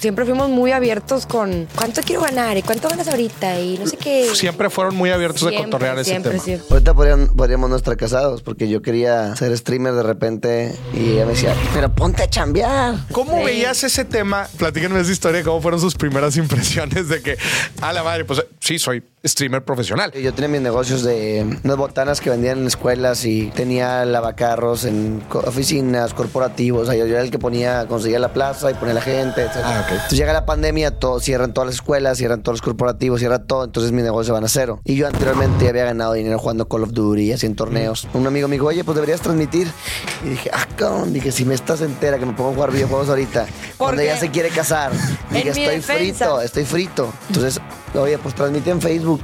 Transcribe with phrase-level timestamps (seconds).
[0.00, 3.96] siempre fuimos muy abiertos con cuánto quiero ganar y cuánto ganas ahorita y no sé
[3.96, 4.28] qué.
[4.34, 6.42] Siempre fueron muy abiertos de Siempre, cotorrear ese siempre, tema.
[6.44, 6.66] siempre.
[6.70, 11.24] Ahorita podrían- podríamos no estar casados porque yo quería ser streamer de repente y ella
[11.26, 12.96] me decía, pero ponte a chambear.
[13.12, 13.44] ¿Cómo Sí.
[13.44, 14.48] veías ese tema?
[14.58, 17.36] Platíquenme esa historia, cómo fueron sus primeras impresiones de que,
[17.80, 20.12] a la madre, pues sí, soy streamer profesional.
[20.12, 25.22] Yo tenía mis negocios de unas botanas que vendían en escuelas y tenía lavacarros en
[25.32, 26.82] oficinas, corporativos.
[26.88, 29.56] O sea, yo era el que ponía, conseguía la plaza y ponía la gente, etc.
[29.64, 29.84] Ah.
[29.90, 33.64] Entonces llega la pandemia, todo, cierran todas las escuelas, cierran todos los corporativos, cierra todo.
[33.64, 34.80] Entonces mis negocios van a cero.
[34.84, 38.06] Y yo anteriormente había ganado dinero jugando Call of Duty y así en torneos.
[38.14, 39.68] Un amigo me dijo, oye, pues deberías transmitir.
[40.24, 41.12] Y dije, ah, cabrón.
[41.12, 44.18] Dije, si me estás entera que me pongo a jugar videojuegos ahorita, cuando Porque ella
[44.18, 44.92] se quiere casar.
[45.30, 47.12] Dije, en mi estoy defensa- frito, estoy frito.
[47.28, 47.60] Entonces,
[47.94, 49.22] oye, pues transmite en Facebook.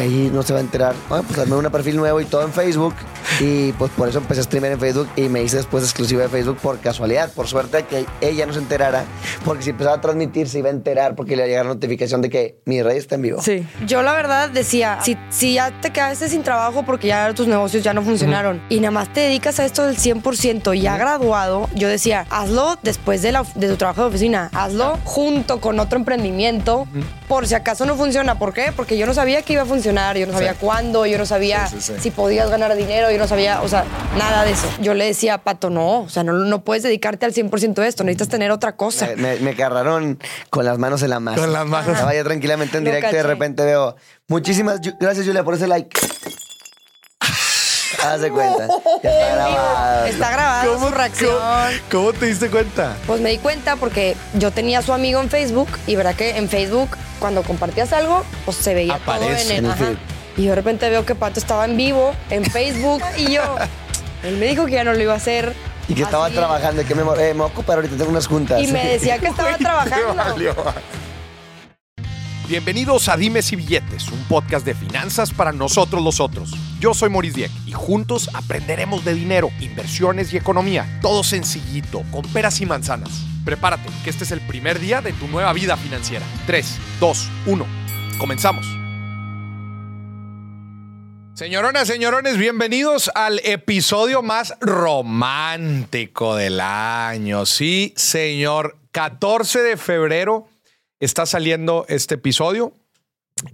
[0.00, 0.94] Ahí no se va a enterar.
[1.08, 2.94] Bueno, pues armé un perfil nuevo y todo en Facebook.
[3.40, 6.28] Y pues por eso empecé a streamer en Facebook y me hice después exclusiva de
[6.28, 7.32] Facebook por casualidad.
[7.32, 9.04] Por suerte que ella no se enterara.
[9.44, 12.22] Porque si empezaba a transmitir se iba a enterar porque le iba a llegar notificación
[12.22, 13.42] de que mi rey está en vivo.
[13.42, 13.66] Sí.
[13.86, 17.82] Yo la verdad decía, si, si ya te quedaste sin trabajo porque ya tus negocios
[17.82, 21.68] ya no funcionaron y nada más te dedicas a esto del 100% y ya graduado,
[21.74, 25.98] yo decía, hazlo después de, la, de tu trabajo de oficina, hazlo junto con otro
[25.98, 26.86] emprendimiento
[27.28, 28.38] por si acaso no funciona.
[28.38, 28.72] ¿Por qué?
[28.74, 31.66] Porque yo no sabía que iba a funcionar, yo no sabía cuándo, yo no sabía
[31.68, 32.00] Sí, sí, sí.
[32.00, 33.84] si podías ganar dinero, yo no sabía, o sea,
[34.16, 34.68] nada de eso.
[34.80, 37.88] Yo le decía a Pato, no, o sea, no, no puedes dedicarte al 100% de
[37.88, 39.06] esto, necesitas tener otra cosa.
[39.06, 40.18] Me, me, me agarraron
[40.50, 41.40] con las manos en la masa.
[41.40, 41.92] Con las manos.
[41.92, 43.96] Estaba yo tranquilamente en directo y de repente veo.
[44.28, 45.98] Muchísimas gracias, Julia, por ese like.
[48.04, 48.68] Haz de cuenta.
[49.02, 50.06] Ya está grabado.
[50.06, 51.34] Está grabada su reacción.
[51.34, 52.96] cómo- cómo te diste cuenta?
[53.06, 56.36] Pues me di cuenta porque yo tenía a su amigo en Facebook y verá que
[56.36, 59.84] en Facebook cuando compartías algo, pues se veía Aparece todo en el, en el ajá.
[60.36, 63.42] Y yo de repente veo que Pato estaba en vivo en Facebook y yo,
[64.22, 65.54] él me dijo que ya no lo iba a hacer.
[65.88, 66.34] Y que estaba así.
[66.36, 66.82] trabajando.
[66.82, 68.60] y Que me, eh, me voy a ocupar ahorita, tengo unas juntas.
[68.62, 70.14] Y me decía que estaba Te trabajando.
[70.14, 70.54] valió.
[72.48, 76.56] Bienvenidos a Dimes y Billetes, un podcast de finanzas para nosotros los otros.
[76.80, 80.98] Yo soy Maurice Dieck y juntos aprenderemos de dinero, inversiones y economía.
[81.02, 83.10] Todo sencillito, con peras y manzanas.
[83.44, 86.24] Prepárate, que este es el primer día de tu nueva vida financiera.
[86.46, 87.66] 3, 2, 1.
[88.16, 88.66] Comenzamos.
[91.34, 97.44] Señoronas, señorones, bienvenidos al episodio más romántico del año.
[97.44, 98.78] Sí, señor.
[98.90, 100.48] 14 de febrero
[101.00, 102.72] está saliendo este episodio,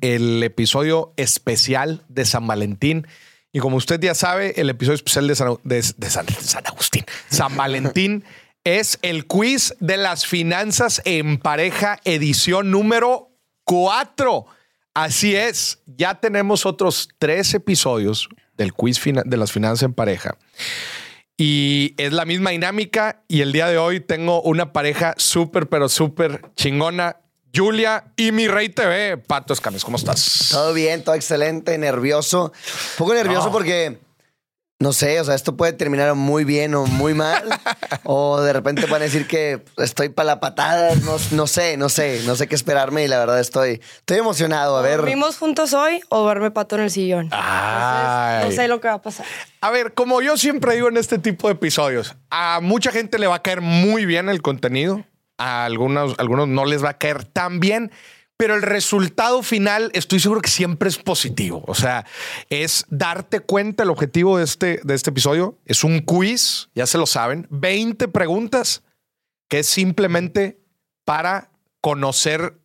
[0.00, 3.06] el episodio especial de San Valentín.
[3.52, 7.04] Y como usted ya sabe, el episodio especial de San, de- de San- San Agustín,
[7.30, 8.24] San Valentín,
[8.64, 13.30] es el quiz de las finanzas en pareja, edición número
[13.64, 14.46] 4.
[14.94, 20.36] Así es, ya tenemos otros tres episodios del quiz de las finanzas en pareja.
[21.36, 23.22] Y es la misma dinámica.
[23.28, 27.16] Y el día de hoy tengo una pareja súper, pero súper chingona.
[27.54, 29.16] Julia y mi Rey TV.
[29.18, 30.48] Pato Escames, ¿cómo estás?
[30.50, 32.46] Todo bien, todo excelente, nervioso.
[32.46, 33.52] Un poco nervioso No.
[33.52, 33.98] porque,
[34.80, 37.44] no sé, o sea, esto puede terminar muy bien o muy mal.
[38.04, 40.94] o de repente van a decir que estoy para la patada.
[40.96, 44.76] No, no sé, no sé, no sé qué esperarme y la verdad estoy, estoy emocionado.
[44.76, 44.96] A ver.
[44.98, 47.28] ¿Dormimos juntos hoy o duerme Pato en el sillón?
[47.30, 48.36] Ay.
[48.36, 49.26] Entonces, no sé lo que va a pasar.
[49.60, 53.26] A ver, como yo siempre digo en este tipo de episodios, a mucha gente le
[53.28, 55.04] va a caer muy bien el contenido,
[55.38, 57.90] a algunos, algunos no les va a caer tan bien,
[58.36, 61.62] pero el resultado final estoy seguro que siempre es positivo.
[61.66, 62.04] O sea,
[62.50, 66.98] es darte cuenta, el objetivo de este, de este episodio es un quiz, ya se
[66.98, 68.82] lo saben, 20 preguntas
[69.48, 70.58] que es simplemente
[71.04, 72.58] para conocer,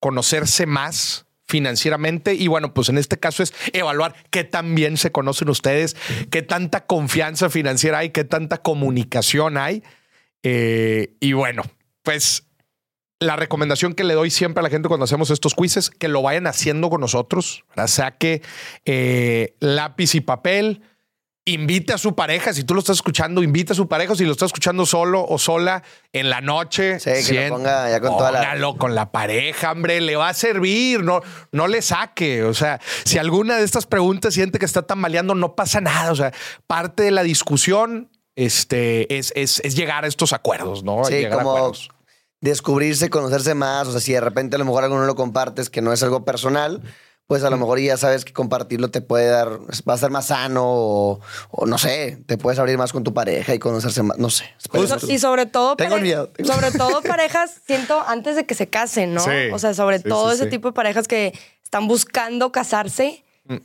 [0.00, 5.12] conocerse más financieramente y bueno, pues en este caso es evaluar qué tan bien se
[5.12, 5.96] conocen ustedes,
[6.30, 9.82] qué tanta confianza financiera hay, qué tanta comunicación hay.
[10.42, 11.62] Eh, y bueno,
[12.06, 12.44] pues
[13.18, 16.22] la recomendación que le doy siempre a la gente cuando hacemos estos quizzes, que lo
[16.22, 17.88] vayan haciendo con nosotros, ¿verdad?
[17.88, 18.42] saque
[18.84, 20.82] eh, lápiz y papel,
[21.44, 24.32] invite a su pareja, si tú lo estás escuchando, invita a su pareja, si lo
[24.32, 28.30] estás escuchando solo o sola en la noche, Sí, que lo ponga ya con toda
[28.32, 31.22] la- póngalo con la pareja, hombre, le va a servir, no,
[31.52, 32.44] no le saque.
[32.44, 36.12] O sea, si alguna de estas preguntas siente que está tambaleando, no pasa nada.
[36.12, 36.32] O sea,
[36.66, 41.02] parte de la discusión este, es, es, es llegar a estos acuerdos, ¿no?
[41.04, 41.88] Sí, Llegar a como acuerdos.
[42.40, 43.88] Descubrirse, conocerse más.
[43.88, 46.02] O sea, si de repente a lo mejor algo no lo compartes, que no es
[46.02, 46.82] algo personal,
[47.26, 49.48] pues a lo mejor ya sabes que compartirlo te puede dar,
[49.88, 53.12] va a ser más sano o, o no sé, te puedes abrir más con tu
[53.12, 54.44] pareja y conocerse más, no sé.
[54.70, 58.54] Pues, Y sobre todo, Tengo pare- miedo, tengo- sobre todo parejas, siento, antes de que
[58.54, 59.20] se casen, ¿no?
[59.22, 60.50] Sí, o sea, sobre sí, todo sí, ese sí.
[60.50, 63.56] tipo de parejas que están buscando casarse, Mm.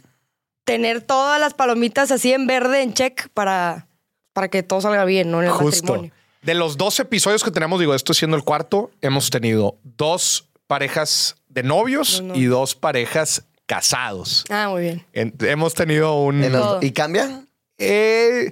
[0.63, 3.87] tener todas las palomitas así en verde, en check, para,
[4.33, 5.39] para que todo salga bien, ¿no?
[5.39, 5.83] En el Justo.
[5.93, 6.13] matrimonio.
[6.41, 11.35] De los dos episodios que tenemos, digo, esto siendo el cuarto, hemos tenido dos parejas
[11.49, 14.43] de novios y dos parejas casados.
[14.49, 15.05] Ah, muy bien.
[15.13, 16.41] En- hemos tenido un...
[16.51, 16.83] Los-.
[16.83, 17.45] ¿Y cambia?
[17.77, 18.51] Eh,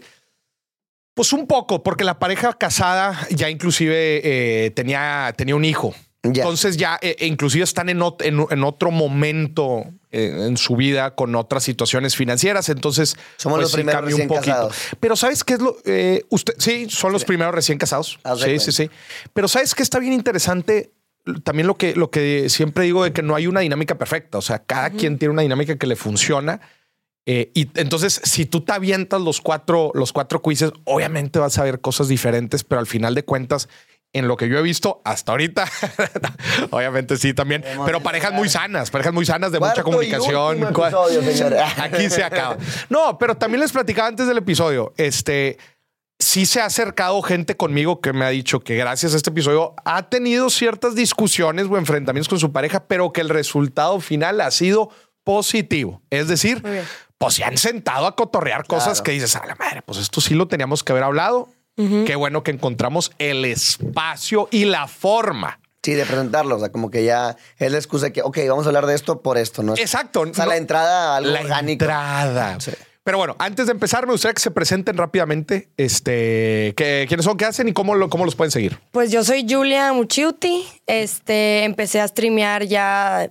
[1.15, 5.93] pues un poco, porque la pareja casada ya inclusive eh, tenía, tenía un hijo.
[6.21, 10.75] Entonces ya eh, e inclusive están en, ot- en- en otro momento eh, en su
[10.75, 12.67] vida con otras situaciones financieras.
[12.69, 14.75] Entonces Somos los primeros cambia recién casados.
[14.99, 15.77] Pero ¿sabes qué es lo?
[15.85, 18.19] eh, usted, sí, son los primeros recién casados.
[18.23, 18.89] Haz Sí, sí, sí.
[19.33, 20.91] Pero ¿sabes qué está bien interesante?
[21.43, 24.37] También lo que, lo que siempre digo de que no hay una dinámica perfecta.
[24.39, 26.59] O sea, cada quien tiene una dinámica que le funciona.
[27.25, 31.63] Eh, y entonces, si tú te avientas los cuatro, los cuatro quizzes, obviamente vas a
[31.63, 33.69] ver cosas diferentes, pero al final de cuentas,
[34.13, 35.65] en lo que yo he visto hasta ahorita,
[36.71, 40.59] obviamente sí también, pero parejas muy sanas, parejas muy sanas de Cuarto mucha comunicación.
[40.59, 41.63] y episodio.
[41.77, 42.57] Aquí se acaba.
[42.89, 45.57] No, pero también les platicaba antes del episodio, este,
[46.17, 49.75] sí se ha acercado gente conmigo que me ha dicho que gracias a este episodio
[49.85, 54.49] ha tenido ciertas discusiones o enfrentamientos con su pareja, pero que el resultado final ha
[54.51, 54.89] sido
[55.23, 56.01] positivo.
[56.09, 56.63] Es decir,
[57.19, 59.03] pues se han sentado a cotorrear cosas Claro.
[59.03, 61.47] que dices, a la madre, pues esto sí lo teníamos que haber hablado.
[62.05, 65.59] Qué bueno que encontramos el espacio y la forma.
[65.81, 66.57] Sí, de presentarlo.
[66.57, 68.95] O sea, como que ya es la excusa de que, ok, vamos a hablar de
[68.95, 69.73] esto por esto, ¿no?
[69.77, 70.21] Exacto.
[70.21, 71.85] O sea, No- la entrada algo la orgánico.
[71.85, 72.59] entrada.
[72.59, 72.71] Sí.
[73.01, 75.69] Pero bueno, antes de empezar, me gustaría que se presenten rápidamente.
[75.77, 78.77] Este, que, quiénes son, qué hacen y cómo, lo, cómo los pueden seguir.
[78.91, 80.65] Pues yo soy Julia Muchiuti.
[80.85, 83.29] Este, empecé a streamear ya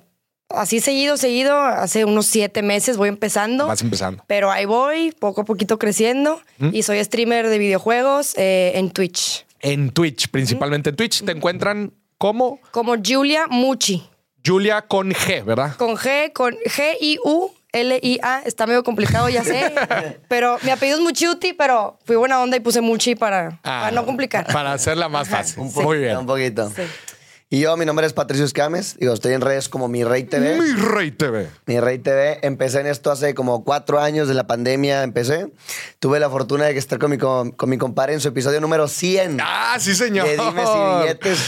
[0.50, 1.58] así seguido, seguido.
[1.58, 3.66] Hace unos siete meses voy empezando.
[3.66, 4.24] Vas empezando.
[4.26, 6.40] Pero ahí voy, poco a poquito creciendo.
[6.72, 9.44] Y soy streamer de videojuegos eh, en Twitch.
[9.60, 14.08] En Twitch, principalmente en Twitch, te encuentran como Como Julia Muchi.
[14.44, 15.76] Julia con G, ¿verdad?
[15.76, 17.52] Con G, con G-I-U.
[17.70, 19.74] L-I-A, está medio complicado, ya sé.
[20.28, 23.90] pero mi apellido es Muchiuti, pero fui buena onda y puse Muchi para, Ah, para
[23.90, 24.46] no complicar.
[24.50, 25.58] Para hacerla más fácil.
[25.60, 26.16] Un Muy poquito, bien.
[26.16, 26.70] Un poquito.
[26.70, 26.82] Sí.
[27.50, 28.96] Y yo, mi nombre es Patricio Escames.
[28.98, 30.60] Digo, estoy en redes como Mi Rey TV.
[30.60, 31.48] Mi Rey TV.
[31.64, 32.40] Mi Rey TV.
[32.42, 35.02] Empecé en esto hace como cuatro años de la pandemia.
[35.02, 35.50] Empecé.
[35.98, 38.86] Tuve la fortuna de que estar con mi, con mi compadre en su episodio número
[38.86, 40.26] 100 Ah, sí, señor.
[40.26, 41.38] de Dimes y Billetes,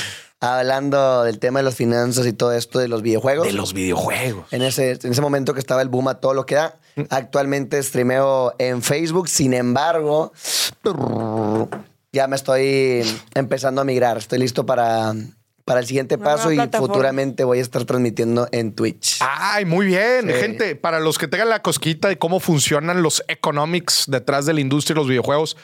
[0.40, 3.46] hablando del tema de las finanzas y todo esto de los videojuegos.
[3.46, 4.50] De los videojuegos.
[4.52, 6.78] En ese, en ese momento que estaba el boom a todo lo que da.
[7.10, 9.28] Actualmente streameo en Facebook.
[9.28, 10.32] Sin embargo,
[12.10, 13.02] ya me estoy
[13.34, 14.16] empezando a migrar.
[14.16, 15.12] Estoy listo para,
[15.70, 19.18] para el siguiente paso y futuramente voy a estar transmitiendo en Twitch.
[19.20, 20.26] Ay, muy bien.
[20.26, 20.32] Sí.
[20.32, 24.60] Gente, para los que tengan la cosquita de cómo funcionan los economics detrás de la
[24.60, 25.56] industria de los videojuegos,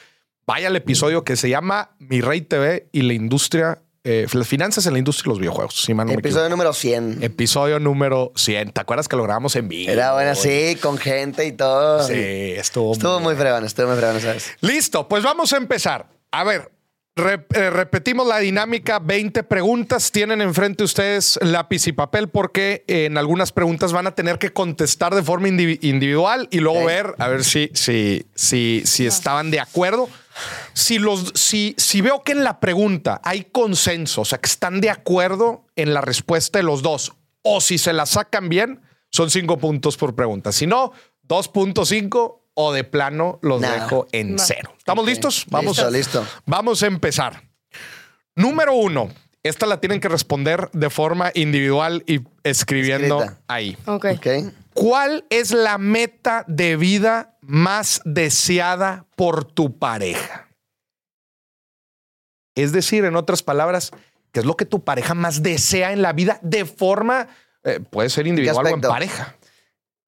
[0.47, 4.87] vaya al episodio que se llama Mi Rey TV y la industria, eh, las finanzas
[4.87, 5.75] en la industria de los videojuegos.
[5.75, 7.25] Si mal no me Episodio número 100.
[7.25, 8.70] Episodio número 100.
[8.70, 9.91] ¿Te acuerdas que lo grabamos en vivo?
[9.91, 12.06] Era buena, sí, con gente y todo.
[12.06, 14.52] Sí, estuvo, Estuvo muy fregón, estuvo muy fregón, ¿sabes?
[14.61, 16.06] Listo, pues vamos a empezar.
[16.31, 16.70] A ver,
[17.17, 20.13] rep- eh, repetimos la dinámica, 20 preguntas.
[20.13, 25.15] Tienen enfrente ustedes lápiz y papel porque en algunas preguntas van a tener que contestar
[25.15, 29.61] de forma indivi- individual y luego ver a ver si, si, si, si estaban de
[29.61, 30.09] acuerdo.
[30.75, 34.83] Si, los, si, si veo que en la pregunta hay consenso, o sea, que están
[34.83, 39.31] de acuerdo en la respuesta de los dos, o si se la sacan bien, son
[39.31, 40.53] cinco puntos por pregunta.
[40.53, 40.93] Si no,
[41.27, 43.85] 2.5 o de plano los Nada.
[43.85, 44.43] dejo en No.
[44.43, 44.73] cero.
[44.79, 45.44] ¿Estamos listos?
[45.50, 46.26] Vamos, Listo, listo.
[46.47, 47.43] Vamos a empezar.
[48.35, 49.11] Número uno.
[49.43, 53.40] Esta la tienen que responder de forma individual y escribiendo Escrita.
[53.47, 53.76] ahí.
[53.87, 54.07] Ok.
[54.16, 54.26] Ok.
[54.75, 60.49] ¿Cuál es la meta de vida más deseada por tu pareja?
[62.57, 63.92] Es decir, en otras palabras,
[64.33, 67.28] ¿qué es lo que tu pareja más desea en la vida de forma,
[67.64, 69.36] eh, puede ser individual o en pareja?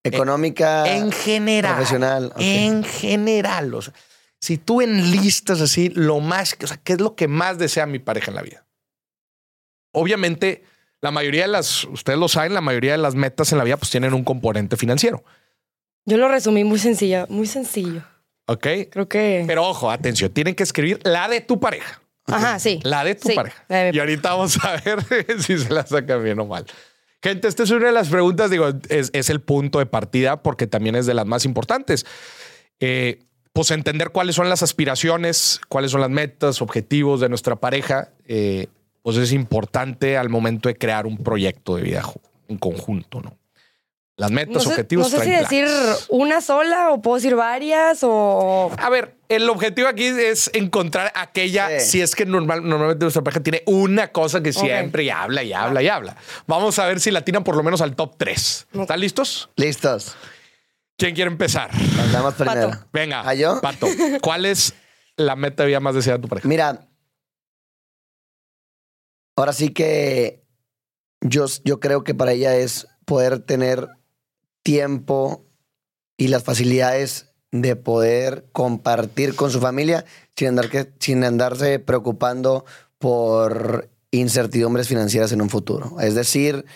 [0.04, 0.86] Económica.
[0.96, 1.74] en general.
[1.74, 2.32] profesional.
[2.38, 3.74] En general.
[3.74, 3.92] O sea,
[4.40, 7.98] si tú enlistas así lo más, o sea, ¿qué es lo que más desea mi
[7.98, 8.64] pareja en la vida?
[9.92, 10.64] Obviamente,
[11.00, 13.76] la mayoría de las, ustedes lo saben, la mayoría de las metas en la vida
[13.76, 15.24] pues tienen un componente financiero.
[16.04, 18.02] Yo lo resumí muy sencillo, muy sencillo.
[18.46, 18.66] ¿Ok?
[18.90, 19.44] Creo que.
[19.46, 22.00] Pero ojo, atención, tienen que escribir la de tu pareja.
[22.26, 22.80] Ajá, sí.
[22.82, 23.64] La de tu Sí, pareja.
[23.68, 25.02] de y ahorita vamos a ver
[25.42, 26.64] si se la sacan bien o mal.
[27.22, 30.94] Gente, esta es una de las preguntas, digo, es, el punto de partida porque también
[30.94, 32.06] es de las más importantes.
[32.80, 33.20] Eh,
[33.52, 38.68] pues entender cuáles son las aspiraciones, cuáles son las metas, objetivos de nuestra pareja, eh,
[39.02, 42.02] pues es importante al momento de crear un proyecto de vida
[42.46, 43.37] en conjunto, ¿no?
[44.18, 45.12] Las metas, No sé, objetivos.
[45.12, 45.64] no sé si decir
[46.08, 48.68] una sola o puedo decir varias o.
[48.76, 51.86] A ver, el objetivo aquí es encontrar aquella, Sí.
[51.86, 55.52] si es que normal, normalmente nuestra pareja tiene una cosa que siempre y habla y
[55.52, 56.16] habla y habla.
[56.48, 58.66] Vamos a ver si la tiran por lo menos al top 3.
[58.72, 59.50] ¿Están listos?
[59.54, 60.16] Listos.
[60.96, 61.70] ¿Quién quiere empezar?
[61.96, 62.70] Mandamos primero.
[62.70, 62.86] Pato.
[62.92, 63.22] Venga.
[63.24, 63.60] ¿Ah, yo?
[63.60, 63.86] Pato,
[64.20, 64.74] ¿cuál es
[65.16, 66.48] la meta de vida más deseada de tu pareja?
[66.48, 66.88] Mira,
[69.36, 70.42] ahora sí que
[71.20, 73.86] yo, yo creo que para ella es poder tener
[74.68, 75.46] tiempo
[76.18, 80.04] y las facilidades de poder compartir con su familia
[80.36, 82.66] sin, andar que, sin andarse preocupando
[82.98, 85.98] por incertidumbres financieras en un futuro.
[86.00, 86.66] Es decir,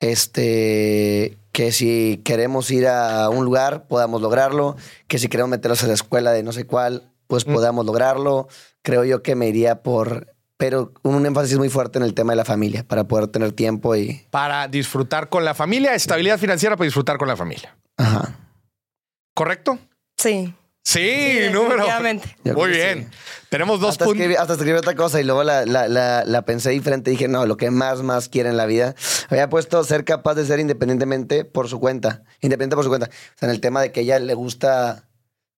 [0.00, 4.74] este, que si queremos ir a un lugar, podamos lograrlo,
[5.06, 7.54] que si queremos meternos a la escuela de no sé cuál, pues Mm.
[7.54, 8.48] podamos lograrlo.
[8.82, 12.36] Creo yo que me iría por, pero un énfasis muy fuerte en el tema de
[12.36, 14.26] la familia, para poder tener tiempo y...
[14.30, 17.74] Para disfrutar con la familia, estabilidad financiera para disfrutar con la familia.
[17.96, 18.38] Ajá.
[19.34, 19.78] ¿Correcto?
[20.18, 20.54] Sí.
[20.84, 21.76] Sí, número.
[21.76, 22.36] definitivamente.
[22.44, 23.10] Yo Muy bien.
[23.10, 23.16] sí.
[23.48, 24.16] Tenemos dos puntos.
[24.16, 27.26] escribí, hasta escribí otra cosa y luego la, la, la, la pensé diferente y dije,
[27.26, 28.94] no, lo que más, más quiere en la vida.
[29.30, 32.22] Había puesto ser capaz de ser independientemente por su cuenta.
[32.42, 33.06] Independiente por su cuenta.
[33.08, 35.08] O sea, en el tema de que a ella le gusta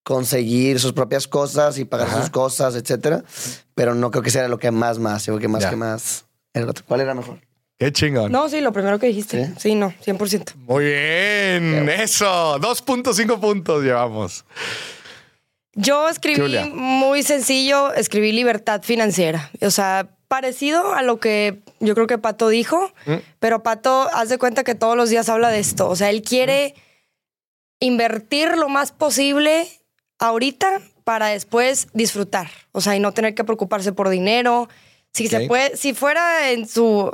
[0.02, 2.20] conseguir sus propias cosas y pagar Ajá.
[2.22, 3.22] sus cosas, etcétera.
[3.74, 5.26] Pero no creo que sea lo que más, más.
[5.26, 5.70] Yo creo que más Ya.
[5.70, 6.24] que más.
[6.54, 6.84] el otro.
[6.86, 7.38] ¿Cuál era mejor?
[7.78, 8.30] Qué chingón.
[8.30, 9.46] No, sí, lo primero que dijiste.
[9.46, 9.52] ¿Sí?
[9.58, 10.54] Sí, no, 100%.
[10.56, 11.88] Muy bien.
[11.88, 12.58] Eso.
[12.60, 14.44] 2.5 puntos llevamos.
[15.74, 16.66] Yo escribí Julia.
[16.72, 19.50] muy sencillo, escribí libertad financiera.
[19.62, 23.14] O sea, parecido a lo que yo creo que Pato dijo, Mm.
[23.38, 25.88] pero Pato, haz de cuenta que todos los días habla de esto.
[25.88, 26.74] O sea, él quiere
[27.80, 29.66] invertir lo más posible
[30.22, 32.48] ahorita para después disfrutar.
[32.72, 34.68] O sea, y no tener que preocuparse por dinero.
[35.12, 37.10] Si se puede, si fuera en su,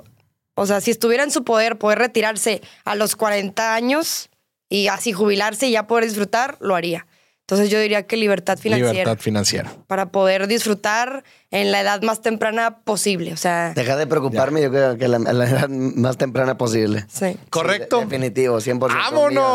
[0.55, 4.29] o sea, si estuviera en su poder poder retirarse a los 40 años
[4.69, 7.07] y así jubilarse y ya poder disfrutar, lo haría.
[7.41, 9.73] Entonces yo diría que libertad financiera Libertad financiera.
[9.87, 13.33] para poder disfrutar en la edad más temprana posible.
[13.33, 17.07] O sea, Deja de preocuparme, yo creo que la, la edad más temprana posible.
[17.09, 17.39] sí.
[17.49, 18.01] ¿Correcto?
[18.01, 18.89] Sí, de- definitivo, 100%.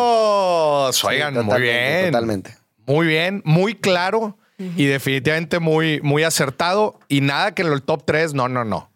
[0.03, 0.95] ¡Vámonos!
[0.97, 2.05] Sí, Oigan, muy bien.
[2.07, 2.55] Totalmente.
[2.85, 6.99] Muy bien, muy claro y definitivamente muy, muy acertado.
[7.07, 8.91] Y nada que en el top 3, no, no, no.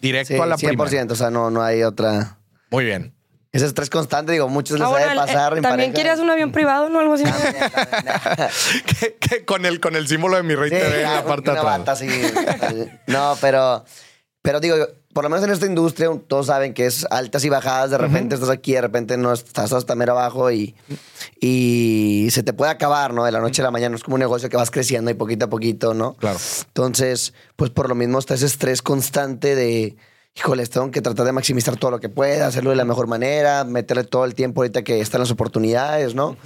[0.00, 1.06] Directo Sí, a la 100%, primera.
[1.12, 2.38] o sea, no, no hay otra...
[2.70, 3.14] Muy bien.
[3.52, 5.92] Ese estrés constante, digo, muchos les Ah, ha bueno, de el- pasar eh, en También
[5.92, 7.00] querías un avión privado, ¿no?
[7.00, 7.24] Algo así.
[9.00, 11.64] Que- que con, el, con el símbolo de mi rey Sí, TV una atrás.
[11.64, 12.06] bata así.
[13.08, 13.84] no, pero,
[14.42, 14.76] pero digo,
[15.12, 17.90] por lo menos en esta industria todos saben que es altas y bajadas.
[17.90, 20.74] De repente estás aquí, de repente no estás hasta mero abajo y,
[21.40, 23.24] y se te puede acabar, ¿no?
[23.24, 23.96] De la noche a la mañana.
[23.96, 26.14] Es como un negocio que vas creciendo y poquito a poquito, ¿no?
[26.14, 26.38] Claro.
[26.66, 29.96] Entonces, pues por lo mismo está ese estrés constante de,
[30.36, 33.64] híjoles, tengo que tratar de maximizar todo lo que pueda, hacerlo de la mejor manera,
[33.64, 36.36] meterle todo el tiempo ahorita que están las oportunidades, ¿no?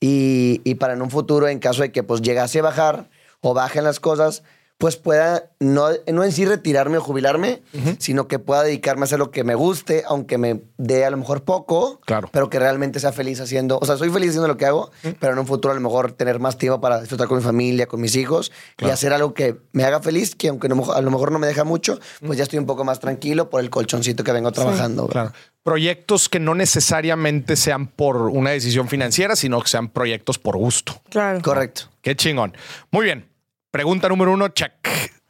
[0.00, 3.10] y, y para en un futuro, en caso de que pues llegase a bajar
[3.40, 4.42] o bajen las cosas,
[4.78, 7.62] pues pueda no, no en sí retirarme o jubilarme,
[7.98, 11.16] sino que pueda dedicarme a hacer lo que me guste, aunque me dé a lo
[11.16, 12.30] mejor poco, Claro.
[12.32, 15.32] pero que realmente sea feliz haciendo, o sea, soy feliz haciendo lo que hago, pero
[15.32, 18.00] en un futuro a lo mejor tener más tiempo para disfrutar con mi familia, con
[18.00, 18.90] mis hijos Claro.
[18.90, 21.48] y hacer algo que me haga feliz, que aunque no- a lo mejor no me
[21.48, 25.08] deja mucho, pues ya estoy un poco más tranquilo por el colchoncito que vengo trabajando.
[25.08, 25.32] Claro.
[25.64, 31.02] Proyectos que no necesariamente sean por una decisión financiera, sino que sean proyectos por gusto.
[31.10, 31.42] Claro.
[31.42, 31.82] Correcto.
[32.00, 32.56] Qué chingón.
[32.92, 33.27] Muy bien.
[33.70, 34.72] Pregunta número uno, check.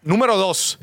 [0.03, 0.79] Número dos.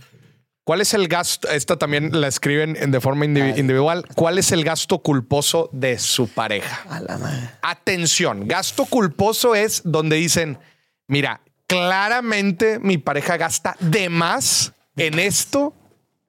[0.65, 1.47] ¿Cuál es el gasto?
[1.49, 4.05] Esta también la escriben en- de forma indivi- individual.
[4.15, 6.81] ¿Cuál es el gasto culposo de su pareja?
[6.89, 7.49] A la madre.
[7.61, 10.57] Atención, gasto culposo es donde dicen,
[11.07, 15.73] mira, claramente mi pareja gasta de más en esto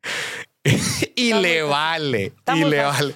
[0.64, 3.08] y Está le vale, y le fácil.
[3.08, 3.14] vale.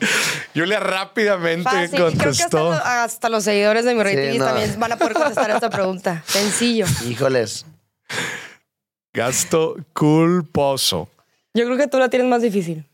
[0.54, 1.84] Julia rápidamente Fácil.
[1.84, 2.70] Y Creo que hasta, contestó.
[2.70, 4.44] lo- hasta los seguidores de mi rating no.
[4.46, 6.24] también van a poder contestar esta pregunta.
[6.26, 6.86] Sencillo.
[7.08, 7.66] Híjoles.
[9.12, 11.08] Gasto culposo.
[11.54, 12.86] Yo creo que tú la tienes más difícil.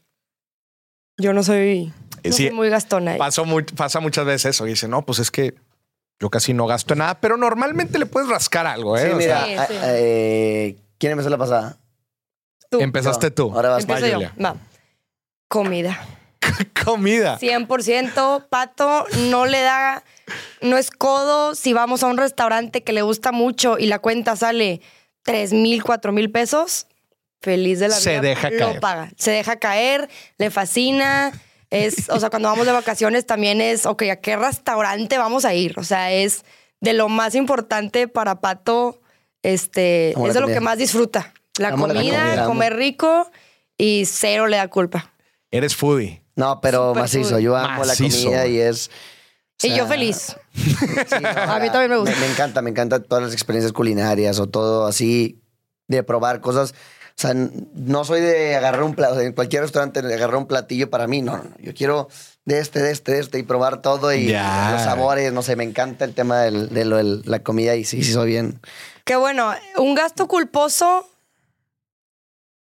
[1.18, 1.92] Yo no soy,
[2.24, 3.12] no Sí, soy muy gastona.
[3.12, 3.18] ahí.
[3.18, 4.66] Pasó mu- pasa muchas veces eso.
[4.66, 5.54] Y dice, no, pues es que
[6.20, 9.06] yo casi no gasto en nada, pero normalmente le puedes rascar algo, ¿eh?
[9.06, 11.76] Sí, O mira, Sí, eh, ¿quién empezó la pasada?
[12.70, 12.80] Tú.
[12.80, 13.52] empezaste tú.
[13.54, 14.14] Ahora vas Empiezo yo.
[14.14, 14.34] Julia.
[14.42, 14.56] Va.
[15.48, 16.00] Comida.
[16.84, 17.38] Comida.
[17.38, 18.48] 100%.
[18.48, 20.02] Pato no le da,
[20.62, 24.34] no es codo si vamos a un restaurante que le gusta mucho y la cuenta
[24.36, 24.80] sale
[25.26, 26.86] 3 mil, 4 mil pesos.
[27.42, 28.20] Feliz de la Se vida.
[28.22, 28.80] deja lo caer.
[28.80, 29.10] paga.
[29.18, 31.32] Se deja caer, le fascina.
[31.70, 35.52] Es, o sea, cuando vamos de vacaciones también es, ok, ¿a qué restaurante vamos a
[35.52, 35.78] ir?
[35.78, 36.44] O sea, es
[36.80, 39.00] de lo más importante para Pato,
[39.42, 41.32] este, Amo es de lo que más disfruta.
[41.58, 43.30] La comida, comer rico
[43.76, 45.12] y cero le da culpa.
[45.50, 46.22] Eres foodie.
[46.36, 47.38] No, pero Súper macizo.
[47.38, 48.90] Yo amo Macizo, la comida y es.
[49.62, 50.36] O y yo sea, feliz.
[50.54, 50.76] sí,
[51.22, 52.14] no, A mí también me gusta.
[52.20, 55.40] Me, encanta, me encanta todas las experiencias culinarias o todo así,
[55.88, 56.72] de probar cosas.
[56.72, 60.90] O sea, no soy de agarrar un plato, en cualquier restaurante de agarrar un platillo
[60.90, 61.56] para mí, no, no, no.
[61.60, 62.08] Yo quiero
[62.44, 64.72] de este, de este, de este y probar todo y Ya.
[64.72, 67.84] los sabores, no sé, me encanta el tema del- de lo del- la comida y
[67.84, 68.60] sí, sí soy bien.
[69.04, 71.08] Que bueno, un gasto culposo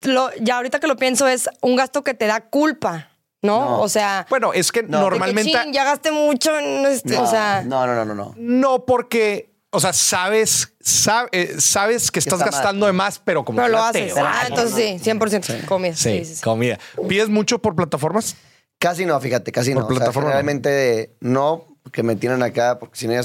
[0.01, 3.08] lo- ya ahorita que lo pienso es un gasto que te da culpa,
[3.41, 3.59] ¿no?
[3.65, 3.81] No.
[3.81, 4.87] O sea, Bueno, es que No.
[4.87, 8.05] de que, normalmente "Chin, ya gasté mucho en este", No, o sea, no, no, no,
[8.05, 8.33] no, no.
[8.37, 12.51] no porque, o sea, sabes, sab- eh, sabes que estás está mal.
[12.53, 14.13] gastando de más, pero como pero lo haces.
[14.17, 15.95] Ah, entonces sí, 100% comida.
[15.95, 16.41] Sí, Sí, sí, sí.
[16.43, 16.77] comida.
[17.07, 18.35] ¿Pides mucho por plataformas?
[18.77, 19.87] Casi no, fíjate, casi Por no.
[19.87, 20.35] O sea, plataforma no.
[20.37, 23.21] generalmente no, porque me tienen acá, porque si no ya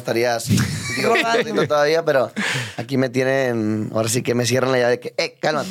[1.03, 1.29] Robando.
[1.29, 2.31] haciendo todavía, pero
[2.77, 5.71] aquí me tienen, ahora sí que me cierran la llave de que, eh, cálmate.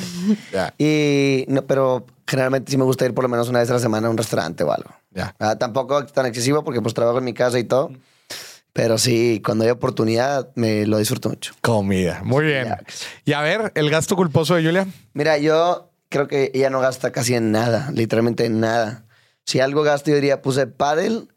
[0.78, 3.80] Y no, pero generalmente sí me gusta ir por lo menos una vez a la
[3.80, 4.90] semana a un restaurante o algo.
[5.10, 5.34] Ya.
[5.38, 7.92] Ah, tampoco tan excesivo porque pues trabajo en mi casa y todo.
[8.72, 11.54] Pero sí, cuando hay oportunidad me lo disfruto mucho.
[11.60, 12.22] Comida.
[12.24, 12.74] Muy bien.
[13.24, 14.86] Y a ver, el gasto culposo de Julia.
[15.12, 19.04] Mira, yo creo que ella no gasta casi en nada, literalmente en nada.
[19.44, 21.28] Si algo gasto, yo diría, puse paddle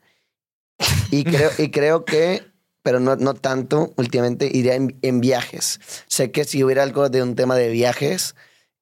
[1.12, 2.44] y creo, y creo que,
[2.84, 5.80] pero no, no tanto, últimamente iría en, en viajes.
[6.08, 8.36] Sé que si hubiera algo de un tema de viajes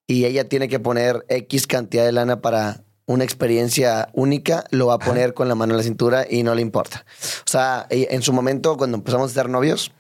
[0.08, 4.96] y ella tiene que poner X cantidad de lana para una experiencia única, lo va
[4.96, 7.06] a poner con la mano en la cintura y no le importa.
[7.46, 9.92] O sea, en su momento, cuando empezamos a ser novios,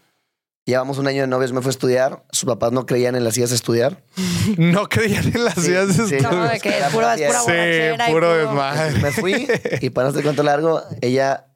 [0.65, 3.37] llevamos un año de novios, me fue a estudiar, sus papás no creían en las
[3.37, 4.03] ideas de estudiar.
[4.57, 6.15] No creían en las Sí, ideas de sí.
[6.15, 6.31] estudio.
[6.31, 8.99] No, de que es pura es pura borrachera Sí, y puro puro- desmadre.
[9.01, 9.47] Me fui
[9.81, 11.47] y para no hacer cuento largo, ella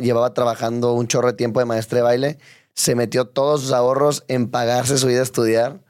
[0.00, 2.38] llevaba trabajando un chorro de tiempo de maestra de baile,
[2.74, 5.80] se metió todos sus ahorros en pagarse su vida a estudiar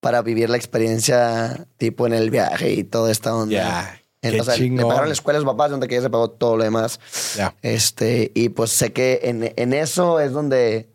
[0.00, 3.52] para vivir la experiencia tipo en el viaje y toda esta onda.
[3.52, 4.38] Ya, En- qué
[4.70, 6.98] le pagaron la escuela a sus papás, donde que ella se pagó todo lo demás.
[7.36, 7.54] Ya.
[7.62, 10.88] Este, y pues sé que en, en eso es donde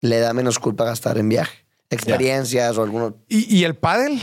[0.00, 1.64] le da menos culpa gastar en viaje.
[1.90, 3.14] Experiencias o alguno.
[3.28, 4.22] ¿Y, y el pádel?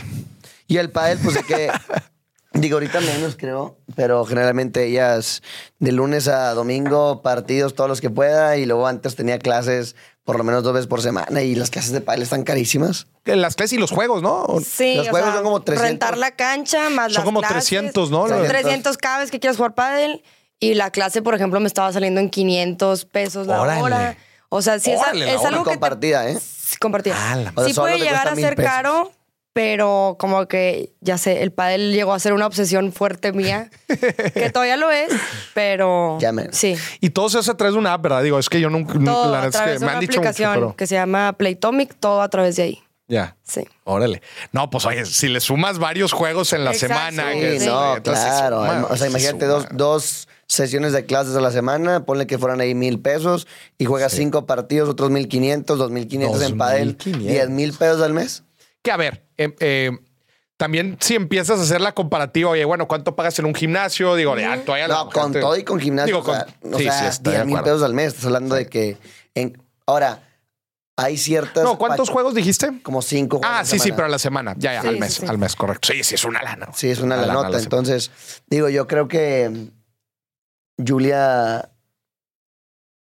[0.68, 1.70] Y el pádel, pues de que.
[2.54, 5.42] Digo, ahorita menos creo, pero generalmente ellas
[5.78, 10.36] de lunes a domingo partidos todos los que pueda y luego antes tenía clases por
[10.36, 13.06] lo menos dos veces por semana y las clases de pádel están carísimas.
[13.24, 14.46] Las clases y los juegos, ¿no?
[14.64, 15.88] Sí, Los o juegos sea, son como 300.
[15.90, 17.68] Rentar la cancha más Son las como clases.
[17.68, 18.28] 300, ¿no?
[18.28, 20.22] Son Los- 300 cada vez que quieras jugar pádel.
[20.60, 23.82] Y la clase, por ejemplo, me estaba saliendo en 500 pesos la Órale.
[23.82, 24.16] hora.
[24.48, 25.48] O sea, sí es, Órale, es hora.
[25.48, 26.38] algo que te- compartida, ¿eh?
[26.38, 27.16] Sí, compartida.
[27.18, 28.70] Ah, la- O sea, sí puede te llegar a ser pesos.
[28.70, 29.12] caro,
[29.52, 33.70] pero como que, ya sé, el pádel llegó a ser una obsesión fuerte mía.
[34.34, 35.10] que todavía lo es,
[35.54, 36.18] pero...
[36.20, 36.32] Ya.
[36.52, 36.74] Sí.
[37.00, 38.22] Y todo se hace a través de una app, ¿verdad?
[38.22, 38.94] Digo, es que yo nunca.
[38.94, 40.76] Todo la a verdad es que de me una han dicho mucho, aplicación pero.
[40.76, 42.82] que se llama Playtomic, todo a través de ahí.
[43.08, 43.36] Ya.
[43.42, 43.62] Sí.
[43.84, 44.22] Órale.
[44.52, 46.94] No, pues oye, si le sumas varios juegos en la Exacto.
[46.94, 47.32] semana.
[47.34, 48.56] Sí, que Sí, es- no, entonces se claro.
[48.60, 49.52] suma, o sea, se imagínate suma.
[49.52, 53.84] dos, dos sesiones de clases a la semana, ponle que fueran ahí mil pesos y
[53.84, 57.28] juegas cinco partidos, otros mil quinientos, dos mil quinientos en pádel, 2,500.
[57.32, 58.44] diez mil pesos al mes.
[58.82, 59.90] Que a ver, eh, eh,
[60.56, 64.14] también si empiezas a hacer la comparativa, oye, bueno, ¿cuánto pagas en un gimnasio?
[64.16, 66.16] Digo, de alto ahí a la No, con todo y con gimnasio.
[66.16, 68.08] Digo, o sea, con- o sí, sea, sí, estoy de 10 mil pesos al mes.
[68.08, 68.96] Estás hablando de que.
[69.34, 70.22] En, ahora,
[70.96, 71.64] hay ciertas.
[71.64, 72.80] No, ¿cuántos juegos dijiste?
[72.82, 74.54] Como cinco juegos Ah, sí, sí, pero a la semana.
[74.58, 75.26] Ya, ya, Sí, al mes, sí.
[75.26, 75.88] al mes, correcto.
[75.92, 76.68] Sí, sí, es una lana.
[76.74, 77.56] Sí, es una Una la lana a nota.
[77.56, 77.62] la.
[77.62, 78.10] Entonces,
[78.48, 79.68] digo, yo creo que
[80.86, 81.68] Julia.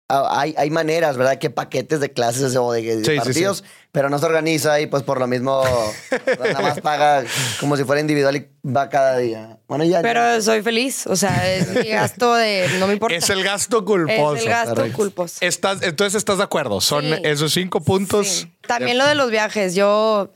[0.09, 1.37] Ah, Hay, hay maneras, ¿verdad?
[1.39, 4.87] Que paquetes de clases o de, de Sí, sí, partidos, pero no se organiza y
[4.87, 5.63] pues por lo mismo
[6.39, 7.23] nada más paga
[7.59, 9.57] como si fuera individual y va cada día.
[9.67, 10.01] Bueno, ya.
[10.01, 11.07] Pero soy feliz.
[11.07, 12.67] O sea, es mi gasto de...
[12.79, 13.15] No me importa.
[13.17, 14.35] Es el gasto culposo.
[14.35, 14.97] Es el gasto correcto.
[14.97, 15.37] culposo.
[15.41, 16.81] Estás, entonces estás de acuerdo.
[16.81, 17.13] Son Sí.
[17.23, 18.27] esos cinco puntos.
[18.27, 18.57] Sí.
[18.67, 19.75] También lo de los viajes.
[19.75, 20.31] Yo,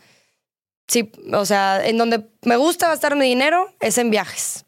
[0.87, 4.65] sí, o sea, en donde me gusta gastar mi dinero es en viajes.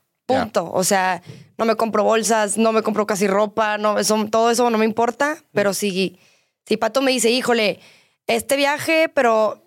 [0.71, 1.21] O sea,
[1.57, 4.85] no me compro bolsas, no me compro casi ropa, no, eso, todo eso no me
[4.85, 5.37] importa.
[5.53, 6.19] Pero si,
[6.65, 7.79] si Pato me dice, híjole,
[8.27, 9.63] este viaje, pero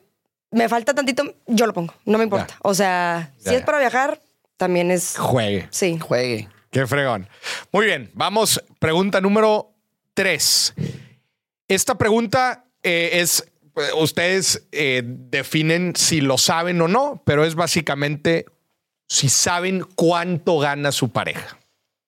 [0.51, 1.95] me falta tantito, yo lo pongo.
[2.05, 2.57] No me importa.
[2.63, 4.21] O sea, si es para viajar,
[4.57, 5.17] también es.
[5.19, 5.69] Juegue.
[5.71, 5.99] Sí.
[5.99, 6.49] Juegue.
[6.71, 7.29] Qué fregón.
[7.73, 8.63] Muy bien, vamos.
[8.79, 9.71] Pregunta número
[10.15, 10.75] tres.
[11.69, 13.45] Esta pregunta eh, es,
[13.77, 18.47] eh, ustedes eh, definen si lo saben o no, pero es básicamente
[19.09, 21.59] si saben cuánto gana su pareja.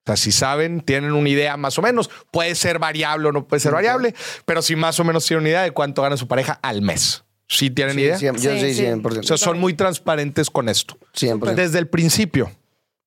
[0.04, 2.08] O sea, si saben, tienen una idea más o menos.
[2.30, 5.48] Puede ser variable o no puede ser variable, pero si más o menos tienen una
[5.50, 7.24] idea de cuánto gana su pareja al mes.
[7.48, 8.16] ¿Sí tienen Sí, idea?
[8.18, 8.82] yo Sí, sí, sí.
[8.82, 9.20] 100%.
[9.20, 10.96] O sea, son muy transparentes con esto.
[11.12, 11.54] 100%.
[11.56, 12.50] Desde el principio.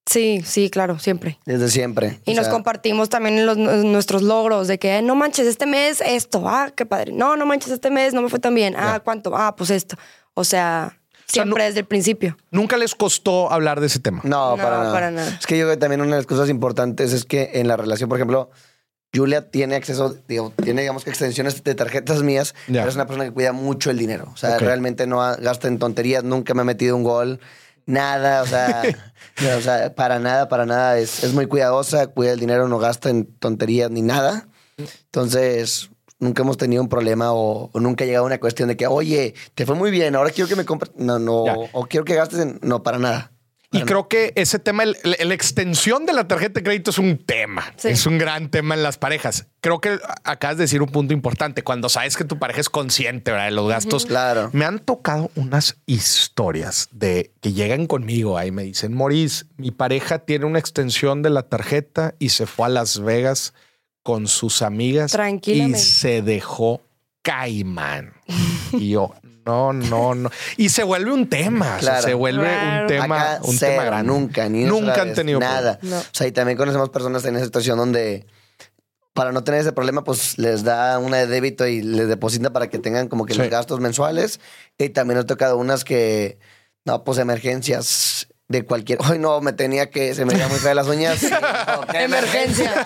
[0.06, 1.39] Sí, sí, claro, siempre.
[1.45, 2.19] Desde siempre.
[2.25, 5.65] Y O nos sea, compartimos también los- nuestros logros de que "Eh, no manches este
[5.67, 7.12] mes esto, ah, qué padre.
[7.13, 8.75] No, no manches este mes no me fue tan bien.
[8.75, 8.99] Ah, Ya.
[9.02, 9.38] ¿cuánto?
[9.38, 9.97] Ah, pues esto.
[10.34, 10.98] O sea,
[11.32, 12.38] sea, siempre no- desde el principio.
[12.52, 14.22] Nunca les costó hablar de ese tema.
[14.24, 14.92] No, No, para, nada.
[14.94, 15.38] para nada.
[15.39, 17.78] Es que yo creo que también una de las cosas importantes es que en la
[17.78, 18.50] relación, por ejemplo,
[19.15, 22.82] Julia tiene acceso, digo, tiene, digamos que extensiones de tarjetas mías, Ya.
[22.82, 24.30] pero es una persona que cuida mucho el dinero.
[24.34, 27.39] O sea, realmente no gasta en tonterías, nunca me ha metido un gol,
[27.88, 28.84] nada, o sea,
[29.42, 31.00] no, o sea, para nada, para nada.
[31.00, 34.48] Es, es muy cuidadosa, cuida el dinero, no gasta en tonterías ni nada.
[35.06, 38.88] Entonces, nunca hemos tenido un problema o, o nunca ha llegado una cuestión de que,
[38.88, 40.91] oye, te fue muy bien, ahora quiero que me compres.
[40.97, 41.55] No, no, Ya.
[41.73, 42.60] o quiero que gastes en.
[42.62, 43.32] No, para nada.
[43.71, 46.97] Y creo que ese tema, el- el- la extensión de la tarjeta de crédito es
[46.97, 47.71] un tema.
[47.77, 47.89] Sí.
[47.89, 49.45] Es un gran tema en las parejas.
[49.62, 51.62] Creo que acabas de decir un punto importante.
[51.63, 53.45] Cuando sabes que tu pareja es consciente ¿verdad?
[53.45, 54.08] de los gastos.
[54.08, 54.49] Claro.
[54.53, 60.17] Me han tocado unas historias de que llegan conmigo ahí me dicen, Maurice, mi pareja
[60.17, 63.53] tiene una extensión de la tarjeta y se fue a Las Vegas
[64.03, 66.81] con sus amigas y se dejó
[67.21, 68.13] caimán.
[68.73, 69.13] y yo,
[69.45, 70.29] no, no, no.
[70.57, 71.77] Y se vuelve un tema.
[71.79, 72.81] o sea, se vuelve Claro.
[72.83, 74.12] un tema, Acá un cero, tema grande.
[74.12, 75.79] Nunca, ni Nunca han vez, tenido nada.
[75.81, 75.97] No.
[75.97, 78.25] O sea, y también conocemos personas en esa situación donde
[79.13, 82.69] para no tener ese problema, pues les da una de débito y les deposita para
[82.69, 83.39] que tengan como que Sí.
[83.39, 84.39] los gastos mensuales.
[84.77, 86.39] Y también he tocado unas que,
[86.85, 88.99] no, pues emergencias de cualquier.
[89.07, 91.23] Hoy no, me tenía que, se me veía muy fea las uñas.
[91.69, 92.85] No, qué Emergencia.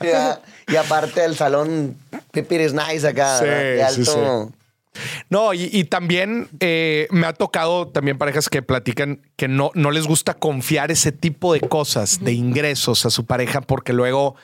[0.00, 1.96] Ya, y aparte el salón
[2.32, 4.52] Pipiris Nice acá, Sí, de sí, alto.
[5.30, 9.90] No, y, y también eh, me ha tocado también parejas que platican que no, no
[9.90, 14.34] les gusta confiar ese tipo de cosas, de ingresos a su pareja, porque luego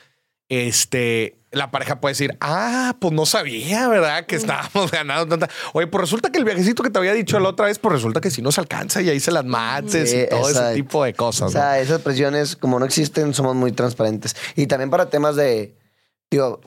[0.49, 4.25] este, la pareja puede decir, ah, pues no sabía, ¿verdad?
[4.25, 5.53] Que estábamos ganando tanta.
[5.73, 8.19] Oye, pues resulta que el viajecito que te había dicho la otra vez, pues resulta
[8.21, 11.13] que si nos alcanza y ahí se las mates Sí, y todo ese tipo de
[11.13, 11.49] cosas.
[11.49, 14.35] O sea, esas presiones, como no existen, somos muy transparentes.
[14.55, 15.75] Y también para temas de,
[16.31, 16.61] digo,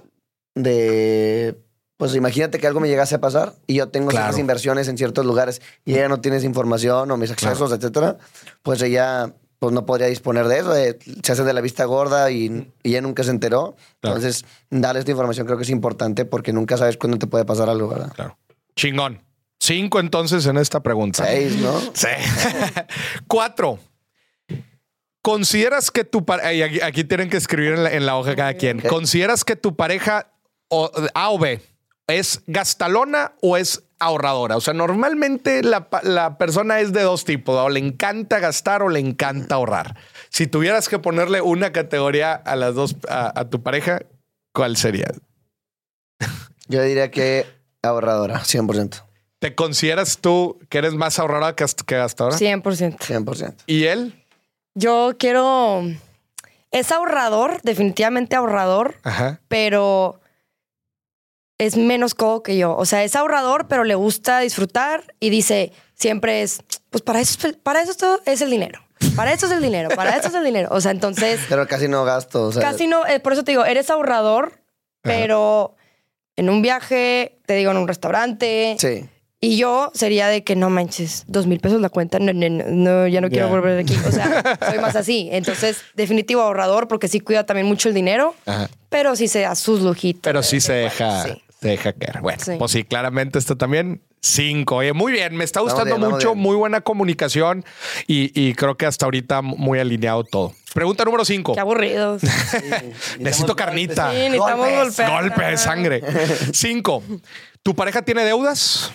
[0.55, 1.57] de,
[1.97, 4.27] pues imagínate que algo me llegase a pasar y yo tengo Claro.
[4.27, 8.19] ciertas inversiones en ciertos lugares y ella no tiene esa información o mis accesos, etcétera,
[8.63, 10.75] pues ella pues no podría disponer de eso,
[11.23, 13.77] se hace de la vista gorda y, y ella nunca se enteró.
[14.01, 14.17] Claro.
[14.17, 17.69] Entonces, darle esta información creo que es importante porque nunca sabes cuándo te puede pasar
[17.69, 18.11] algo, ¿verdad?
[18.13, 18.37] Claro.
[18.75, 19.23] Chingón.
[19.61, 21.25] Cinco entonces en esta pregunta.
[21.25, 21.79] Seis, ¿no?
[21.95, 22.09] Sí.
[23.29, 23.79] Cuatro.
[25.23, 28.55] ¿Consideras que tu pareja, aquí, aquí tienen que escribir en la, en la hoja cada
[28.55, 28.81] quien.
[28.81, 30.33] ¿consideras que tu pareja
[30.67, 31.61] o, A o B
[32.09, 34.57] es gastalona o es ahorradora?
[34.57, 38.89] O sea, normalmente la, la persona es de dos tipos, o le encanta gastar o
[38.89, 39.97] le encanta ahorrar.
[40.29, 44.01] Si tuvieras que ponerle una categoría a las dos, a, a tu pareja,
[44.53, 45.07] ¿cuál sería?
[46.69, 47.47] Yo diría que
[47.83, 49.03] ahorradora, 100%.
[49.39, 52.37] ¿Te consideras tú que eres más ahorradora que, que gastadora?
[52.37, 52.63] 100%.
[52.99, 53.55] 100%.
[53.67, 54.25] ¿Y él?
[54.75, 55.83] Yo quiero...
[56.71, 59.41] Es ahorrador, definitivamente ahorrador, Ajá.
[59.49, 60.22] pero
[61.59, 62.77] es menos codo que yo.
[62.77, 66.61] O sea, es ahorrador, pero le gusta disfrutar y dice, siempre es,
[66.91, 68.81] pues para eso, es- para eso esto es el dinero.
[69.17, 70.69] Para eso es el dinero, para eso es el dinero.
[70.71, 72.45] O sea, entonces, Pero casi no gasto.
[72.47, 74.61] O sea, casi no, eh, por eso te digo, eres ahorrador,
[75.03, 75.75] pero
[76.37, 78.77] en un viaje, te digo, en un restaurante.
[78.79, 79.09] Sí.
[79.45, 82.65] Y yo sería de que no manches, dos mil pesos la cuenta, no, no, no,
[82.69, 83.97] no, ya no quiero volver aquí.
[84.07, 85.29] O sea, soy más así.
[85.33, 88.71] Entonces, definitivo ahorrador porque sí cuida también mucho el dinero, Ajá.
[88.89, 90.21] pero sí se da sus lujitos.
[90.23, 91.43] Pero sí se deja, sí.
[91.61, 92.21] se deja caer.
[92.21, 92.53] Bueno, Sí.
[92.57, 94.01] pues sí, claramente esto también.
[94.21, 94.77] Cinco.
[94.77, 95.35] Oye, muy bien.
[95.35, 96.37] Me está gustando bien, mucho.
[96.37, 97.65] Muy buena comunicación
[98.07, 100.55] y, y creo que hasta ahorita muy alineado todo.
[100.73, 101.55] Pregunta número cinco.
[101.55, 102.23] Qué aburridos.
[103.19, 104.13] Necesito carnita.
[104.13, 105.11] Sí, necesitamos Golpes.
[105.11, 106.03] Golpe de sangre.
[106.53, 107.03] Cinco.
[107.65, 108.93] ¿Tu pareja tiene deudas?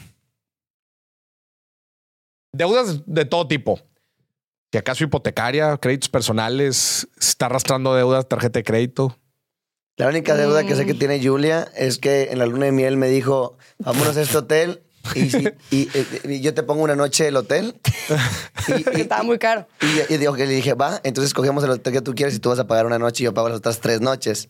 [2.58, 3.80] Deudas de todo tipo.
[4.72, 9.18] Si acaso hipotecaria, créditos personales, está arrastrando deudas, tarjeta de crédito.
[9.96, 10.88] La única deuda que sé Mm.
[10.88, 14.38] que tiene Julia es que en la luna de miel me dijo, vámonos a este
[14.38, 14.84] hotel
[15.16, 17.80] y, si- y- y- y yo te pongo una noche del hotel.
[18.94, 19.68] Y, estaba muy caro.
[19.82, 22.40] y- y digo que le dije, va, entonces cogemos el hotel que tú quieres y
[22.40, 24.50] tú vas a pagar una noche y yo pago las otras tres noches.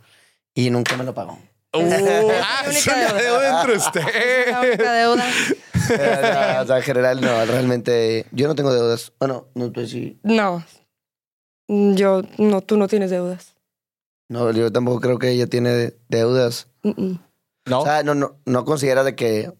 [0.55, 1.39] Y nunca me lo pagó.
[1.73, 1.79] Uh,
[2.43, 3.21] ah, la es única una deuda.
[3.21, 5.25] deuda entre La única deuda.
[5.89, 5.95] No,
[6.61, 9.11] o sea, en general no, realmente yo no tengo deudas.
[9.19, 10.19] Bueno, no, tú sí.
[10.23, 10.63] No.
[11.67, 13.55] Yo, no, tú no tienes deudas.
[14.29, 16.67] No, yo tampoco creo que ella tiene deudas.
[16.83, 17.19] Mm, mm.
[17.65, 19.55] No, O sea, no, no, no considera de que, o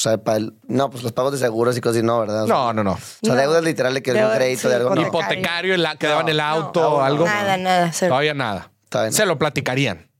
[0.00, 2.44] sea, para el- no, pues los pagos de seguros y cosas así, no, ¿verdad?
[2.44, 2.92] O sea, no, no, no.
[2.92, 3.40] O sea, No.
[3.40, 4.94] deudas literal de que algún Deudas, crédito sí, de algo.
[4.94, 5.32] No, hipoteca.
[5.34, 7.24] Hipotecario, el, que daban el auto no, o no, algo.
[7.26, 7.92] Nada, nada.
[7.92, 8.10] cero.
[8.10, 8.72] Todavía nada.
[9.10, 10.10] Se lo platicarían.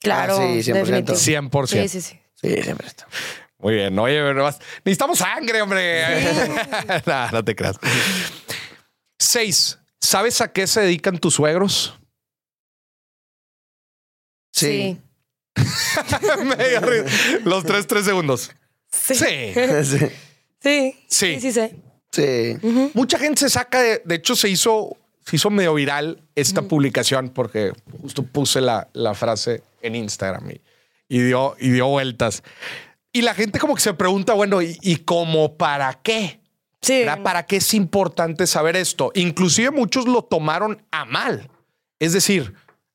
[0.00, 0.36] Claro.
[0.38, 0.72] Ah, sí, 100%.
[0.74, 1.18] definitivo.
[1.18, 1.66] 100%.
[1.66, 2.20] Sí, sí, sí.
[2.36, 3.06] Sí, siempre está.
[3.62, 3.98] Muy bien.
[3.98, 6.04] Oye, pero vas- necesitamos sangre, hombre.
[7.06, 7.76] no, no te creas.
[9.18, 9.78] Seis.
[10.00, 11.98] ¿Sabes a qué se dedican tus suegros?
[14.52, 14.98] Sí.
[17.44, 18.50] Los tres, tres segundos.
[18.90, 19.14] Sí.
[19.14, 19.52] Sí.
[19.54, 19.82] Sí.
[19.84, 19.98] Sí.
[20.60, 20.94] Sí.
[21.08, 21.82] Sí, sí, sí.
[22.12, 22.90] Sí.
[22.94, 24.02] Mucha gente se saca de.
[24.04, 29.14] De hecho, se hizo, se hizo medio viral esta publicación porque justo puse la, la
[29.14, 30.60] frase en Instagram y,
[31.08, 32.42] y dio, y dio vueltas.
[33.12, 36.40] Y la gente como que se pregunta, bueno, ¿y, y como para qué?
[36.80, 37.00] Sí.
[37.00, 37.22] ¿Verdad?
[37.22, 39.10] ¿Para qué es importante saber esto?
[39.14, 41.50] Inclusive muchos lo tomaron a mal.
[41.98, 42.54] Es decir,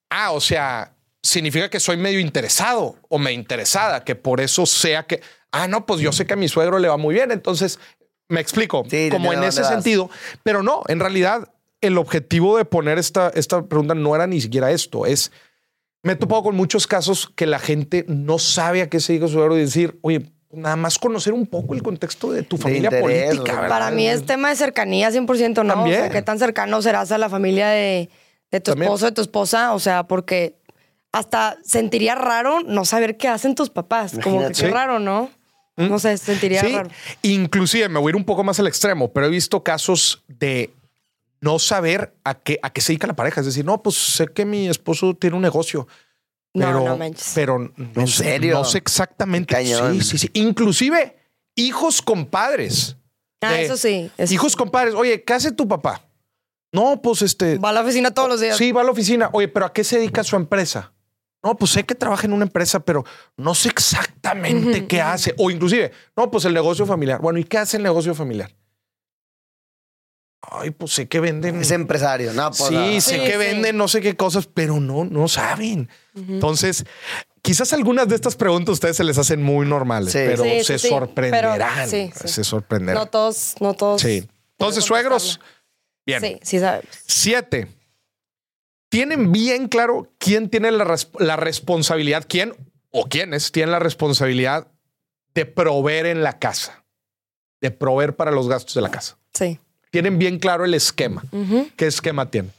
[0.09, 5.03] ah, o sea, significa que soy medio interesado o me interesada, que por eso sea
[5.05, 7.79] que, ah, no, pues yo sé que a mi suegro le va muy bien, entonces
[8.27, 9.69] Me explico, Sí, como en ese vas.
[9.69, 10.09] sentido.
[10.41, 14.71] Pero no, en realidad, el objetivo de poner esta, esta pregunta no era ni siquiera
[14.71, 15.05] esto.
[15.05, 15.31] Es,
[16.05, 19.27] me he topado con muchos casos que la gente no sabe a qué se dedica
[19.27, 22.61] su suegro y decir, oye, nada más conocer un poco el contexto de tu De
[22.63, 23.67] familia interés, política.
[23.67, 25.73] Para mí es tema de cercanía 100%, ¿no?
[25.73, 25.97] También.
[25.99, 28.09] O sea, qué tan cercano serás a la familia de,
[28.51, 28.87] de tu También.
[28.87, 29.73] esposo, de tu esposa.
[29.73, 30.55] O sea, porque
[31.11, 34.13] hasta sentiría raro no saber qué hacen tus papás.
[34.23, 34.67] Como que qué Sí.
[34.67, 35.29] raro, ¿no?
[35.77, 36.89] No sé, sentiría Sí, raro.
[37.21, 40.69] inclusive me voy a ir un poco más al extremo, pero he visto casos de
[41.41, 43.41] no saber a qué, a qué se dedica la pareja.
[43.41, 45.87] Es decir, no, pues sé que mi esposo tiene un negocio.
[46.53, 47.31] No, Pero, no manches.
[47.35, 48.53] pero no ¿En sé- serio?
[48.55, 49.53] No sé exactamente.
[49.53, 49.95] Cañón.
[50.01, 50.29] Sí, sí, sí.
[50.33, 51.17] Inclusive
[51.55, 52.95] hijos compadres.
[53.41, 54.09] Ah, de- eso sí.
[54.17, 54.57] eso Hijos sí.
[54.57, 54.95] compadres.
[54.95, 56.01] Oye, ¿qué hace tu papá?
[56.71, 57.57] No, pues este.
[57.57, 58.57] Va a la oficina todos los días.
[58.57, 59.29] Sí, va a la oficina.
[59.33, 60.93] Oye, pero ¿a qué se dedica su empresa?
[61.43, 63.05] No, pues sé que trabaja en una empresa, pero
[63.37, 65.35] no sé exactamente qué hace.
[65.37, 67.21] O inclusive, no, pues el negocio familiar.
[67.21, 68.51] Bueno, ¿y qué hace el negocio familiar?
[70.51, 71.61] Ay, pues sé que venden.
[71.61, 73.01] Es empresario, no, pues, sí, no.
[73.01, 73.37] sé Sí, que sí.
[73.37, 75.89] venden no sé qué cosas, pero no, no saben.
[76.15, 76.85] Entonces,
[77.41, 80.19] quizás algunas de estas preguntas a ustedes se les hacen muy normales, Sí.
[80.25, 80.87] pero se sí.
[80.89, 81.69] sorprenderán.
[81.75, 82.27] Pero, sí, sí.
[82.27, 83.01] Se sorprenderán.
[83.03, 84.01] No todos, no todos.
[84.01, 84.27] sí.
[84.57, 85.39] Entonces, suegros,
[86.05, 86.21] bien.
[86.21, 86.87] Sí, sí sabemos.
[87.07, 87.67] Siete.
[88.89, 92.53] Tienen bien claro quién tiene la, res- la responsabilidad, quién
[92.91, 94.67] o quiénes tienen la responsabilidad
[95.33, 96.85] de proveer en la casa,
[97.59, 99.17] de proveer para los gastos de la casa.
[99.33, 99.59] Sí.
[99.95, 101.23] Tienen bien claro el esquema.
[101.31, 101.69] Ujú.
[101.77, 102.51] ¿Qué esquema tienen?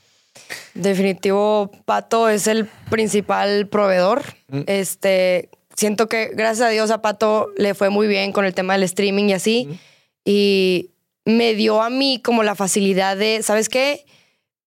[0.73, 4.23] Definitivo, Pato es el principal proveedor.
[4.49, 4.63] Mm.
[4.67, 8.73] Este, siento que gracias a Dios a Pato le fue muy bien con el tema
[8.73, 9.79] del streaming y así.
[10.25, 10.93] Y
[11.27, 14.07] me dio a mí como la facilidad de, ¿sabes qué?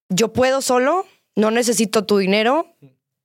[0.09, 2.67] Yo puedo solo, no necesito tu dinero.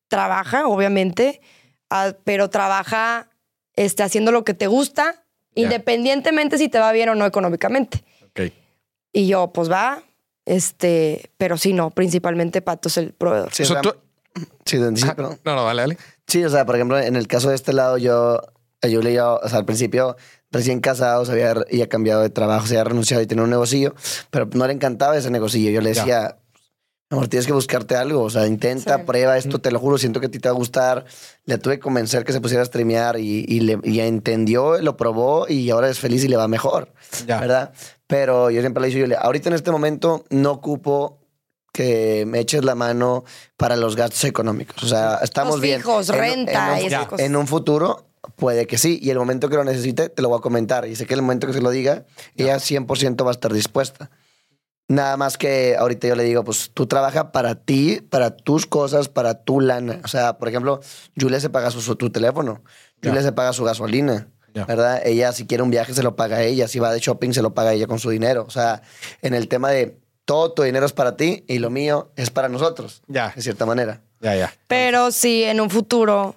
[0.08, 1.42] Trabaja, obviamente,
[1.90, 3.28] ah, pero trabaja
[3.76, 5.22] este, haciendo lo que te gusta,
[5.54, 8.02] independientemente si te va bien o no económicamente.
[8.30, 8.63] Ok.
[9.14, 10.02] Y yo, pues va,
[10.44, 13.54] este, pero sí, no, principalmente Pato es el proveedor.
[13.54, 13.98] Sí, O sea, o sea, tú-
[14.66, 15.98] sí, sí, pero- No, no, dale, dale.
[16.26, 18.40] Sí, o sea, por ejemplo, en el caso de este lado, yo,
[18.82, 20.16] a Julia y yo, o sea, al principio,
[20.50, 23.94] recién casados, había, había cambiado de trabajo, se había renunciado y tenía un negocillo,
[24.30, 25.70] pero no le encantaba ese negocillo.
[25.70, 26.38] Yo le Ya.
[27.14, 29.02] Amor, tienes que buscarte algo, o sea, intenta, Sí.
[29.06, 31.04] prueba esto, te lo juro, siento que a ti te va a gustar.
[31.46, 34.96] Le tuve que convencer que se pusiera a streamear y, y, le, y entendió, lo
[34.96, 36.92] probó y ahora es feliz y le va mejor,
[37.26, 37.40] Ya.
[37.40, 37.72] ¿verdad?
[38.06, 41.18] Pero yo siempre le dije, Julia, ahorita en este momento no ocupo
[41.72, 43.24] que me eches la mano
[43.56, 44.82] para los gastos económicos.
[44.84, 45.80] O sea, estamos Los bien.
[45.80, 47.26] fijos, En- renta en un- esas cosas.
[47.26, 48.98] en un futuro puede que sí.
[49.02, 50.86] Y el momento que lo necesite, te lo voy a comentar.
[50.86, 52.04] Y sé que el momento que se lo diga,
[52.36, 54.10] ella 100% va a estar dispuesta.
[54.88, 59.08] Nada más que ahorita yo le digo, pues tú trabaja para ti, para tus cosas,
[59.08, 60.00] para tu lana.
[60.04, 60.80] O sea, por ejemplo,
[61.18, 62.62] Julia se paga su, su- tu teléfono.
[63.02, 64.28] Julia se paga su gasolina.
[64.68, 65.02] ¿verdad?
[65.04, 67.54] Ella si quiere un viaje se lo paga ella, si va de shopping se lo
[67.54, 68.44] paga ella con su dinero.
[68.46, 68.82] O sea,
[69.20, 72.48] en el tema de todo tu dinero es para ti y lo mío es para
[72.48, 73.32] nosotros, Ya.
[73.34, 74.02] de cierta manera.
[74.20, 74.54] Ya, ya.
[74.68, 76.36] Pero si en un futuro,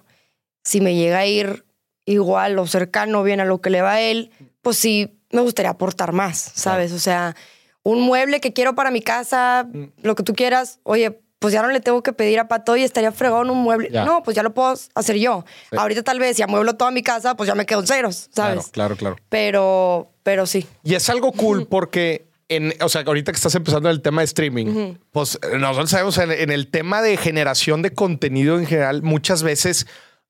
[0.64, 1.64] si me llega a ir
[2.06, 4.32] igual o cercano bien a lo que le va a él,
[4.62, 6.90] pues sí me gustaría aportar más, ¿sabes?
[6.92, 7.36] O sea,
[7.82, 9.84] un mueble que quiero para mi casa, Mm.
[10.02, 12.82] lo que tú quieras, oye, pues ya no le tengo que pedir a Pato y
[12.82, 13.90] estaría fregado en un mueble.
[13.92, 14.04] Ya.
[14.04, 15.44] No, pues ya lo puedo hacer yo.
[15.70, 15.76] Sí.
[15.78, 18.66] Ahorita tal vez si amueblo toda mi casa, pues ya me quedo en ceros, ¿sabes?
[18.72, 19.16] Claro, claro, claro.
[19.28, 20.66] Pero, pero sí.
[20.82, 24.24] Y es algo cool porque, en, o sea, ahorita que estás empezando el tema de
[24.24, 29.44] streaming, pues nosotros sabemos en, en el tema de generación de contenido en general, muchas
[29.44, 29.86] veces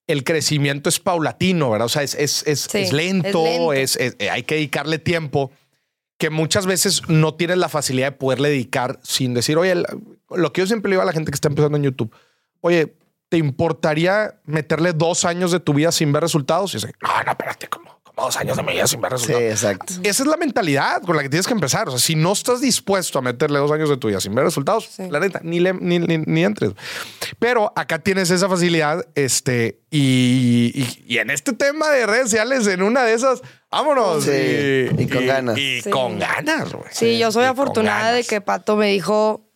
[0.08, 1.86] el crecimiento es paulatino, ¿verdad?
[1.86, 4.18] O sea, es, es, es, Sí, es lento, es lento.
[4.18, 5.52] es- hay que dedicarle tiempo
[6.18, 9.74] que muchas veces no tienes la facilidad de poderle dedicar sin decir, oye,
[10.30, 12.12] lo que yo siempre le digo a la gente que está empezando en YouTube,
[12.60, 12.96] oye,
[13.28, 16.74] ¿te importaría meterle dos años de tu vida sin ver resultados?
[16.74, 17.87] Y dice, no, no, espérate, como
[18.26, 19.42] dos años de mi vida sin ver Sí, resultados.
[19.52, 19.94] exacto.
[20.02, 21.88] Esa es la mentalidad con la que tienes que empezar.
[21.88, 24.44] O sea, si no estás dispuesto a meterle dos años de tu vida sin ver
[24.44, 25.04] resultados, Sí.
[25.10, 26.72] la neta, ni, le- ni, ni- ni entres.
[27.38, 29.04] Pero acá tienes esa facilidad.
[29.14, 34.24] Este, y, y- y en este tema de redes sociales, en una de esas, vámonos.
[34.24, 34.30] Sí,
[34.98, 35.58] y con ganas.
[35.58, 35.90] Y Sí.
[35.90, 36.88] con ganas, güey.
[36.92, 39.47] Sí, yo soy Y afortunada de que Pato me dijo,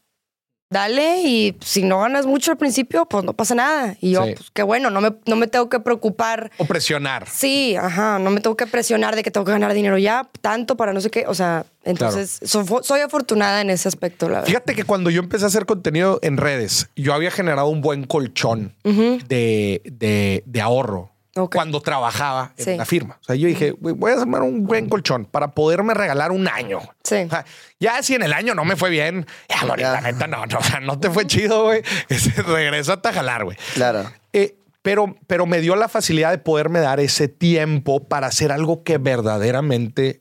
[0.73, 3.97] dale y si no ganas mucho al principio, pues no pasa nada.
[4.01, 4.35] Y yo, Sí.
[4.37, 6.51] pues qué bueno, no me, no me tengo que preocupar.
[6.59, 7.29] O presionar.
[7.29, 10.77] Sí, ajá, no me tengo que presionar de que tengo que ganar dinero ya, tanto
[10.77, 11.25] para no sé qué.
[11.29, 14.47] O sea, entonces so- soy afortunada en ese aspecto, la verdad.
[14.49, 18.05] Fíjate que cuando yo empecé a hacer contenido en redes, yo había generado un buen
[18.05, 21.12] colchón de, de- de ahorro
[21.53, 22.77] Cuando trabajaba en Sí.
[22.77, 23.19] la firma.
[23.21, 26.47] O sea, yo dije, "Güey, voy a armar un buen colchón para poderme regalar un
[26.47, 26.81] año.
[27.03, 27.17] Sí.
[27.27, 27.45] O sea,
[27.81, 29.93] ya si en el año no me fue bien, ya, Ya.
[29.93, 31.83] la neta, no, no, no te fue chido, güey.
[32.11, 33.57] Ese, Regrésate a jalar, güey.
[33.75, 34.11] Claro.
[34.35, 38.83] Eh, pero, pero me dio la facilidad de poderme dar ese tiempo para hacer algo
[38.83, 40.21] que verdaderamente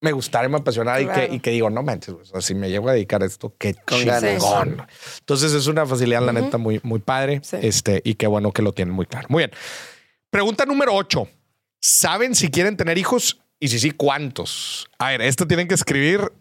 [0.00, 2.54] me gustara y me apasionara y, que, y que digo, no manches, o sea, si
[2.54, 4.86] me llego a dedicar a esto, qué chingón.
[5.20, 7.40] Entonces es una facilidad, la neta, muy, muy padre.
[7.42, 7.56] Sí.
[7.62, 9.26] Este, y qué bueno que lo tienen muy claro.
[9.30, 9.50] Muy bien.
[10.34, 11.28] Pregunta número 8.
[11.80, 13.40] ¿Saben si quieren tener hijos?
[13.60, 14.90] Y si sí, ¿cuántos?
[14.98, 16.32] A ver, esto tienen que escribir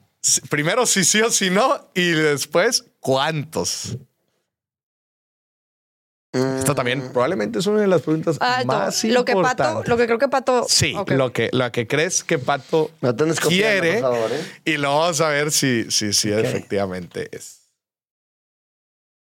[0.50, 4.00] primero si sí o si no y después cuántos.
[6.32, 8.66] Esto también probablemente es una de las preguntas Alto.
[8.66, 9.88] más Lo que Pato, importantes.
[9.88, 10.66] lo que creo que Pato.
[10.68, 13.16] Sí, lo, que, lo que crees que Pato No
[13.48, 14.44] quiere por favor, ¿eh?
[14.66, 17.70] y lo vamos a ver si, si, si efectivamente es.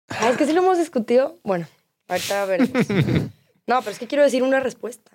[0.09, 1.37] Ah, es que sí lo hemos discutido.
[1.43, 1.67] Bueno,
[2.07, 2.87] ahorita veremos.
[3.67, 5.11] no, pero es que quiero decir una respuesta.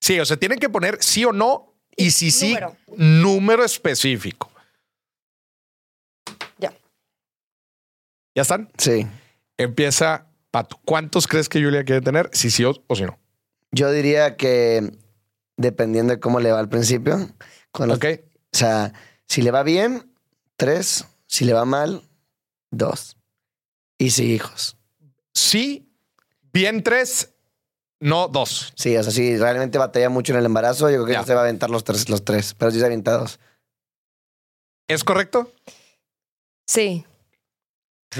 [0.00, 2.76] Sí, o sea, tienen que poner sí o no y si sí, Número.
[2.96, 4.50] número específico.
[6.58, 6.72] Ya.
[8.34, 8.70] ¿Ya están?
[8.78, 9.06] Sí.
[9.58, 10.80] Empieza Pato.
[10.84, 12.30] ¿Cuántos crees que Julia quiere tener?
[12.32, 13.18] Si sí o, o si no.
[13.72, 14.90] Yo diría que
[15.56, 17.28] dependiendo de cómo le va al principio,
[17.70, 18.06] con los- Ok.
[18.52, 18.92] o sea,
[19.26, 20.12] si le va bien,
[20.56, 22.02] tres, si le va mal,
[22.70, 23.16] dos.
[23.98, 24.76] Y sí, hijos.
[25.34, 25.92] Sí,
[26.52, 27.34] bien tres,
[28.00, 28.72] no dos.
[28.76, 31.20] Sí, o sea, si realmente batalla mucho en el embarazo, yo creo que Ya.
[31.20, 33.38] no se va a aventar los tres, los tres, pero sí se avienta dos.
[34.88, 35.52] ¿Es correcto?
[36.66, 37.04] Sí.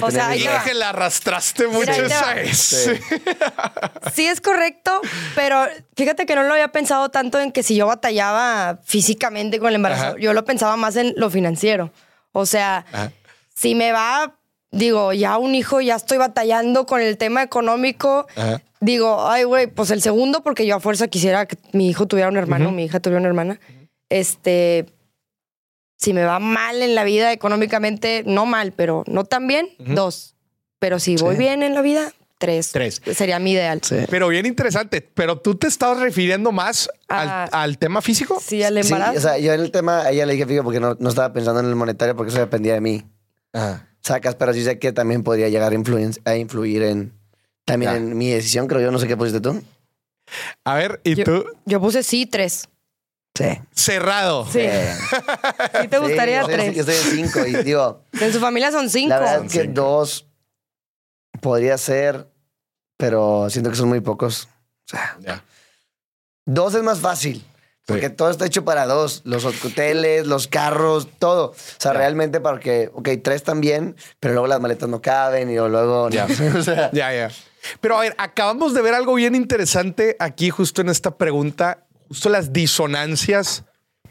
[0.01, 0.55] O sea, ahí te va.
[0.55, 2.59] Dije que la arrastraste mucho te esa es.
[2.59, 2.91] Sí.
[4.15, 5.01] Sí es correcto,
[5.35, 5.65] pero
[5.97, 9.77] fíjate que no lo había pensado tanto en que si yo batallaba físicamente con el
[9.77, 10.17] embarazo, Ajá.
[10.19, 11.93] yo lo pensaba más en lo financiero.
[12.33, 13.13] O sea, Ajá.
[13.55, 14.37] si me va,
[14.71, 18.63] digo, ya un hijo, ya estoy batallando con el tema económico, Ajá.
[18.81, 22.29] digo, ay, güey, pues el segundo, porque yo a fuerza quisiera que mi hijo tuviera
[22.29, 23.61] un hermano, mi hija tuviera una hermana.
[24.09, 24.87] Este,
[25.97, 30.35] si me va mal en la vida económicamente, no mal, pero no tan bien, dos.
[30.79, 31.41] Pero si voy Sí.
[31.41, 32.73] bien en la vida, tres.
[32.73, 33.03] Tres.
[33.15, 33.81] Sería mi ideal.
[33.85, 33.97] Sí.
[34.09, 35.03] Pero bien interesante.
[35.03, 37.49] Pero tú te estabas refiriendo más al, Ah.
[37.53, 38.41] al tema físico.
[38.43, 39.19] Sí, al Sí, embarazo.
[39.19, 41.35] o sea, yo en el tema, a ella le dije fijo porque no, no estaba
[41.35, 43.05] pensando en el monetario porque eso dependía de mí.
[43.53, 43.87] Ajá.
[44.03, 47.13] Sacas, pero sí sé que también podría llegar a, influen- a influir en
[47.65, 47.97] también Ya.
[47.99, 48.91] en mi decisión, creo yo.
[48.91, 49.63] No sé qué pusiste tú.
[50.65, 52.69] A ver, y Yo- tú, Yo puse sí, tres.
[53.37, 53.45] Sí.
[53.73, 54.45] cerrado.
[54.51, 54.61] Sí.
[55.81, 56.75] Sí te gustaría sí, yo estoy- tres.
[56.75, 59.11] Yo estoy en cinco y digo, En su familia son cinco.
[59.11, 59.75] la verdad es que cinco.
[59.81, 60.27] dos
[61.41, 62.29] podría ser,
[62.97, 64.49] pero siento que son muy pocos.
[64.87, 65.45] O sea, Ya.
[66.47, 67.45] dos es más fácil.
[67.87, 69.23] Porque todo está hecho para dos.
[69.25, 71.47] Los hoteles, los carros, todo.
[71.51, 76.09] O sea, realmente porque, ok, tres también, pero luego las maletas no caben y luego...
[76.11, 76.27] Ya.
[76.93, 77.31] Ya, ya.
[77.81, 82.29] Pero a ver, acabamos de ver algo bien interesante aquí, justo en esta pregunta, justo
[82.29, 83.65] las disonancias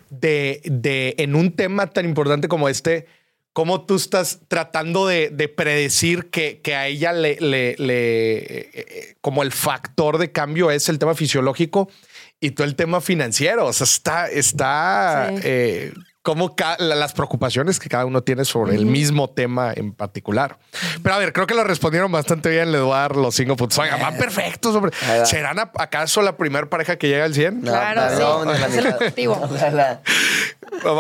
[0.10, 3.08] de, de en un tema tan importante como este,
[3.54, 8.70] cómo tú estás tratando de, de predecir que, que a ella le, le, le- eh,
[8.74, 11.90] eh, como el factor de cambio es el tema fisiológico
[12.40, 13.66] y tú el tema financiero.
[13.66, 15.42] O sea, está, está Sí.
[15.44, 20.60] eh, como las preocupaciones que cada uno tiene sobre el mismo tema en particular.
[21.02, 22.72] Pero a ver, creo que lo respondieron bastante bien.
[22.72, 23.78] Les voy a dar los cinco puntos.
[23.80, 24.76] Oiga, van perfectos.
[24.76, 24.92] Hombre.
[25.08, 25.26] Ahí va.
[25.26, 27.62] ¿Serán acaso la primera pareja que llega al 100?
[27.62, 28.46] no, Claro, no, sí.
[28.46, 29.36] no, Es el objetivo.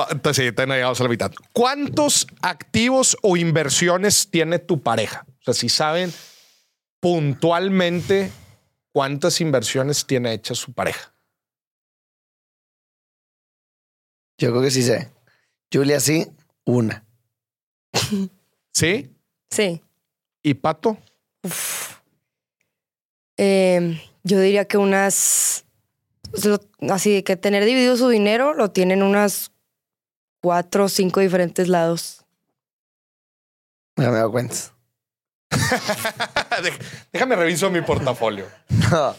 [0.09, 1.31] Entonces, sí, no llegamos a la mitad.
[1.53, 5.25] ¿Cuántos activos o inversiones tiene tu pareja?
[5.41, 6.11] O sea, si saben
[7.01, 8.31] puntualmente
[8.91, 11.11] cuántas inversiones tiene hechas su pareja.
[14.39, 15.11] Yo creo que sí sé.
[15.71, 16.27] Julia sí,
[16.65, 17.05] una.
[18.73, 19.13] ¿Sí?
[19.51, 19.83] Sí.
[20.41, 20.97] ¿Y Pato?
[23.37, 25.65] Eh, yo diría que unas.
[26.43, 26.59] lo-
[26.93, 29.51] Así de que tener dividido su dinero lo tienen unas
[30.41, 32.25] cuatro o cinco diferentes lados.
[33.97, 34.55] Ya me doy cuenta.
[37.11, 38.45] Déjame reviso mi portafolio.
[38.91, 39.13] No.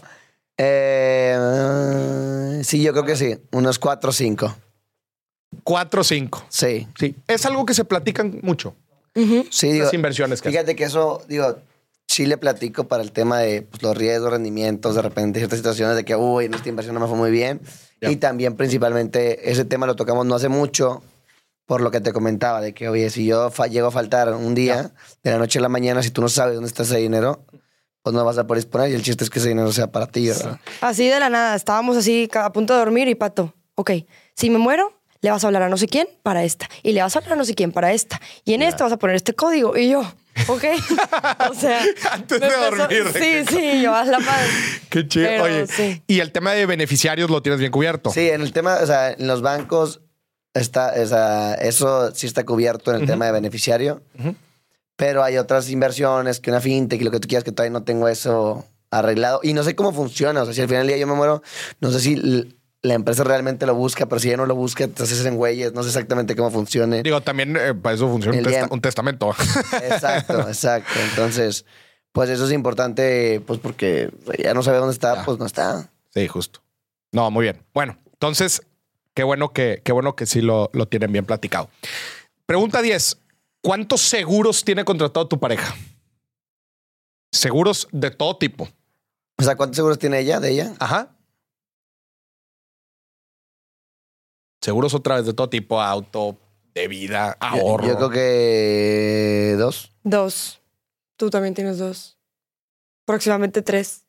[0.63, 1.39] Eh,
[2.65, 3.39] sí, yo creo que sí.
[3.53, 4.55] Unos cuatro o cinco.
[5.65, 6.45] Cuatro o cinco.
[6.49, 6.87] Sí.
[6.99, 7.15] Sí.
[7.27, 8.75] Es algo que se platican mucho.
[9.15, 9.47] Ujú.
[9.51, 10.61] Sí, digo, Las inversiones que hacen.
[10.61, 11.59] fíjate que eso, digo,
[12.07, 15.97] sí le platico para el tema de pues, los riesgos, rendimientos, de repente ciertas situaciones
[15.97, 17.61] de que, uy, en esta inversión no me fue muy bien.
[18.01, 21.03] Y también principalmente ese tema lo tocamos no hace mucho
[21.67, 24.91] por lo que te comentaba, de que, oye, si yo llego a faltar un día,
[25.23, 27.45] de la noche a la mañana, si tú no sabes dónde está ese dinero,
[28.03, 30.07] pues no vas a poder disponer y el chiste es que ese dinero sea para
[30.07, 30.59] ti, ¿verdad?
[30.81, 31.55] Así de la nada.
[31.55, 33.91] Estábamos así a punto de dormir y Pato, ok,
[34.35, 36.69] si me muero, le vas a hablar a no sé quién para esta.
[36.83, 38.21] Y le vas a hablar a no sé quién para esta.
[38.45, 39.77] Y en esta vas a poner este código.
[39.77, 40.01] Y yo,
[40.49, 40.65] ok.
[41.51, 41.81] o sea.
[42.13, 43.05] Antes de empezó- dormir.
[43.13, 44.47] Sí, sí, yo haz la paz.
[44.89, 45.27] Qué chido.
[45.27, 46.03] Pero Oye, sí.
[46.07, 48.11] y el tema de beneficiarios lo tienes bien cubierto.
[48.11, 50.01] Sí, en el tema, o sea, en los bancos
[50.55, 54.35] está, o sea, eso sí está cubierto en el tema de beneficiario, Ujú.
[54.97, 57.85] pero hay otras inversiones que una fintech y lo que tú quieras que todavía no
[57.85, 60.97] tengo eso arreglado y no sé cómo funciona, o sea, si al final del día
[60.97, 61.41] yo me muero,
[61.81, 62.17] no sé si
[62.83, 65.83] la empresa realmente lo busca, pero si ella no lo busca, entonces en güeyes, no
[65.83, 67.03] sé exactamente cómo funcione.
[67.03, 69.31] Digo, también eh, para eso funciona un, testa- testamento.
[69.83, 70.99] Exacto, exacto.
[71.11, 71.67] Entonces,
[72.13, 74.11] pues eso es importante, pues porque
[74.43, 75.25] ya no sabe dónde está, Ya.
[75.25, 75.91] pues no está.
[76.15, 76.61] sí, justo.
[77.13, 77.63] No, muy bien.
[77.75, 78.63] Bueno, entonces,
[79.15, 81.69] qué bueno que, qué bueno que sí lo, lo tienen bien platicado.
[82.47, 83.19] Pregunta 10.
[83.63, 85.75] ¿Cuántos seguros tiene contratado tu pareja?
[87.33, 88.69] Seguros de todo tipo.
[89.39, 90.75] O sea, ¿cuántos seguros tiene ella de ella?
[90.79, 91.11] Ajá.
[94.61, 96.39] Seguros otra vez de todo tipo, auto,
[96.75, 97.87] de vida, Yo- ahorro.
[97.87, 99.93] Yo, creo que dos.
[100.03, 100.61] Dos.
[101.17, 102.19] Tú también tienes dos.
[103.07, 104.05] Próximamente tres.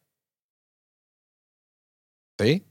[2.40, 2.66] Sí.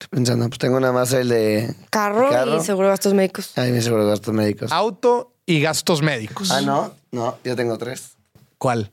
[0.00, 1.74] Estoy pensando, pues tengo nada más el de.
[1.90, 2.56] Carro, Carro.
[2.56, 3.52] y seguro de gastos médicos.
[3.56, 4.72] Ay, mi seguro de gastos médicos.
[4.72, 6.50] Auto y gastos médicos.
[6.50, 8.16] Ah, no, no, yo tengo tres.
[8.58, 8.92] ¿Cuál?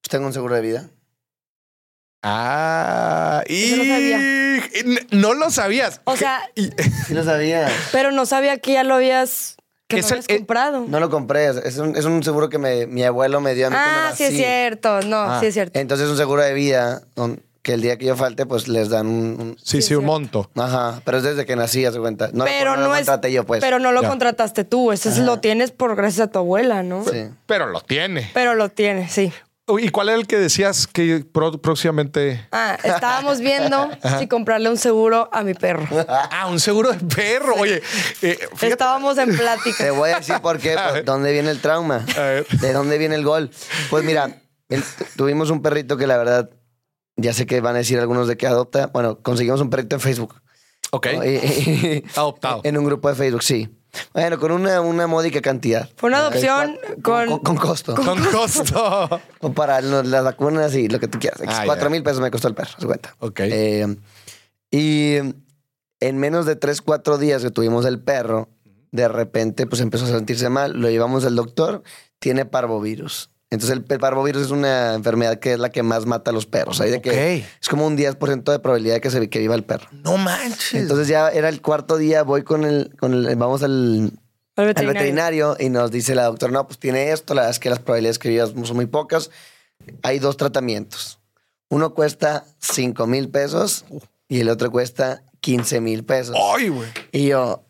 [0.00, 0.90] Pues tengo un seguro de vida.
[2.22, 4.18] Ah, y Eso no sabía.
[5.10, 6.00] No lo sabías.
[6.04, 6.70] O sea, Y-
[7.06, 7.68] Sí lo sabía.
[7.92, 9.56] pero no sabía que ya lo habías,
[9.88, 10.84] que Es el- habías eh, comprado.
[10.88, 11.46] No lo compré.
[11.48, 14.12] Es un, es un seguro que me- mi abuelo me dio a mí cuando ah,
[14.16, 15.00] sí es cierto.
[15.02, 15.78] No, Ah, sí es cierto.
[15.78, 17.02] Entonces es un seguro de vida
[17.62, 19.40] que el día que yo falte, pues les dan un...
[19.40, 20.50] un- sí, sí, Sí, un monto.
[20.56, 22.30] Ajá, pero es desde que nací, a su cuenta.
[22.32, 23.00] No, pero no, no, lo es.
[23.02, 23.60] contraté yo, pues.
[23.60, 24.08] Pero no lo Ya.
[24.08, 24.90] contrataste tú.
[24.90, 27.04] Ese es- lo tienes por gracias a tu abuela, ¿no?
[27.04, 27.26] Sí.
[27.46, 28.28] Pero lo tiene.
[28.34, 29.32] Pero lo tienes, sí.
[29.68, 32.46] ¿Y cuál era el que decías que pro- próximamente?
[32.50, 35.86] Ah, estábamos viendo si comprarle un seguro a mi perro.
[36.08, 37.54] Ah, un seguro de perro.
[37.54, 37.80] Oye,
[38.22, 38.38] eh.
[38.60, 39.92] Estábamos en Te plática.
[39.92, 42.46] voy a decir por qué, por dónde viene el trauma, A ver.
[42.48, 43.50] de dónde viene el gol.
[43.88, 44.82] Pues mira, el-
[45.16, 46.50] tuvimos un perrito que la verdad,
[47.16, 48.88] ya sé que van a decir algunos de que adopta.
[48.88, 50.42] Bueno, conseguimos un perrito en Facebook.
[50.90, 51.06] Ok.
[51.14, 51.24] ¿no?
[51.24, 52.60] Y- y- Adoptado.
[52.64, 53.68] En un grupo de Facebook, sí.
[54.14, 55.88] Bueno, con una, una módica cantidad.
[55.96, 57.94] Fue una adopción Con, con, con costo.
[57.94, 59.20] Con costo.
[59.40, 61.40] O para lo- las vacunas y lo que tú quieras.
[61.46, 61.90] Ah, Cuatro ya.
[61.90, 63.14] mil pesos me costó el perro, haz cuenta.
[63.18, 63.40] Ok.
[63.42, 63.96] Eh,
[64.70, 65.16] y
[66.00, 68.48] en menos de tres, cuatro días que tuvimos el perro,
[68.92, 70.72] de repente pues empezó a sentirse mal.
[70.80, 71.82] Lo llevamos al doctor,
[72.18, 73.30] tiene parvovirus.
[73.52, 76.46] Entonces el, el parvovirus es una enfermedad que es la que más mata a los
[76.46, 76.80] perros.
[76.80, 79.62] Hay de que es como un 10% de probabilidad de que, se, que viva el
[79.62, 79.88] perro.
[79.90, 80.72] No manches.
[80.72, 84.10] Entonces ya era el cuarto día, voy con el, con el vamos al,
[84.56, 85.00] al al veterinario.
[85.00, 87.78] veterinario y nos dice la doctora, no, pues tiene esto, la verdad es que las
[87.78, 89.30] probabilidades que vivas son muy pocas.
[90.02, 91.18] Hay dos tratamientos.
[91.68, 93.84] Uno cuesta 5 mil pesos
[94.28, 96.34] y el otro cuesta 15 mil pesos.
[96.56, 96.88] Ay, güey.
[97.12, 97.64] Y yo,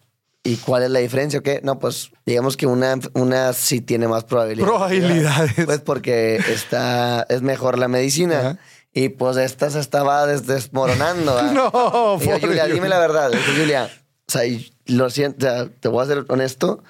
[0.45, 1.61] ¿y cuál es la diferencia o qué?
[1.63, 4.71] No, pues digamos que una, una sí tiene más probabilidades.
[4.71, 5.67] Probabilidades.
[5.67, 8.39] Pues porque está, es mejor la medicina.
[8.41, 8.59] Ajá.
[8.95, 11.35] Y pues esta se estaba des- desmoronando.
[11.35, 11.53] ¿verdad?
[11.73, 13.31] No, Y yo, Julia, dime la verdad.
[13.57, 13.89] Julia,
[14.29, 14.43] o sea,
[14.87, 16.83] lo siento, o sea, te voy a ser honesto.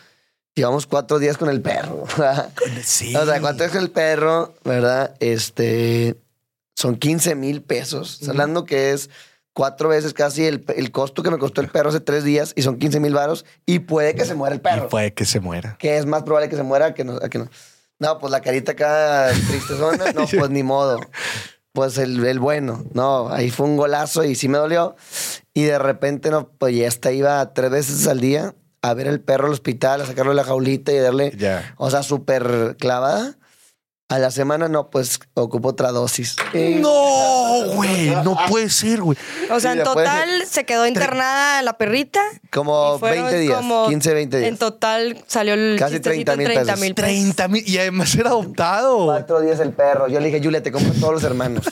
[0.55, 2.05] Llevamos cuatro días con el perro.
[2.85, 3.15] Sí.
[3.15, 5.15] O sea, cuatro días con el perro, ¿verdad?
[5.21, 6.17] Este,
[6.75, 8.21] son 15 mil pesos.
[8.29, 9.09] Hablando que es
[9.53, 12.63] cuatro veces casi el, el costo que me costó el perro hace tres días y
[12.63, 14.89] son 15 mil varos y puede que se muera el Y perro.
[14.89, 15.77] puede que se muera.
[15.79, 17.19] Que es más probable que se muera que no.
[17.21, 17.49] que no.
[17.99, 20.05] No, pues la carita acá triste zona.
[20.15, 20.99] No, pues ni modo.
[21.73, 22.85] Pues el, el bueno.
[22.93, 24.97] No, ahí fue un golazo y sí me dolió.
[25.55, 29.21] Y de repente, no, pues ya hasta iba tres veces al día a ver el
[29.21, 31.37] perro al hospital, a sacarlo de la jaulita y darle.
[31.77, 33.37] O sea, súper clavada.
[34.13, 36.37] A la semana, no, pues ocupo otra dosis.
[36.93, 38.11] No, güey.
[38.25, 39.17] No puede ser, güey.
[39.51, 42.21] O sea, Sí, en después- total se quedó internada la perrita.
[42.51, 44.49] Como y fueron 20 días, como- 15, 20 días.
[44.51, 46.81] En total salió el Casi chistecito 30 mil en 30 pesos.
[46.81, 47.09] mil pesos.
[47.11, 47.69] 30 mil.
[47.69, 49.05] Y además era adoptado.
[49.07, 50.09] Cuatro días el perro.
[50.09, 51.65] Yo le dije, Julia, te compro todos los hermanos.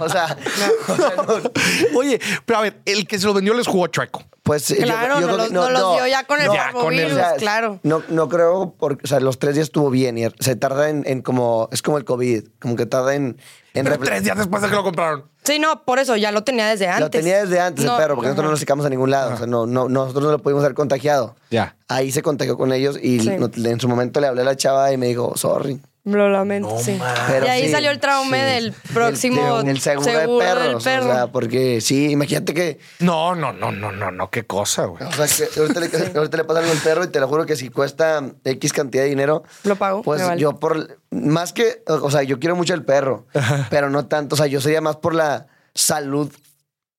[0.00, 0.36] O sea,
[0.88, 4.22] o sea, no- Oye, pero a ver, el que se lo vendió les jugó chueco.
[4.42, 6.72] Pues yo- Claro, yo no creo los- que- no los dio ya con el Ya,
[6.72, 7.80] con el- O sea, claro.
[7.82, 11.02] No, no creo, porque, o sea, los tres días estuvo bien y se tarda en,
[11.06, 13.38] en como, es como el COVID, como que tarda en...
[13.72, 15.24] en Pero tres días después de que lo compraron.
[15.42, 17.00] Sí, no, por eso ya lo tenía desde antes.
[17.00, 19.32] Lo tenía desde antes No, el perro, porque nosotros no nos sacamos a ningún lado.
[19.32, 21.34] O sea, no, no, nosotros no lo pudimos haber contagiado.
[21.50, 21.74] Ya.
[21.88, 23.30] Ahí se contagió con ellos y Sí.
[23.30, 25.80] en su momento le hablé a la chava y me dijo, sorry.
[26.16, 26.98] Lo lamento, No sí.
[27.28, 28.42] Pero y ahí sí, salió el trauma sí.
[28.42, 30.84] del próximo El, el seguro, seguro de del perros.
[30.84, 31.10] perro.
[31.10, 34.30] O sea, porque sí, imagínate que, No, no, no, no, no, no.
[34.30, 35.02] Qué cosa, güey.
[35.04, 35.86] o sea, que ahorita, le,
[36.18, 39.02] ahorita le pasa algo al perro y te lo juro que si cuesta X cantidad
[39.04, 40.02] de dinero, Lo pago.
[40.02, 40.40] Pues vale.
[40.40, 43.26] yo por más que, o sea, yo quiero mucho el perro,
[43.70, 46.30] pero no tanto, o sea, yo sería más por la salud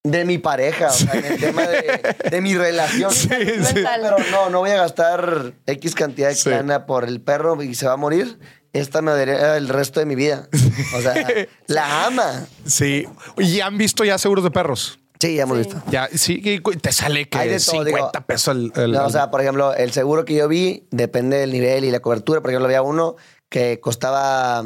[0.04, 3.12] de mi pareja, o sea, en el tema de, de mi relación.
[3.12, 3.74] Sí, sí.
[3.74, 6.50] Pero no, no voy a gastar X cantidad de Sí.
[6.50, 8.40] lana por el perro y se va a morir.
[8.74, 10.48] Esta me daría el resto de mi vida.
[10.96, 11.14] O sea,
[11.68, 12.46] la ama.
[12.66, 13.06] Sí.
[13.38, 15.00] ¿Y han visto ya seguros de perros?
[15.20, 15.64] Sí, ya hemos Sí.
[15.66, 15.84] visto.
[15.92, 18.12] Ya, sí, y te sale que Hay de todo, 50 digo.
[18.28, 21.52] pesos el, el- No, o sea, por ejemplo, el seguro que yo vi depende del
[21.52, 22.42] nivel y la cobertura.
[22.42, 23.16] Por ejemplo, había uno
[23.50, 24.64] que costaba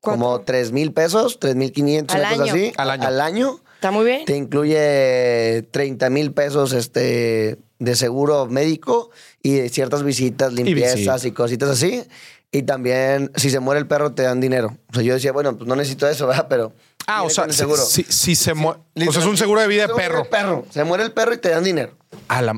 [0.00, 0.44] como Cuatro.
[0.46, 2.52] 3 mil pesos, 3 mil 500, Al una cosa año.
[2.54, 2.72] así.
[2.76, 3.06] Al año.
[3.06, 3.60] Al año.
[3.74, 4.24] Está muy bien.
[4.24, 9.10] Te incluye 30 mil pesos este, de seguro médico
[9.42, 11.24] y de ciertas visitas, limpiezas visitas.
[11.26, 12.02] y cositas así.
[12.52, 14.76] Y también, si se muere el perro, te dan dinero.
[14.90, 16.46] O sea, yo decía, bueno, pues no necesito eso, ¿verdad?
[16.48, 16.72] Pero.
[17.06, 17.80] Ah, o sea, si, seguro.
[17.82, 18.80] si- si se muere.
[19.08, 20.24] o sea, es un seguro de vida de perro.
[20.28, 20.64] perro.
[20.70, 21.96] Se muere el perro y te dan dinero.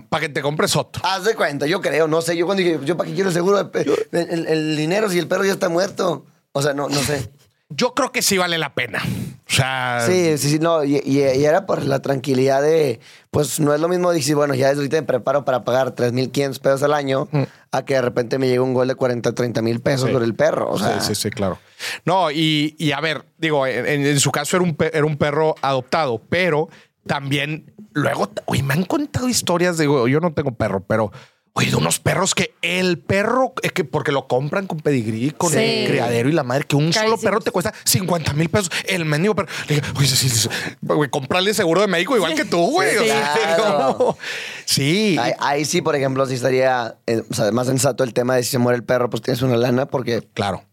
[0.09, 1.03] Para que te compres otro.
[1.05, 2.37] Haz de cuenta, yo creo, no sé.
[2.37, 3.63] Yo cuando dije, ¿yo para qué quiero el seguro?
[3.65, 6.25] de el- el dinero si el perro ya está muerto.
[6.53, 7.31] O sea, no, no sé.
[7.77, 9.03] Yo creo que sí vale la pena.
[9.05, 10.83] O sea, Sí, sí, sí, no.
[10.83, 13.01] Y, y- y era por la tranquilidad de,
[13.31, 16.59] pues no es lo mismo decir, bueno, ya desde ahorita me preparo para pagar 3.500
[16.61, 17.29] pesos al año,
[17.71, 20.13] a que de repente me llegue un gol de 40, 30 mil pesos Sí.
[20.13, 20.71] por el perro.
[20.71, 21.59] O sea, sí, sí, sí, claro.
[22.05, 26.19] No, y, y a ver, digo, en, su caso era un, era un perro adoptado,
[26.31, 26.69] pero
[27.07, 31.13] también luego, oye, me han contado historias de, yo no tengo perro, pero
[31.55, 35.51] oye, de unos perros que el perro, eh, que porque lo compran con pedigrí, con
[35.53, 35.59] Sí.
[35.59, 38.71] el criadero y la madre, que un solo perro te cuesta 50 mil pesos.
[38.87, 39.49] El mendigo perro.
[39.69, 40.49] Le dije, oye, sí, sí, sí,
[40.81, 42.91] güey, comprarle seguro de médico igual que tú, güey.
[42.93, 43.97] Sí, o sea, claro.
[43.99, 44.19] como-
[44.65, 45.17] sí.
[45.21, 48.43] ahí, ahí sí, por ejemplo, sí estaría eh, o sea, más sensato el tema de
[48.45, 50.65] si se muere el perro, pues tienes una lana, porque Claro.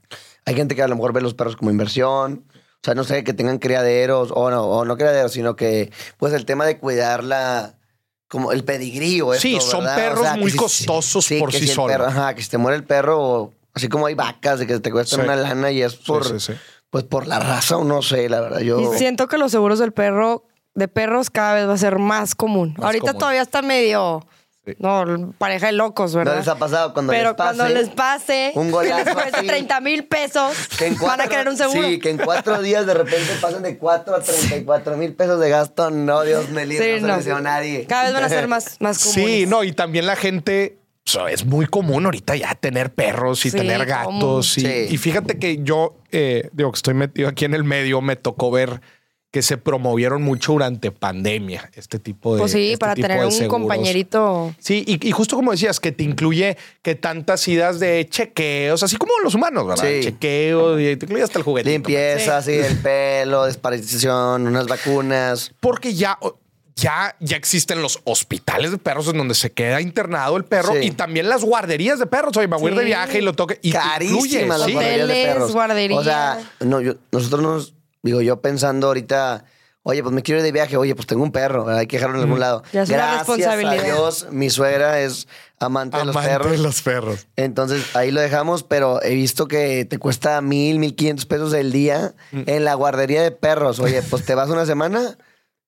[0.46, 2.46] hay gente que a lo mejor ve los perros como inversión.
[2.82, 6.32] O sea, no sé, que tengan criaderos, o no, o no criaderos, sino que, pues
[6.32, 7.74] el tema de cuidarla,
[8.30, 9.96] como el pedigrí o Sí, esto, son ¿verdad?
[9.96, 11.98] perros muy si- costosos por que sí si el solos.
[11.98, 14.92] perro- ajá, que si te muere el perro, así como hay vacas de que te
[14.92, 15.26] cuestan Sí.
[15.26, 16.54] una lana y es por, sí, sí.
[16.92, 18.60] pues por la raza o no sé, la verdad.
[18.62, 21.98] Yo, Y siento que los seguros del perro, de perros, cada vez va a ser
[22.00, 22.76] más común.
[22.78, 23.20] Más Ahorita común.
[23.20, 24.26] todavía está medio.
[24.66, 24.74] Sí.
[24.78, 26.38] No, pareja de locos, ¿No ¿verdad?
[26.38, 27.58] les ha pasado cuando Pero les pase?
[27.58, 29.48] cuando les pase, un golazo les cuesta así?
[29.48, 31.88] 30 mil pesos, que en van a querer un seguro.
[31.88, 35.50] Sí, que en cuatro días de repente pasan de 4 a 34 mil pesos de
[35.50, 35.90] gasto.
[35.92, 37.22] No, Dios me libre, Sí, no, no.
[37.22, 37.86] se a nadie.
[37.88, 39.26] Cada vez van a ser más, más comunes.
[39.26, 40.78] Sí, no, y también la gente.
[41.08, 44.58] o sea, es muy común ahorita ya tener perros y Sí, tener gatos.
[44.58, 44.88] Y, Sí.
[44.92, 48.52] y fíjate que yo, eh, digo que estoy metido aquí en el medio, me tocó
[48.52, 48.82] ver
[49.32, 52.40] que se promovieron mucho durante pandemia este tipo de.
[52.40, 53.50] Pues sí, este para tipo tener un seguros.
[53.62, 54.56] compañerito.
[54.58, 58.96] Sí, y, y justo como decías, que te incluye que tantas idas de chequeos, así
[58.98, 59.86] como los humanos, ¿verdad?
[59.88, 60.00] Sí.
[60.04, 61.72] Chequeos y te incluye hasta el juguetito.
[61.72, 65.52] Limpieza, sí, el pelo, desparasitación, unas vacunas.
[65.60, 66.18] Porque ya,
[66.76, 70.88] ya, ya existen los hospitales de perros en donde se queda internado el perro Sí.
[70.88, 72.36] y también las guarderías de perros.
[72.36, 72.88] Oye, me voy a ir de Sí.
[72.88, 73.60] viaje y lo toque.
[73.62, 74.74] Y Carísimas las sí.
[74.74, 75.52] guarderías de perros.
[75.52, 76.00] guarderías.
[76.00, 77.74] O sea, no, yo, nosotros nos,
[78.04, 79.46] digo, yo pensando ahorita,
[79.84, 82.18] oye, pues me quiero ir de viaje, oye, pues tengo un perro, hay que dejarlo
[82.18, 82.64] en algún lado.
[82.72, 83.80] Ya es una Gracias responsabilidad.
[83.80, 85.28] a Dios, mi suegra es
[85.60, 86.52] amante, de los Amante perros.
[86.52, 87.28] de los perros.
[87.36, 91.72] Entonces ahí lo dejamos, pero he visto que te cuesta mil, mil quinientos pesos el
[91.72, 92.44] día Mm.
[92.46, 93.80] en la guardería de perros.
[93.80, 95.18] Oye, pues te vas una semana,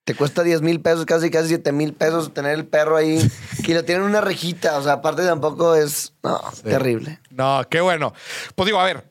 [0.06, 3.20] te cuesta diez mil pesos, casi casi siete mil pesos tener el perro ahí.
[3.68, 7.20] Y lo tienen en una rejita, o sea, aparte tampoco es no, terrible.
[7.30, 8.14] No, qué bueno.
[8.56, 9.11] Pues digo, a ver,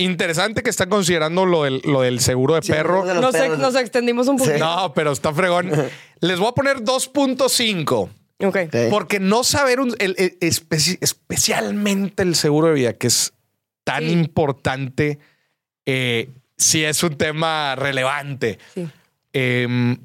[0.00, 3.04] interesante que están considerando lo del, lo del seguro de Sí, perro.
[3.04, 3.58] de los Nos, perros.
[3.58, 4.58] nos extendimos un poquito.
[4.58, 5.70] No, pero está fregón.
[6.20, 8.08] Les voy a poner 2.5.
[8.42, 8.56] Ok.
[8.56, 8.76] Ok.
[8.90, 13.32] Porque no saber un- el- el- especi- especialmente el seguro de vida, que es
[13.84, 14.10] tan Sí.
[14.12, 15.18] importante,
[15.86, 18.58] eh, si es un tema relevante.
[18.74, 18.88] Sí.
[19.32, 19.96] Eh,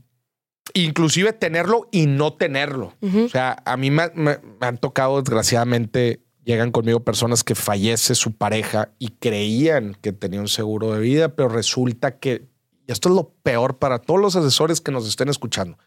[0.73, 2.93] inclusive tenerlo y no tenerlo.
[3.01, 8.15] O sea, a mí me, me- me han tocado, desgraciadamente, llegan conmigo personas que fallece
[8.15, 12.45] su pareja y creían que tenía un seguro de vida, pero resulta que,
[12.87, 15.77] y esto es lo peor para todos los asesores que nos estén escuchando,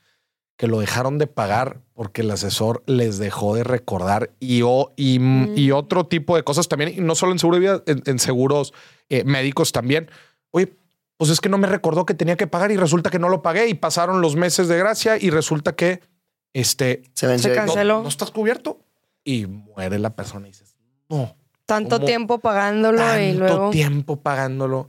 [0.56, 5.20] que lo dejaron de pagar porque el asesor les dejó de recordar y, o- y,
[5.54, 8.18] y otro tipo de cosas también, y no solo en seguro de vida, en, en
[8.18, 8.74] seguros
[9.09, 10.11] eh, médicos también.
[10.50, 10.74] Oye,
[11.16, 13.42] pues es que no me recordó que tenía que pagar y resulta que no lo
[13.42, 16.00] pagué y pasaron los meses de gracia y resulta que
[16.52, 17.52] este Se venció.
[17.52, 17.66] Se ahí.
[17.66, 18.02] cansa- no, Canceló.
[18.02, 18.80] no estás cubierto
[19.24, 20.76] y muere la persona y dices,
[21.08, 22.06] no, Tanto ¿Cómo?
[22.06, 23.70] tiempo pagándolo y tanto luego.
[23.70, 24.88] tiempo pagándolo.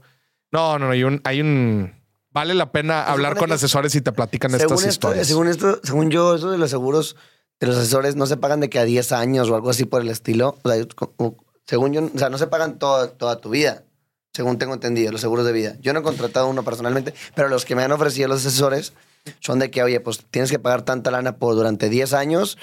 [0.50, 1.92] No, no, no, hay un, hay un
[2.30, 5.26] vale la pena hablar supone con que- asesores y te platican Según estas esto, historias.
[5.26, 7.16] según esto, según yo, eso de los seguros
[7.60, 10.00] de los asesores no se pagan de que a 10 años o algo así por
[10.00, 10.56] el estilo.
[10.62, 13.84] O sea, como- según yo, o sea, no se pagan toda, toda tu vida,
[14.32, 15.76] según tengo entendido, los seguros de vida.
[15.80, 18.94] Yo no he contratado uno personalmente, pero los que me han ofrecido los asesores
[19.40, 22.56] son de que, oye, pues tienes que pagar tanta lana por durante 10 años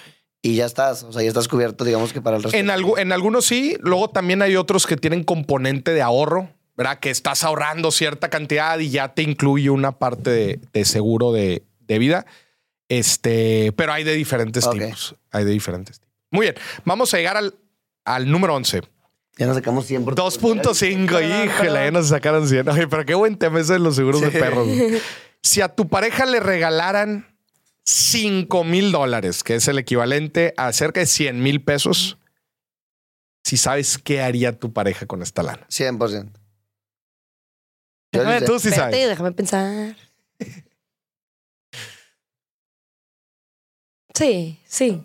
[0.52, 2.58] y ya estás, o sea, ya estás cubierto, digamos que para el resto.
[2.58, 7.00] En, algu- en algunos sí, luego también hay otros que tienen componente de ahorro, ¿verdad?
[7.00, 11.64] Que estás ahorrando cierta cantidad y ya te incluye una parte de, de seguro de,
[11.82, 12.26] de vida.
[12.90, 15.16] Este, pero hay de diferentes tipos.
[15.32, 16.16] Hay de diferentes tipos.
[16.32, 17.56] Muy bien, vamos a llegar al,
[18.06, 18.82] al número 11.
[19.38, 22.70] Ya nos sacamos 100 por 2.5, Perdón, híjole, ya nos sacaron 100.
[22.70, 24.68] Oye, pero qué buen tema ese de los seguros de perros.
[25.44, 27.37] Si a tu pareja le regalaran
[27.88, 32.18] 5 mil dólares, que es el equivalente a cerca de 100 mil pesos,
[33.46, 35.66] si sabes qué haría tu pareja con esta lana.
[35.70, 36.32] 100%.
[38.12, 38.42] Yo Déjame.
[38.46, 39.08] Tú sí espérate, sabes.
[39.10, 39.96] déjame pensar.
[44.14, 45.04] Sí, sí.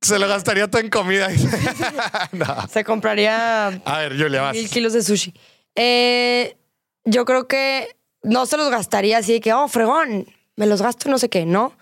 [0.00, 1.28] Se lo gastaría todo en comida.
[2.32, 2.66] No.
[2.68, 4.56] Se compraría A ver, Julia, vas.
[4.56, 5.34] mil kilos de sushi.
[5.74, 6.56] Eh,
[7.04, 11.10] yo creo que no se los gastaría así de que, oh, fregón, me los gasto
[11.10, 11.76] no sé qué, ¿no?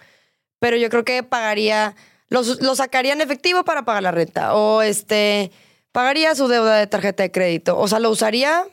[0.60, 1.94] Pero yo creo que pagaría,
[2.28, 4.54] los, los sacaría en efectivo para pagar la renta.
[4.54, 5.50] O este,
[5.92, 7.78] pagaría su deuda de tarjeta de crédito.
[7.78, 8.64] O sea, lo usaría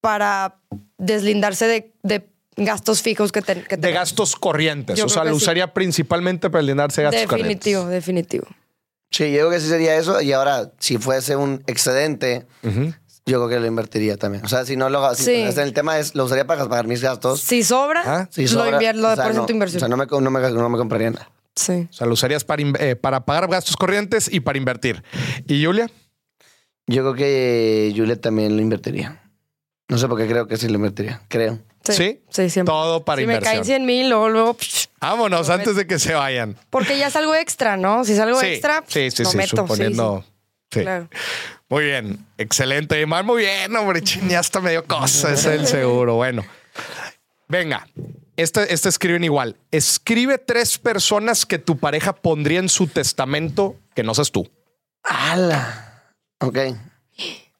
[0.00, 0.56] para
[0.98, 4.96] deslindarse de, de gastos fijos que, ten- que De gastos corrientes.
[4.98, 5.36] Yo o sea, lo sí.
[5.36, 8.06] usaría principalmente para llenarse de gastos Definitivo, corrientes.
[8.06, 8.46] definitivo.
[9.10, 10.20] Sí, yo creo que sí sería eso.
[10.20, 12.92] Y ahora, si fuese un excedente, Ujú.
[13.26, 14.44] Yo creo que lo invertiría también.
[14.44, 15.14] O sea, si no lo...
[15.14, 15.32] Si, Sí.
[15.60, 17.40] el tema es, lo usaría para pagar mis gastos.
[17.40, 19.78] Si sobra, Ah, Si lo, sobra, lo o sea, deposito no, en inversión.
[19.78, 21.30] O sea, no me, no me, no me compraría nada.
[21.54, 21.88] sí.
[21.90, 25.02] O sea, lo usarías para, in- eh, para pagar gastos corrientes y para invertir.
[25.48, 25.90] ¿Y Julia?
[26.86, 29.20] Yo creo que Juliet también lo invertiría.
[29.88, 31.20] No sé por qué creo que sí lo invertiría.
[31.28, 31.58] Creo.
[31.84, 32.20] ¿Sí?
[32.30, 32.72] Sí, siempre.
[32.72, 33.54] Todo para si me inversión.
[33.54, 36.56] caen 100 mil, luego, luego, psh, Vámonos antes de que se vayan.
[36.70, 38.04] porque ya es algo extra, ¿no?
[38.04, 39.56] Si es algo Sí, extra, sí, sí, lo sí, meto.
[39.56, 40.24] suponiendo.
[40.26, 40.32] Sí,
[40.76, 40.80] Sí.
[40.80, 41.08] sí, claro.
[41.68, 43.00] Muy bien, excelente.
[43.00, 44.02] Imán, muy bien, hombre.
[44.02, 46.14] Chin, ya hasta medio cosa, es el seguro.
[46.16, 46.44] Bueno,
[47.48, 47.86] venga.
[48.36, 49.56] Este, este escriben igual.
[49.70, 54.48] Escribe tres personas que tu pareja pondría en su testamento que no seas tú.
[55.02, 56.12] ¡Hala!
[56.40, 56.58] Ok.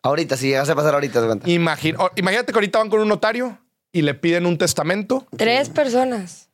[0.02, 1.48] Ahorita, si llegase a pasar ahorita, te cuenta.
[1.50, 3.58] Imagina- o- imagínate que ahorita van con un notario
[3.92, 6.50] y le piden un testamento Tres personas.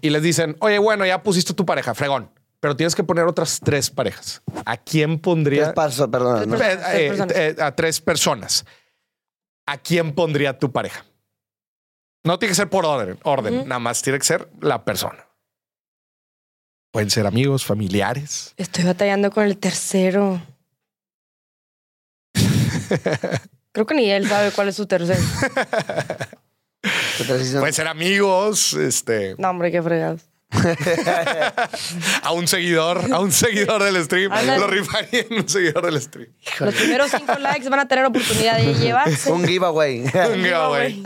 [0.00, 2.30] y les dicen, oye, bueno, ya pusiste tu pareja, fregón,
[2.66, 4.42] pero tienes que poner otras tres parejas.
[4.64, 5.72] ¿A quién Tres pondría?
[5.72, 6.50] pasos, perdón.
[6.50, 6.56] ¿no?
[6.56, 7.36] Tres Eh, eh, personas.
[7.36, 8.64] eh, a tres personas.
[9.66, 11.06] ¿A quién pondría tu pareja?
[12.24, 13.68] No tiene que ser por orden, orden.
[13.68, 15.28] Nada más tiene que ser la persona.
[16.92, 18.52] Pueden ser amigos, familiares.
[18.56, 20.42] Estoy batallando con el tercero.
[23.70, 25.20] Creo que ni él sabe cuál es su tercero.
[26.82, 30.22] ¿Qué tal si son- Pueden ser amigos, este, No, hombre, qué fregados.
[32.22, 34.32] a un seguidor, a un seguidor del stream.
[34.32, 34.58] Ándale.
[34.58, 36.28] Lo rifaría en un seguidor del stream.
[36.60, 39.30] Los primeros cinco likes van a tener oportunidad de llevarse.
[39.30, 40.00] Un giveaway.
[40.00, 41.02] Un giveaway.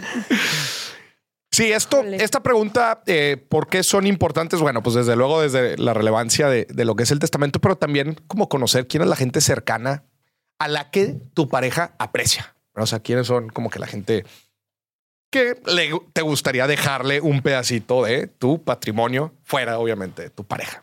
[1.52, 4.60] Sí, esto, esta pregunta, eh, ¿por qué son importantes?
[4.60, 7.76] Bueno, pues desde luego desde la relevancia de, de lo que es el testamento, pero
[7.76, 10.04] también como conocer quién es la gente cercana
[10.58, 12.54] a la que tu pareja aprecia.
[12.74, 14.24] O sea, quiénes son como que la gente
[15.30, 20.80] que le, te gustaría dejarle un pedacito de tu patrimonio fuera, obviamente, de tu pareja.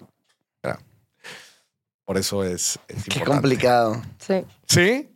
[0.64, 0.80] ¿verdad?
[2.06, 3.26] Por eso es, es Qué importante.
[3.26, 4.02] complicado.
[4.20, 4.45] Sí.
[4.68, 5.10] ¿Sí?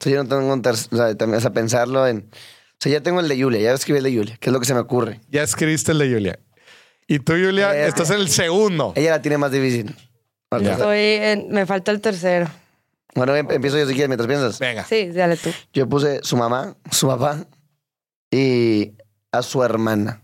[0.00, 2.28] O sea, yo no tengo un tercer, o sea, también, o sea, pensarlo en.
[2.32, 4.58] O sea, ya tengo el de Julia, ya escribí el de Julia, que es lo
[4.58, 5.20] que se me ocurre.
[5.28, 6.38] Ya escribiste el de Julia.
[7.06, 8.92] Y tú, Julia, Eh, estás en el segundo.
[8.96, 9.94] Ella la tiene más difícil.
[10.50, 12.46] Estoy en- me falta el tercero.
[13.14, 14.58] Bueno, em- empiezo yo si quieres mientras piensas.
[14.58, 14.84] Venga.
[14.84, 15.50] Sí, dale tú.
[15.72, 17.44] Yo puse su mamá, su papá
[18.30, 18.92] y
[19.32, 20.22] a su hermana.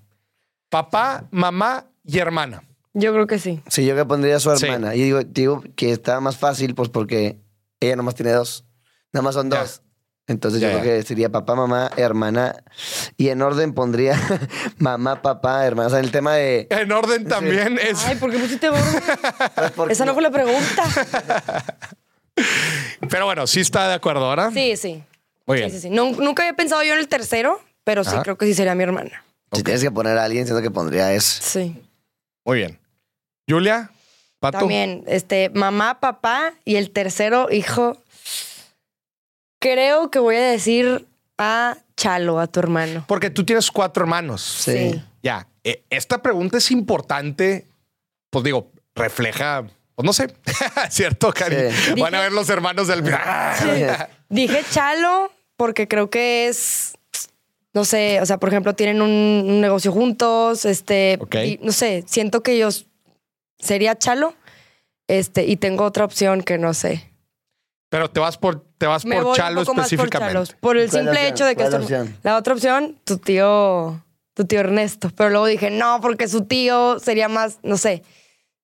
[0.68, 2.62] Papá, mamá y hermana.
[2.94, 3.62] Yo creo que sí.
[3.68, 4.66] Sí, yo que pondría a su Sí.
[4.66, 4.94] hermana.
[4.94, 7.38] Y digo, digo que está más fácil, pues porque
[7.80, 8.64] ella nomás tiene dos.
[9.12, 9.60] Nada más son Ya.
[9.60, 9.82] dos.
[10.28, 10.82] Entonces Ya, yo ya.
[10.82, 12.56] creo que sería papá, mamá, hermana.
[13.16, 14.18] Y en orden pondría
[14.78, 15.86] mamá, papá, hermana.
[15.86, 16.66] O sea, el tema de.
[16.70, 18.04] En orden también es.
[18.06, 18.82] Ay, ¿por qué pusiste gordo?
[19.76, 20.82] porque- Esa no fue la pregunta.
[23.08, 24.50] Pero bueno, sí está de acuerdo ahora.
[24.50, 25.02] Sí, sí.
[25.46, 25.70] Muy Sí, bien.
[25.70, 25.90] sí, sí.
[25.90, 28.22] No- nunca había pensado yo en el tercero, pero sí Ajá.
[28.24, 29.22] creo que sí sería mi hermana.
[29.52, 31.40] Si tienes que poner a alguien, siento que pondría eso.
[31.40, 31.80] Sí.
[32.44, 32.80] Muy bien.
[33.48, 33.92] Julia,
[34.40, 34.58] Pato.
[34.58, 37.96] También, este, mamá, papá y el tercero hijo.
[39.60, 41.06] Creo que voy a decir
[41.38, 43.04] a Chalo, a tu hermano.
[43.06, 44.42] Porque tú tienes cuatro hermanos.
[44.42, 45.00] Sí.
[45.22, 45.46] Ya.
[45.62, 47.66] eh, Esta pregunta es importante.
[48.30, 49.64] Pues digo, refleja.
[49.94, 50.34] Pues no sé.
[50.90, 51.70] ¿Cierto, Cari?
[51.70, 52.00] Sí.
[52.00, 53.02] Van a ver los hermanos del.
[54.28, 56.95] Dije Chalo porque creo que es,
[57.76, 59.10] no sé, o sea, por ejemplo, tienen un,
[59.46, 61.34] un negocio juntos, este, Ok.
[61.44, 62.86] y, no sé, siento que ellos
[63.58, 64.32] sería Chalo,
[65.08, 67.12] este, y tengo otra opción que no sé.
[67.90, 70.32] Pero te vas por, te vas Me por voy un Chalo poco más por específicamente.
[70.32, 71.32] Chalos, por el ¿Cuál simple opción?
[71.34, 74.02] hecho de que ¿Cuál esto- la otra opción, tu tío,
[74.32, 78.02] tu tío Ernesto, pero luego dije no, porque su tío sería más, no sé.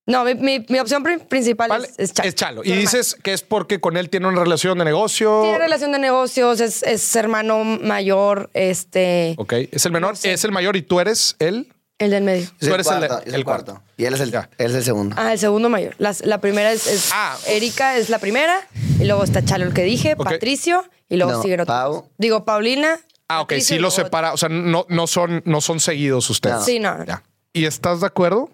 [0.07, 2.29] No, mi, mi- mi opción pri- principal Vale, es, es Chalo.
[2.29, 2.63] Es Chalo.
[2.65, 2.81] Y hermano.
[2.81, 5.43] dices que es porque con él tiene una relación de negocio.
[5.43, 9.53] Tiene relación de negocios, es, es hermano mayor, este, Ok.
[9.71, 10.33] Es el menor, No sé.
[10.33, 11.73] es el mayor y tú eres el.
[11.99, 12.43] el del medio.
[12.43, 13.83] Es Tú el eres cuarto, el el cuarto.
[13.97, 15.15] Y él es el, él es el segundo.
[15.19, 15.95] Ah, el segundo mayor.
[15.99, 17.37] La primera es, es Ah.
[17.47, 18.59] Erika, es la primera.
[18.99, 20.25] Y luego está Chalo, el que dije, Ok.
[20.25, 20.85] Patricio.
[21.09, 21.77] Y luego No, siguen otros.
[21.77, 22.09] Pau.
[22.19, 22.99] Digo, Paulina.
[23.29, 23.49] Ah, ok.
[23.51, 24.33] Patricio Sí y lo luego- separa.
[24.33, 26.57] O sea, no, no, son, no son seguidos ustedes.
[26.57, 26.65] No.
[26.65, 27.05] Sí, no.
[27.05, 27.23] Ya.
[27.53, 28.51] ¿Y estás de acuerdo?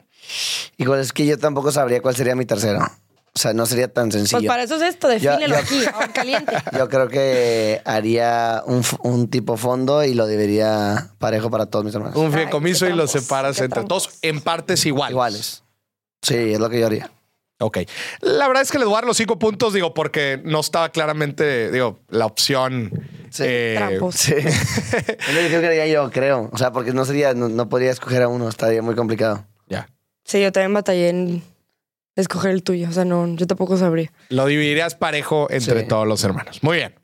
[0.76, 2.80] Igual es que yo tampoco sabría cuál sería mi tercero.
[3.34, 4.48] O sea, no sería tan Pues sencillo.
[4.48, 6.56] para eso es esto, defínelo yo- aquí, ahora caliente.
[6.76, 11.94] Yo creo que haría un, un tipo fondo y lo debería parejo para todos mis
[11.94, 12.16] hermanos.
[12.16, 15.12] Un fideicomiso y lo separas entre todos en partes iguales.
[15.12, 15.62] Iguales.
[16.22, 17.12] Sí, es lo que yo haría.
[17.60, 17.78] Ok.
[18.22, 20.88] La verdad es que le voy a dar los cinco puntos, digo, porque no estaba
[20.90, 22.90] claramente, digo, la opción.
[23.30, 23.42] Sí.
[23.46, 24.14] eh, Trampos.
[24.16, 24.32] Sí.
[24.36, 26.48] es lo que yo yo, creo.
[26.52, 29.44] O sea, porque no sería, no, no podría escoger a uno, estaría muy complicado.
[29.68, 29.88] ya.
[30.28, 31.42] Sí, yo también batallé en
[32.14, 32.88] escoger el tuyo.
[32.88, 34.12] O sea, no, yo tampoco sabría.
[34.28, 35.88] Lo dividirías parejo entre Sí.
[35.88, 36.62] todos los hermanos.
[36.62, 36.94] Muy bien.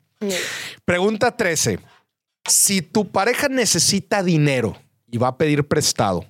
[0.85, 1.79] Pregunta 13.
[2.47, 4.77] Si tu pareja necesita dinero
[5.09, 6.23] y va a pedir prestado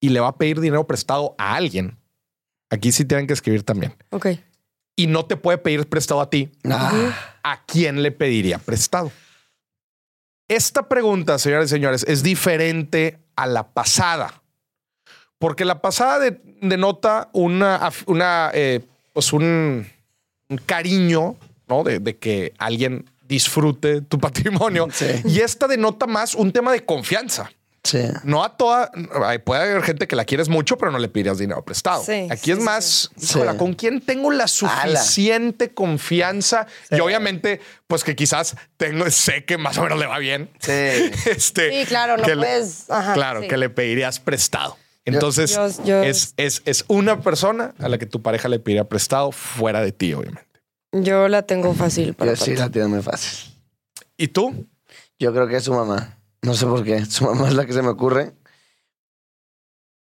[0.00, 1.98] y le va a pedir dinero prestado a alguien,
[2.70, 4.28] aquí sí tienen que escribir también, Ok.
[4.96, 9.12] y no te puede pedir prestado a ti, Ah, ¿a quién le pediría prestado?
[10.48, 14.39] Esta pregunta, señores y señores, es diferente a la pasada.
[15.40, 18.80] Porque la pasada de- denota una, una eh,
[19.12, 19.88] pues un,
[20.48, 21.34] un cariño,
[21.66, 21.82] ¿no?
[21.82, 24.86] De, de que alguien disfrute tu patrimonio.
[24.92, 25.06] Sí.
[25.24, 27.50] Y esta denota más un tema de confianza.
[27.84, 28.02] sí.
[28.22, 28.90] No a toda,
[29.46, 32.04] puede haber gente que la quieres mucho, pero no le pedirías dinero prestado.
[32.04, 33.24] Sí, Aquí sí, es más, sí.
[33.38, 33.58] híjola, Sí.
[33.58, 36.66] ¿con quién tengo la suficiente confianza?
[36.90, 36.96] Sí.
[36.96, 40.50] Y obviamente, pues que quizás tengo, sé que más o menos le va bien.
[40.58, 40.72] Sí.
[41.30, 43.48] Este, Sí, claro, no le- puedes- ajá, claro, sí.
[43.48, 44.76] que le pedirías prestado.
[45.04, 49.80] Entonces, es, es, es una persona a la que tu pareja le pediría prestado fuera
[49.80, 50.46] de ti, obviamente.
[50.92, 53.52] Yo la tengo fácil para Yo sí la tiene muy fácil.
[54.16, 54.66] ¿Y tú?
[55.18, 56.18] Yo creo que es su mamá.
[56.42, 57.04] No sé por qué.
[57.06, 58.32] Su mamá es la que se me ocurre.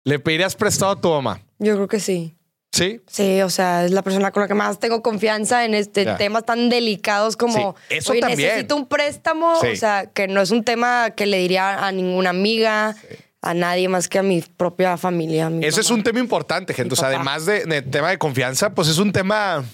[0.04, 1.40] ¿Le pedirías prestado a tu mamá?
[1.58, 2.36] Yo creo que sí.
[2.72, 3.00] Sí.
[3.06, 6.16] Sí, o sea, es la persona con la que más tengo confianza en este Ya.
[6.16, 8.40] temas tan delicados como Sí, eso "Oye, también.
[8.48, 9.68] necesito un préstamo, Sí.
[9.68, 12.96] o sea, que no es un tema que le diría a ninguna amiga,
[13.44, 15.46] a nadie más que a mi propia familia.
[15.46, 16.90] a mi Ese es un tema importante, gente.
[16.90, 17.16] Mi O sea, papá.
[17.16, 19.64] además de, de tema de confianza, pues es un tema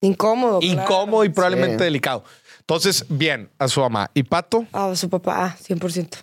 [0.00, 0.60] incómodo.
[0.60, 0.82] claro.
[0.82, 1.84] incómodo y probablemente Sí.
[1.84, 2.24] delicado.
[2.60, 4.10] Entonces, bien, a su mamá.
[4.14, 4.66] ¿Y Pato?
[4.72, 6.18] A su papá, ah, 100%.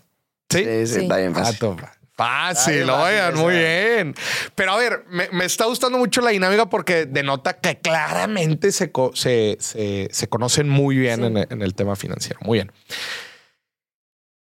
[0.49, 0.59] Sí.
[0.59, 0.99] Sí, sí, Sí.
[1.01, 1.53] está bien fácil.
[1.57, 1.77] Pato.
[2.17, 4.15] Fácil, Ay, oigan, muy bien.
[4.55, 8.89] Pero a ver, me, me está gustando mucho la dinámica porque denota que claramente se,
[8.89, 11.25] co- se, se- se conocen muy bien Sí.
[11.25, 12.39] en, el, en el tema financiero.
[12.43, 12.71] Muy bien.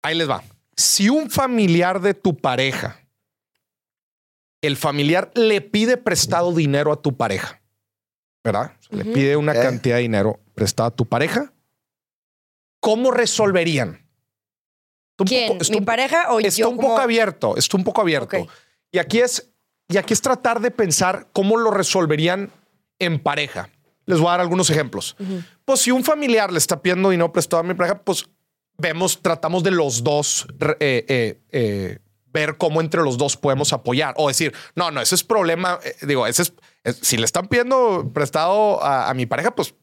[0.04, 0.44] Ahí les va.
[0.76, 3.00] Si un familiar de tu pareja,
[4.62, 7.62] el familiar le pide prestado dinero a tu pareja,
[8.44, 8.74] ¿verdad?
[8.90, 9.62] Le pide una Ok.
[9.62, 11.54] cantidad de dinero prestado a tu pareja,
[12.80, 14.00] ¿cómo resolverían?
[15.12, 15.48] Está un ¿Quién?
[15.50, 18.02] poco- está ¿Mi un- pareja o está yo un como- poco abierto, está un poco
[18.02, 18.48] abierto.
[18.92, 19.52] Y aquí es,
[19.90, 22.52] y aquí es tratar de pensar cómo lo resolverían
[23.00, 23.70] en pareja.
[24.06, 25.16] Les voy a dar algunos ejemplos.
[25.66, 28.26] Pues si un familiar le está pidiendo dinero prestado a mi pareja, pues
[28.84, 30.46] vemos, tratamos de los dos
[30.80, 35.16] eh, eh, eh, ver cómo entre los dos podemos apoyar o decir, no, no, ese
[35.16, 35.80] es problema.
[35.84, 36.54] eh, digo, ese es,
[36.84, 39.74] es- si le están pidiendo prestado a, a mi pareja, pues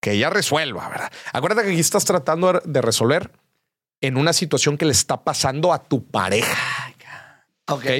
[0.00, 1.10] que ella resuelva, ¿verdad?
[1.32, 3.30] Acuérdate que aquí estás tratando de- resolver
[4.00, 6.56] en una situación que le está pasando a tu pareja.
[7.68, 7.82] Ok.
[7.84, 7.90] ¿ok?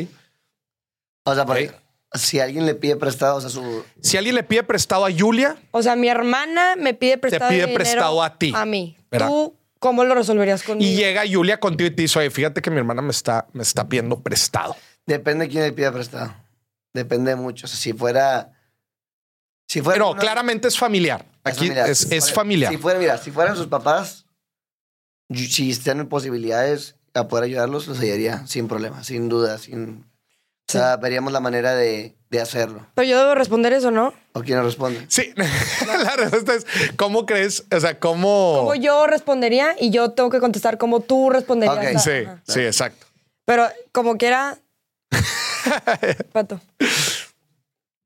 [1.24, 1.62] O sea, por Ok.
[1.62, 1.80] ejemplo,
[2.14, 3.82] si alguien le pide prestado, o sea, su.
[4.00, 7.62] Si alguien le pide prestado a Julia, O sea, mi hermana me pide prestado pide
[7.66, 8.96] dinero prestado a ti, A mí.
[9.10, 9.26] ¿verdad?
[9.28, 9.56] ¿Tú
[9.86, 10.90] cómo lo resolverías conmigo?
[10.90, 13.62] y llega Julia contigo y te dice, oye, fíjate que mi hermana me está, me
[13.62, 14.74] está pidiendo prestado.
[15.06, 16.34] Depende de quién le pida prestado.
[16.92, 17.66] Depende mucho.
[17.66, 18.52] O sea, si fuera.
[19.68, 19.94] Si fuera.
[19.98, 21.24] Pero claramente es familiar.
[21.44, 21.90] es Aquí familiar.
[21.90, 22.72] es, Si es fuera- familiar.
[22.72, 24.26] Si fuera, mira, si fueran sus papás,
[25.32, 30.04] si están en posibilidades a poder ayudarlos, los ayudaría sin problema, sin duda, sin.
[30.68, 32.86] O sea, veríamos la manera de, de hacerlo.
[32.94, 34.14] Pero yo debo responder eso, ¿no?
[34.32, 35.04] ¿O quién responde?
[35.08, 35.32] Sí,
[35.86, 36.66] la respuesta es,
[36.96, 37.64] ¿cómo crees?
[37.74, 38.54] O sea, ¿cómo?
[38.58, 41.76] Como yo respondería y yo tengo que contestar como tú responderías.
[41.78, 41.96] Ok.
[41.96, 42.42] a- Sí, ajá.
[42.46, 43.06] sí, exacto.
[43.44, 44.58] Pero como quiera.
[46.32, 46.60] Pato.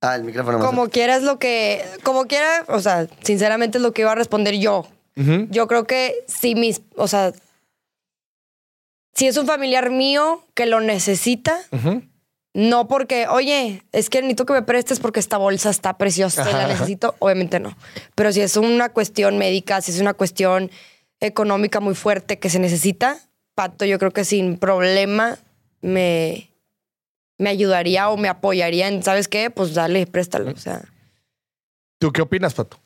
[0.02, 0.66] Ah, el micrófono más.
[0.66, 1.84] Como quiera es lo que.
[2.02, 4.86] Como quiera, o sea, sinceramente es lo que iba a responder yo.
[5.50, 6.80] Yo creo que si mis.
[6.96, 7.32] O sea.
[9.14, 12.02] Si es un familiar mío que lo necesita, Ujú.
[12.54, 16.52] No porque, oye, es que necesito que me prestes porque esta bolsa está preciosa y
[16.52, 17.76] la necesito, obviamente no.
[18.14, 20.70] Pero si es una cuestión médica, si es una cuestión
[21.20, 23.18] económica muy fuerte que se necesita,
[23.54, 25.38] Pato, yo creo que sin problema
[25.80, 26.50] me,
[27.38, 29.50] me ayudaría o me apoyaría en, ¿sabes qué?
[29.50, 30.50] Pues dale, préstalo.
[30.50, 30.82] O sea,
[31.98, 32.78] ¿Tú qué opinas, Pato?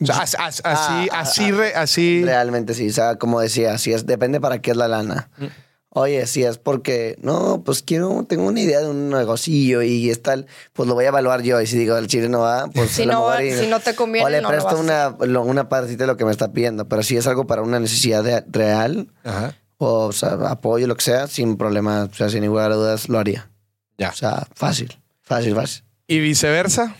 [0.00, 2.24] O sea, as- as- así, Ah, así, ah, re- así.
[2.24, 5.28] Realmente sí, o sea, como decía, si es, depende para qué es la lana.
[5.36, 5.46] Mm.
[5.94, 10.22] Oye, si es porque, no, pues quiero, tengo una idea de un negocillo y es
[10.22, 11.60] tal, pues lo voy a evaluar yo.
[11.60, 13.94] Y si digo, el chile no va, pues Si no va- y- si no te
[13.94, 16.50] conviene, O le no lo presto una, lo- una partita de lo que me está
[16.50, 19.54] pidiendo, pero si es algo para una necesidad de- real, Ajá.
[19.76, 23.18] o, o sea, apoyo, lo que sea, sin problema, o sea, sin ninguna duda lo
[23.18, 23.50] haría.
[23.98, 24.08] Ya.
[24.08, 25.84] O sea, fácil, fácil, fácil.
[26.06, 26.96] Y viceversa.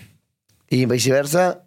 [0.68, 1.62] Y viceversa.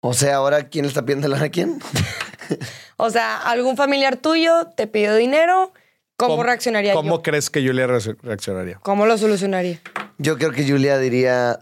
[0.00, 1.78] O sea, ahora, ¿quién le está pidiendo a quién?
[2.96, 5.72] o sea, algún familiar tuyo te pidió dinero,
[6.16, 7.22] ¿cómo, reaccionaría ¿Cómo yo?
[7.22, 8.78] crees que Julia re- reaccionaría?
[8.82, 9.80] ¿Cómo lo solucionaría?
[10.18, 11.58] Yo creo que Julia diría,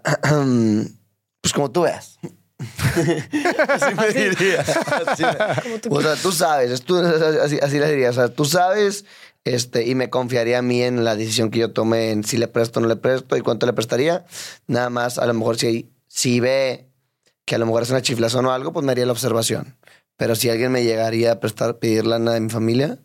[1.40, 2.18] pues como tú veas.
[3.68, 4.60] así me diría.
[5.06, 8.10] Así me- o sea, tú sabes, es tú- así, así le diría.
[8.10, 9.04] O sea, tú sabes
[9.44, 12.46] este, y me confiaría a mí en la decisión que yo tome en si le
[12.48, 14.24] presto o no le presto y cuánto le prestaría.
[14.66, 16.88] Nada más, a lo mejor si, si ve
[17.44, 19.76] que a lo mejor es una chiflazón o algo, pues me haría la observación.
[20.22, 23.00] Pero si alguien me llegaría a prestar, pedir lana de mi familia,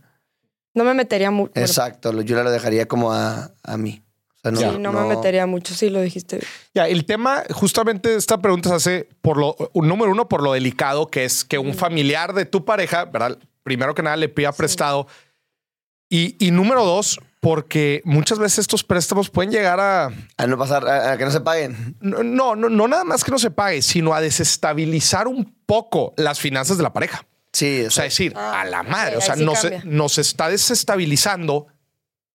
[0.76, 1.52] No me metería mucho.
[1.56, 4.04] exacto, yo lo dejaría como a, a mí.
[4.36, 6.42] O sea, no, Sí, no, me metería mucho, sí lo dijiste.
[6.76, 11.08] Ya, el tema, justamente esta pregunta se hace por lo, número uno, por lo delicado
[11.08, 13.40] que es que un familiar de tu pareja, ¿verdad?
[13.64, 15.08] Primero que nada le pida prestado.
[16.10, 20.88] Y, y número dos, porque muchas veces estos préstamos pueden llegar a, A no pasar,
[20.88, 21.96] a, a que no se paguen.
[22.02, 26.14] no, no, no, no nada más que no se pague, sino a desestabilizar un poco
[26.18, 27.26] las finanzas de la pareja.
[27.54, 30.50] Sí, O sea, decir, Ah, a la madre, sí, o sea, sí nos, nos está
[30.50, 31.68] desestabilizando,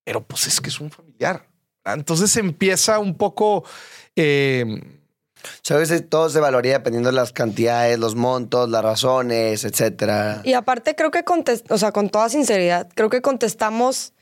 [0.05, 1.47] pero pues es que es un familiar.
[1.85, 1.99] ¿verdad?
[1.99, 3.65] Entonces empieza un poco...
[4.17, 4.65] eh,
[5.63, 6.09] ¿Sabes?
[6.09, 10.41] Todo se valoría dependiendo de las cantidades, los montos, las razones, etcétera.
[10.45, 14.13] Y aparte creo que contest o sea, con toda sinceridad, creo que contestamos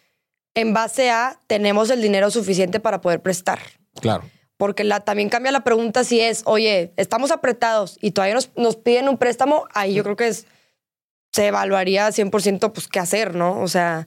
[0.55, 3.59] en base a tenemos el dinero suficiente para poder prestar.
[4.01, 4.25] claro.
[4.57, 8.77] Porque la, también cambia la pregunta si es, oye, estamos apretados y todavía nos, nos
[8.77, 10.45] piden un préstamo, ahí yo creo que es,
[11.33, 13.59] se evaluaría 100% pues qué hacer, ¿no?
[13.63, 14.07] O sea,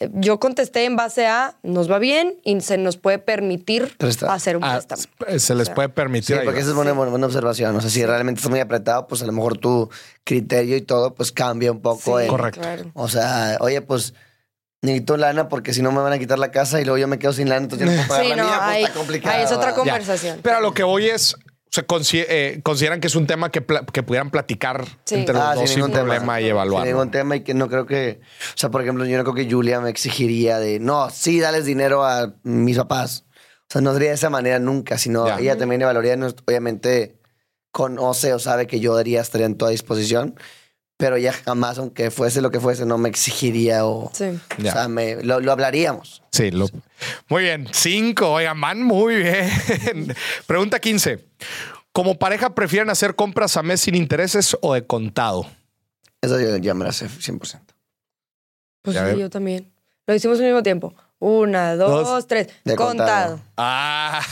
[0.00, 4.30] eh, yo contesté en base a nos va bien y se nos puede permitir Prestar.
[4.30, 5.02] hacer un Ah, préstamo.
[5.38, 6.38] se les sea, puede permitir.
[6.38, 7.76] Sí, porque esa es buena, buena observación.
[7.76, 9.88] O sea, si realmente estás muy apretado, pues a lo mejor tu
[10.24, 12.18] criterio y todo, pues cambia un poco.
[12.18, 12.60] Sí, en- Correcto.
[12.60, 12.90] claro.
[12.94, 14.14] O sea, oye, pues
[14.82, 17.18] necesito lana porque si no me van a quitar la casa y luego yo me
[17.18, 18.94] quedo sin lana, entonces ya no puedo pagar Sí, la no, mía, pues ahí, está
[18.94, 19.36] complicado.
[19.36, 19.76] ahí es otra ¿verdad?
[19.84, 19.92] Ya.
[19.92, 20.40] conversación.
[20.42, 21.36] Pero a lo que voy es,
[21.70, 25.16] se consi- eh, consideran que es un tema que, que pudieran platicar Sí.
[25.16, 25.94] entre los Ah, dos sin, tema.
[25.94, 26.86] problema y Sin evaluar.
[26.86, 28.20] ningún tema y que no creo que...
[28.54, 31.64] O sea, por ejemplo, yo no creo que Julia me exigiría de, no, sí, dales
[31.66, 33.24] dinero a mis papás.
[33.68, 35.38] O sea, no sería de esa manera nunca, sino Ya.
[35.38, 36.14] ella también evaluaría,
[36.46, 37.20] obviamente,
[37.70, 40.34] conoce o sabe que yo daría, estaría en toda disposición,
[41.00, 44.10] pero ella jamás, aunque fuese lo que fuese, no me exigiría o...
[44.14, 44.38] Sí.
[44.58, 44.70] Ya.
[44.70, 46.22] O sea, me- lo, lo hablaríamos.
[46.30, 46.68] Sí, lo-
[47.28, 47.66] muy bien.
[47.72, 49.50] Cinco, oigan, van muy bien.
[50.46, 51.24] Pregunta 15.
[51.92, 55.46] ¿Como pareja prefieren hacer compras a mes sin intereses o de contado?
[56.22, 57.58] Eso yo ya me la sé 100%.
[58.82, 59.72] Pues Ya sí, yo también.
[60.06, 60.94] Lo hicimos al mismo tiempo.
[61.18, 62.26] Una, dos, Dos.
[62.26, 62.48] tres.
[62.64, 63.32] De contado.
[63.36, 63.40] contado.
[63.56, 64.22] Ah,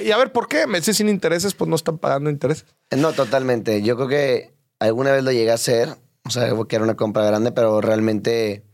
[0.04, 0.66] y a ver, ¿por qué?
[0.66, 2.64] Meses sin intereses, pues no están pagando intereses.
[2.90, 3.80] No, totalmente.
[3.82, 4.50] Yo creo que
[4.80, 5.96] alguna vez lo llegué a hacer.
[6.24, 8.64] O sea, que era una compra grande, pero realmente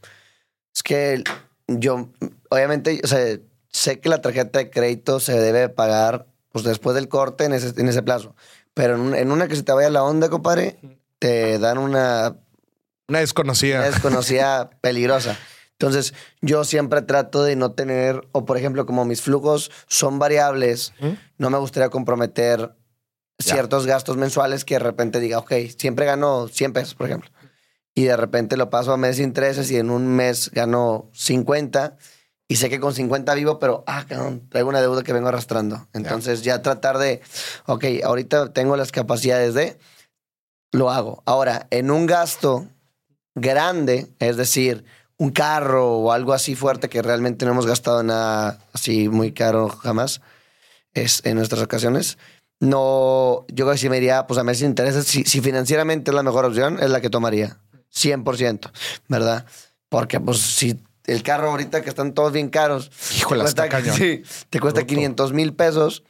[0.74, 1.24] es que
[1.66, 2.10] yo,
[2.50, 3.38] obviamente, o sea,
[3.70, 7.78] sé que la tarjeta de crédito se debe pagar pues después del corte en ese,
[7.80, 8.34] en ese plazo.
[8.74, 10.78] Pero en, un- en una que se te vaya la onda, compadre,
[11.18, 12.36] te dan una,
[13.08, 13.78] Una desconocida.
[13.78, 15.36] una desconocida peligrosa.
[15.72, 20.92] Entonces, yo siempre trato de no tener, o por ejemplo, como mis flujos son variables,
[21.38, 22.74] no me gustaría comprometer
[23.38, 23.54] Ya.
[23.54, 27.30] ciertos gastos mensuales que de repente diga, ok, siempre gano 100 pesos, por ejemplo.
[27.98, 31.96] Y de repente lo paso a mes sin intereses y en un mes gano 50
[32.46, 35.88] y sé que con 50 vivo, pero, ah, cabrón, traigo una deuda que vengo arrastrando.
[35.92, 37.22] Entonces ya tratar de,
[37.66, 39.80] ok, ahorita tengo las capacidades de,
[40.70, 41.24] lo hago.
[41.26, 42.68] Ahora, en un gasto
[43.34, 44.84] grande, es decir,
[45.16, 49.70] un carro o algo así fuerte que realmente no hemos gastado nada así muy caro
[49.70, 50.20] jamás
[50.94, 52.16] es en nuestras ocasiones.
[52.60, 56.12] No, yo creo que si me iría pues a meses sin intereses, si, si financieramente
[56.12, 57.58] es la mejor opción, es la que tomaría.
[58.02, 58.70] 100%,
[59.08, 59.46] ¿verdad?
[59.88, 63.96] Porque pues si el carro ahorita que están todos bien caros, Híjole, te cuesta, cañón.
[63.96, 64.94] sí, te cuesta Bruto.
[64.94, 66.02] 500 mil pesos,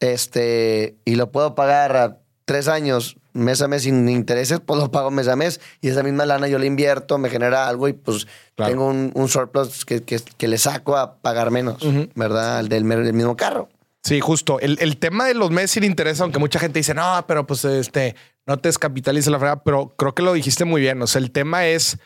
[0.00, 4.90] este, y lo puedo pagar a tres años, mes a mes sin intereses, pues lo
[4.90, 5.60] pago mes a mes.
[5.80, 8.26] Y esa misma lana yo la invierto, me genera algo y pues
[8.56, 8.72] Claro.
[8.72, 11.78] tengo un, un surplus que, que- que le saco a pagar menos,
[12.14, 12.58] ¿verdad?
[12.58, 13.68] Al del, del mismo carro.
[14.02, 14.58] Sí, justo.
[14.60, 17.64] El, el tema de los meses sin interés, aunque mucha gente dice, no, pero pues
[17.66, 18.16] este,
[18.50, 21.00] no te descapitaliza la fregada, pero creo que lo dijiste muy bien.
[21.00, 21.98] O sea, el tema es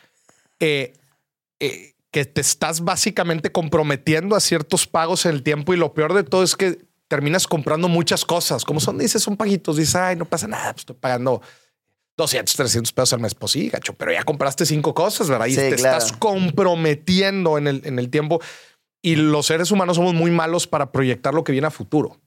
[0.59, 0.93] eh,
[1.59, 6.13] eh, que te estás básicamente comprometiendo a ciertos pagos en el tiempo y lo peor
[6.13, 8.63] de todo es que terminas comprando muchas cosas.
[8.63, 9.77] Como son, dices, son paguitos.
[9.77, 11.41] Dices, ay, no pasa nada, pues estoy pagando
[12.15, 13.33] 200, 300 pesos al mes.
[13.33, 15.47] Pues sí, gacho, pero ya compraste cinco cosas, ¿verdad?
[15.47, 15.97] Y Sí, te claro.
[15.97, 18.39] estás comprometiendo en el, en el tiempo.
[19.01, 22.19] Y los seres humanos somos muy malos para proyectar lo que viene a futuro.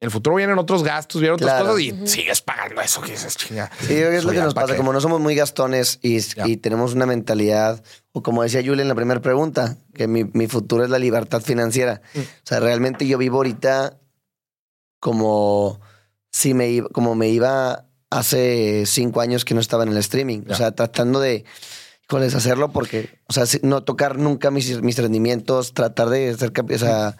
[0.00, 1.66] En el futuro vienen otros gastos, vienen otras Claro.
[1.72, 3.68] cosas y sigues pagando eso que dices, chinga.
[3.80, 4.76] Sí, yo creo que es lo que nos pa' pasa.
[4.76, 6.20] Como no somos muy gastones y,
[6.58, 7.82] tenemos una mentalidad,
[8.12, 11.40] o como decía Julia en la primera pregunta, que mi, mi futuro es la libertad
[11.42, 12.00] financiera.
[12.14, 12.18] Mm.
[12.20, 13.98] O sea, realmente yo vivo ahorita
[15.00, 15.80] como
[16.30, 20.42] si me iba, como me iba hace cinco años que no estaba en el streaming.
[20.46, 20.54] Ya.
[20.54, 21.44] O sea, tratando de
[22.08, 26.70] híjoles, hacerlo porque, o sea, no tocar nunca mis, mis rendimientos, tratar de hacer, cap-
[26.70, 27.16] o sea,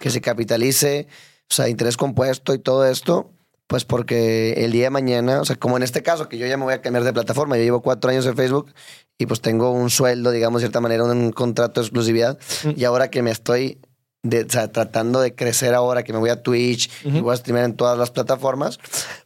[0.00, 1.08] que se capitalice,
[1.50, 3.32] o sea, interés compuesto y todo esto,
[3.66, 6.56] pues porque el día de mañana, o sea, como en este caso, que yo ya
[6.56, 8.72] me voy a cambiar de plataforma, yo llevo cuatro años en Facebook
[9.18, 12.38] y pues tengo un sueldo, digamos, de cierta manera, un contrato de exclusividad,
[12.76, 13.80] y ahora que me estoy
[14.22, 17.36] de, o sea, tratando de crecer ahora, que me voy a Twitch y voy a
[17.36, 18.78] streamer en todas las plataformas,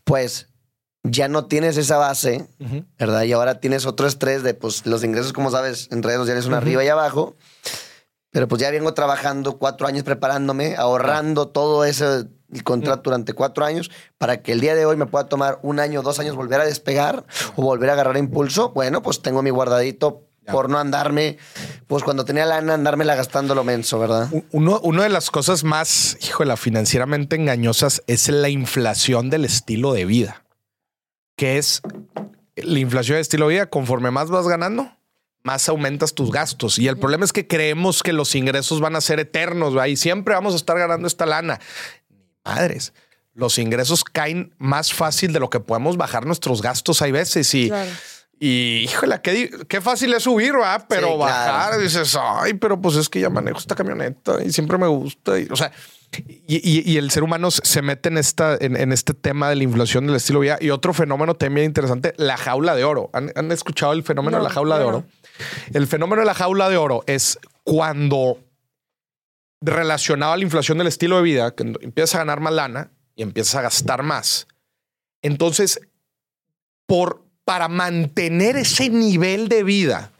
[0.04, 0.48] pues
[1.02, 2.48] ya no tienes esa base,
[2.98, 3.24] ¿verdad?
[3.24, 6.54] Y ahora tienes otro estrés de, pues, los ingresos, como sabes, en redes sociales son
[6.54, 7.36] arriba y abajo.
[8.34, 12.26] Pero pues ya vengo trabajando cuatro años preparándome, ahorrando todo ese
[12.64, 16.02] contrato durante cuatro años para que el día de hoy me pueda tomar un año,
[16.02, 17.24] dos años volver a despegar
[17.54, 18.70] o volver a agarrar impulso.
[18.70, 21.38] Bueno, pues tengo mi guardadito por no andarme,
[21.86, 24.28] pues cuando tenía lana, andármela gastando lo menso, ¿verdad?
[24.50, 30.04] Uno, una de las cosas más, híjole, financieramente engañosas es la inflación del estilo de
[30.04, 30.44] vida
[31.36, 31.82] que es
[32.56, 33.66] la inflación de estilo de vida.
[33.66, 34.90] Conforme más vas ganando,
[35.44, 36.78] más aumentas tus gastos.
[36.78, 40.34] Y el problema es que creemos que los ingresos van a ser eternos y siempre
[40.34, 41.60] vamos a estar ganando esta lana.
[42.44, 42.92] Madres,
[43.34, 47.00] los ingresos caen más fácil de lo que podemos bajar nuestros gastos.
[47.02, 47.70] Hay veces y.
[48.40, 50.84] Y híjole, qué, qué, fácil es subir, ¿va?
[50.88, 54.88] Pero bajar, dices, ay, pero pues es que ya manejo esta camioneta y siempre me
[54.88, 55.38] gusta.
[55.38, 55.70] Y, o sea,
[56.46, 60.16] y, el ser humano se mete en, esta, en, este tema de la inflación del
[60.16, 60.58] estilo de vida.
[60.60, 63.08] Y otro fenómeno también interesante, la jaula de oro.
[63.12, 65.04] ¿Han, escuchado el fenómeno de la jaula de oro?
[65.72, 68.38] El fenómeno de la jaula de oro es cuando
[69.60, 73.22] relacionado a la inflación del estilo de vida, que empiezas a ganar más lana y
[73.22, 74.46] empiezas a gastar más.
[75.22, 75.80] Entonces,
[76.86, 80.12] por, para mantener ese nivel de vida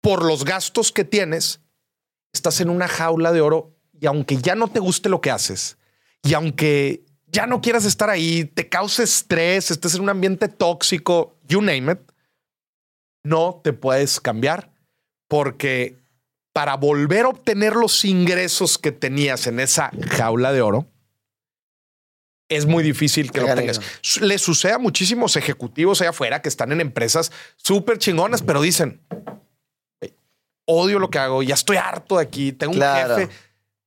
[0.00, 1.60] por los gastos que tienes,
[2.32, 5.76] estás en una jaula de oro y aunque ya no te guste lo que haces
[6.22, 11.36] y aunque ya no quieras estar ahí, te cause estrés, estés en un ambiente tóxico,
[11.48, 11.98] you name it,
[13.24, 14.70] no te puedes cambiar
[15.28, 15.96] porque
[16.52, 20.86] para volver a obtener los ingresos que tenías en esa jaula de oro,
[22.48, 23.80] es muy difícil que lo tengas.
[24.20, 29.00] Le sucede a muchísimos ejecutivos allá afuera que están en empresas súper chingonas, pero dicen,
[30.66, 33.30] odio lo que hago, ya estoy harto de aquí, tengo un jefe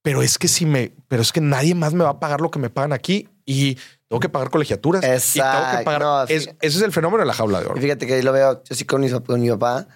[0.03, 2.51] pero es que si me, pero es que nadie más me va a pagar lo
[2.51, 3.77] que me pagan aquí y
[4.13, 5.03] tengo que pagar colegiaturas.
[5.03, 5.57] Exacto.
[5.57, 6.31] Y tengo que pagar.
[6.31, 7.81] ese es el fenómeno de la jaula de oro.
[7.81, 9.87] fíjate que ahí lo veo yo sí con mi, con mi papá,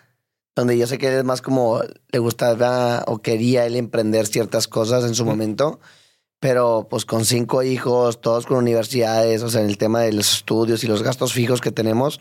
[0.55, 5.03] donde yo sé que es más como le gustaba o quería él emprender ciertas cosas
[5.03, 5.79] en su momento,
[6.39, 10.33] pero pues con cinco hijos, todos con universidades, o sea, en el tema de los
[10.33, 12.19] estudios y los gastos fijos que tenemos,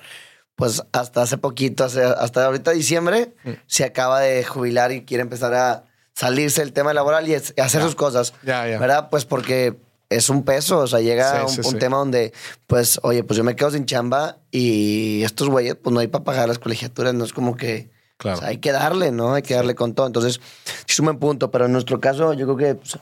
[0.55, 3.33] pues hasta hace poquito, hasta ahorita diciembre,
[3.67, 7.95] se acaba de jubilar y quiere empezar a salirse del tema laboral y hacer sus
[7.95, 8.35] cosas.
[8.43, 9.09] ¿Verdad?
[9.09, 12.33] Pues porque es un peso, o sea, llega un, tema donde,
[12.67, 16.25] pues, oye, pues yo me quedo sin chamba y estos güeyes, pues no hay para
[16.25, 17.95] pagar las colegiaturas, no es como que...
[18.19, 18.41] Claro.
[18.45, 19.35] hay que darle, ¿no?
[19.35, 20.07] Hay que darle con todo.
[20.07, 20.41] Entonces,
[20.89, 22.99] es un buen punto, pero en nuestro caso, yo creo que, pues,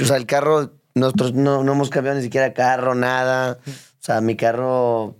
[0.00, 3.58] o sea, el carro, nosotros no, no hemos cambiado ni siquiera carro, nada.
[3.66, 5.16] O sea, mi carro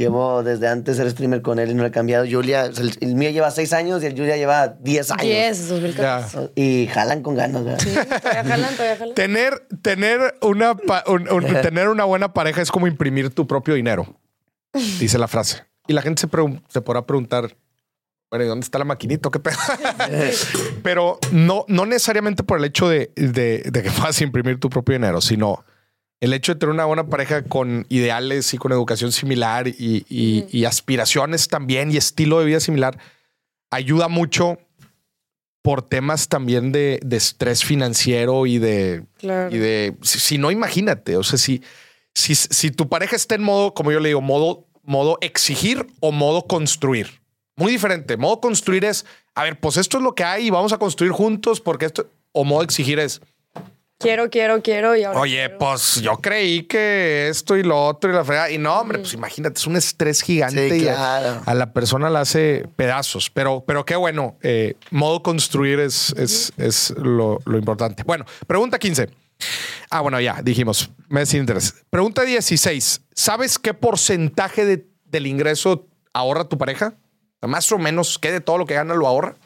[0.00, 2.24] Llevo desde antes ser streamer con él y no le he cambiado.
[2.26, 5.24] Julia, el, mío lleva seis años y el Julia lleva diez años.
[5.24, 6.52] Diez, 2014.
[6.54, 7.80] Y jalan con ganas, ¿verdad?
[7.80, 9.14] Sí, todavía jalan, todavía jalan.
[9.14, 10.74] Tener, tener, una,
[11.62, 14.18] tener una buena pareja es como imprimir tu propio dinero,
[14.72, 15.64] dice la frase.
[15.86, 16.28] Y la gente se,
[16.68, 17.54] se podrá preguntar,
[18.30, 19.28] bueno, ¿y dónde está la maquinita?
[19.30, 19.58] ¿Qué pedo?
[20.82, 24.94] Pero no, no necesariamente por el hecho de, de, de que puedas imprimir tu propio
[24.94, 25.62] dinero, sino
[26.20, 31.48] el hecho de tener una buena pareja con ideales y con educación similar y, aspiraciones
[31.48, 32.98] también y estilo de vida similar
[33.70, 34.58] ayuda mucho
[35.62, 41.38] por temas también de, estrés financiero y de, y de si, no, imagínate, o sea,
[41.38, 41.62] si,
[42.14, 46.12] si, si tu pareja está en modo, como yo le digo, modo, modo exigir o
[46.12, 47.20] modo construir.
[47.56, 48.16] Muy diferente.
[48.16, 49.04] Modo construir es,
[49.34, 52.10] a ver, pues esto es lo que hay y vamos a construir juntos porque esto,
[52.32, 53.20] o modo exigir es,
[54.00, 55.20] quiero, quiero, quiero y ahora.
[55.20, 58.50] Oye, pues yo creí que esto y lo otro y la fregada.
[58.50, 62.66] Y no, hombre, pues imagínate, es un estrés gigante y a, la persona la hace
[62.76, 63.30] pedazos.
[63.30, 68.02] Pero, pero qué bueno, eh, modo construir es, es, es lo, importante.
[68.02, 69.08] Bueno, pregunta 15.
[69.90, 71.74] Ah, bueno, ya dijimos, me sin interés.
[71.90, 73.02] Pregunta 16.
[73.14, 76.94] ¿Sabes qué porcentaje de, del ingreso ahorra tu pareja?
[77.42, 79.36] Más o menos, ¿qué de todo lo que gana lo ahorra?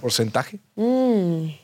[0.00, 0.60] ¿Porcentaje?
[0.76, 1.61] Mm.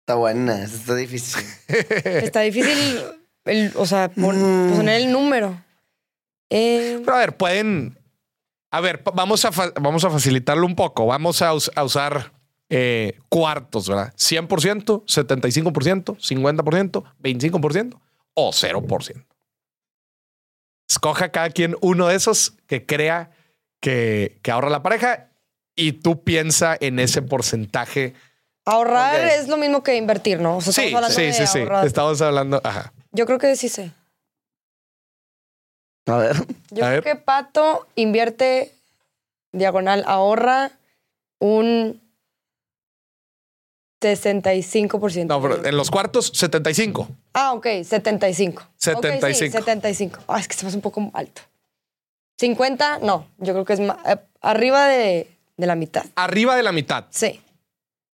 [0.00, 1.44] Está buena, está difícil.
[1.68, 3.02] está difícil,
[3.76, 4.22] o sea, mm.
[4.76, 5.62] poner el número.
[6.50, 7.98] Eh, Pero a ver, pueden.
[8.70, 11.06] A ver, vamos a, vamos a facilitarlo un poco.
[11.06, 12.32] Vamos a, usar
[12.68, 14.12] eh, cuartos, ¿verdad?
[14.14, 18.00] 100%, 75%, 50%, 25%
[18.34, 19.26] o 0%.
[20.88, 23.30] Escoja cada quien uno de esos que crea
[23.80, 25.30] que, que ahorra la pareja
[25.74, 28.14] y tú piensa en ese porcentaje.
[28.68, 29.30] Ahorrar Ok.
[29.38, 30.58] es lo mismo que invertir, ¿no?
[30.58, 31.86] O sea, Sí, estamos hablando sí, de sí, sí.
[31.86, 32.60] Estamos hablando.
[32.64, 32.92] Ajá.
[33.12, 33.92] Yo creo que sí sé.
[36.06, 36.36] A ver.
[36.70, 37.02] Yo A creo ver.
[37.04, 38.72] que Pato invierte
[39.52, 40.72] diagonal, ahorra
[41.38, 42.00] un
[44.02, 45.26] 65%.
[45.26, 47.08] No, pero en los cuartos, 75.
[47.34, 48.62] Ah, ok, 75.
[48.62, 49.58] Ok, sí, 75.
[49.58, 50.20] 75.
[50.28, 51.42] Ah, es que se me hace un poco alto.
[52.38, 56.04] 50, no, yo creo que es ma- eh, arriba de, de la mitad.
[56.14, 57.06] Arriba de la mitad.
[57.10, 57.40] Sí.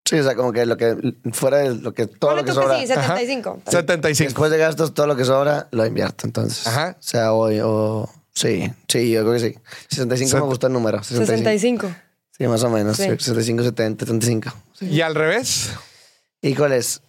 [0.07, 2.53] Sí, o sea, como que lo que fuera de lo que todo Ponle lo que
[2.53, 2.79] tú que sobra.
[2.81, 3.63] sí, 75.
[3.67, 4.29] 75.
[4.29, 6.27] Después de gastos, todo lo que sobra lo invierto.
[6.27, 6.97] Entonces, Ajá.
[6.99, 9.59] o sea, hoy o sí, sí, yo creo que sí.
[9.89, 11.03] 65 Set- me gusta el número.
[11.03, 11.37] 65.
[11.89, 11.95] 65.
[12.37, 12.97] Sí, más o menos.
[12.99, 13.05] Sí.
[13.05, 14.53] sí, 65, 70, 75.
[14.75, 14.87] Sí.
[14.89, 15.71] Y al revés.
[16.43, 17.01] ¿Y cuál es?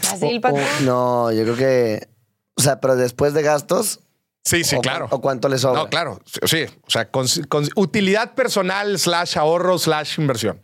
[0.00, 0.54] Fácil, O- Pato.
[0.56, 2.08] o- no, yo creo que.
[2.56, 4.00] O sea, pero después de gastos.
[4.44, 5.06] Sí, sí, o, claro.
[5.10, 5.82] ¿O cuánto le sobra?
[5.82, 6.20] No, claro.
[6.44, 6.64] Sí.
[6.86, 10.60] O sea, con, con utilidad personal, slash ahorro, slash inversión.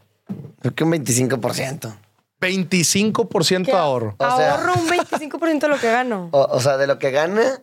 [0.60, 1.96] Creo que un 25%.
[2.40, 3.72] 25% ¿Qué?
[3.72, 4.14] de ahorro.
[4.18, 6.28] O sea- Ahorro un 25% de lo que gano.
[6.32, 7.62] O, o sea, de lo que gana.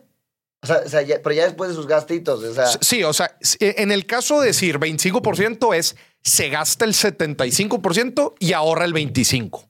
[0.62, 2.42] O sea, o sea, ya- pero ya después de sus gastitos.
[2.42, 6.92] O sea, Sí, o sea, en el caso de decir 25% es se gasta el
[6.94, 9.68] 75% y ahorra el 25%.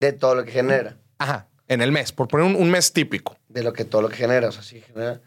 [0.00, 0.96] de todo lo que genera.
[1.18, 3.36] Ajá, en el mes, por poner un, un mes típico.
[3.48, 4.48] De lo que todo lo que genera.
[4.48, 5.20] O sea, si genera.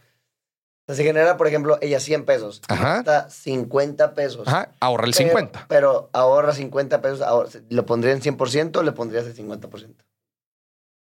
[0.87, 2.61] O sea, si genera, por ejemplo, ella 100 pesos.
[2.67, 2.95] Ajá.
[3.03, 4.47] Gasta 50 pesos.
[4.47, 5.65] Ajá, ahorra el Pero- 50.
[5.69, 7.21] Pero ahorra 50 pesos.
[7.21, 9.95] ahorra- ¿Lo pondría en 100% o le pondrías el 50%?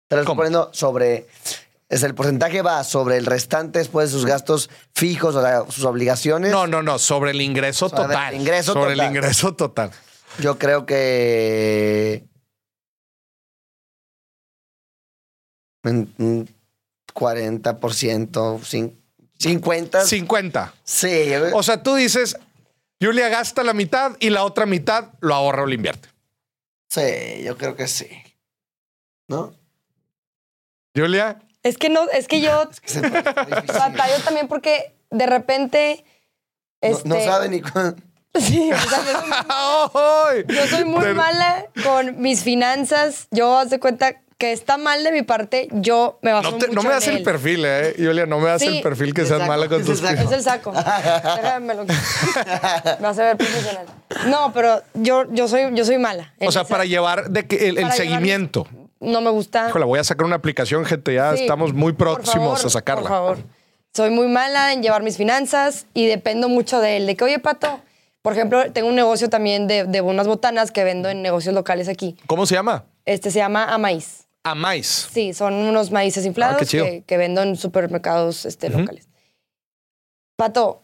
[0.09, 1.28] Te lo estoy poniendo sobre...
[1.89, 5.86] Es el porcentaje va sobre el restante después de sus gastos fijos, o sea, sus
[5.86, 6.51] obligaciones.
[6.51, 8.36] No, no, no, sobre el ingreso Sobre el total.
[8.36, 8.99] ingreso sobre total.
[9.09, 9.91] el ingreso total.
[10.39, 12.25] Yo creo que...
[15.88, 16.50] Un un
[17.14, 18.94] 40%, cin-
[19.40, 20.06] 50.
[20.06, 20.74] 50.
[20.84, 22.38] Sí, O sea, tú dices,
[23.02, 26.10] Julia gasta la mitad y la otra mitad lo ahorra o lo invierte.
[26.90, 28.08] sí, yo creo que sí.
[29.28, 29.54] ¿No?
[30.96, 33.68] Julia, Es que no, es que yo Es que se me hace difícil.
[33.78, 36.04] batallo también porque de repente.
[36.82, 38.02] No- Este, no, sabe ni cuándo.
[38.38, 40.44] Sí, o sea, yo soy- ¡Ay!
[40.48, 43.28] Yo soy muy mala con mis finanzas.
[43.32, 45.68] Yo haz de cuenta que está mal de mi parte.
[45.72, 47.24] Yo me baso No, te- mucho no me das el él.
[47.24, 48.26] perfil, eh, Julia.
[48.26, 48.68] No me das Sí.
[48.78, 50.02] el perfil que seas mala con tus.
[50.04, 50.72] Es el saco.
[50.72, 51.94] Déjame lo que-
[53.00, 53.86] Me vas a ver profesional.
[54.28, 56.34] No, pero yo, yo soy, yo soy mala.
[56.40, 58.68] O sea, para llevar de que el, el Para llevar- seguimiento.
[59.00, 59.68] No me gusta.
[59.70, 61.14] Híjole, voy a sacar una aplicación, gente.
[61.14, 63.02] Ya Sí, estamos muy próximos favor, a sacarla.
[63.04, 63.38] Por favor.
[63.96, 67.08] Soy muy mala en llevar mis finanzas y dependo mucho de él.
[67.08, 67.80] De que, oye, Pato,
[68.22, 71.88] por ejemplo, tengo un negocio también de, de unas botanas que vendo en negocios locales
[71.90, 72.18] aquí.
[72.28, 72.86] ¿Cómo se llama?
[73.06, 73.64] Este se llama
[74.44, 74.58] Amaíz.
[75.04, 75.08] Amáis.
[75.12, 76.86] Sí, son unos maíces inflados Ah, chido.
[76.86, 79.08] que, que vendo en supermercados este, locales.
[80.38, 80.84] Pato,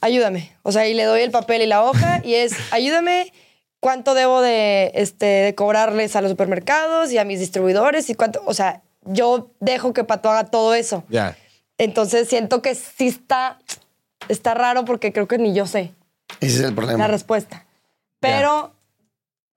[0.00, 0.52] ayúdame.
[0.62, 3.32] O sea, y le doy el papel y la hoja y es, ayúdame,
[3.80, 8.10] ¿cuánto debo de, este, de cobrarles a los supermercados y a mis distribuidores?
[8.10, 11.04] y cuánto O sea, yo dejo que Pato haga todo eso.
[11.08, 11.36] Ya.
[11.78, 13.58] Entonces siento que sí está,
[14.28, 15.92] está raro porque creo que ni yo sé
[16.40, 17.06] Ese es el la problema.
[17.08, 17.66] respuesta.
[18.20, 18.73] Pero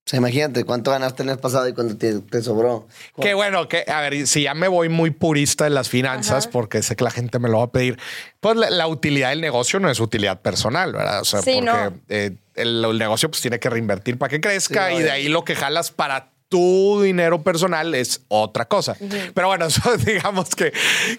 [0.07, 2.87] O sea, imagínate cuánto ganaste el mes pasado y cuánto te, te sobró.
[3.19, 6.51] Qué bueno, que, a ver, si ya me voy muy purista de las finanzas, Ajá.
[6.53, 7.99] porque sé que la gente me lo va a pedir,
[8.39, 11.19] pues la, la utilidad del negocio no es utilidad personal, ¿verdad?
[11.19, 11.93] O sea, Sí, porque no.
[12.07, 15.27] eh, el, el negocio pues tiene que reinvertir para que crezca Sí, y de ahí
[15.27, 18.95] lo que jalas para tu dinero personal es otra cosa.
[19.33, 20.71] Pero bueno, eso digamos que,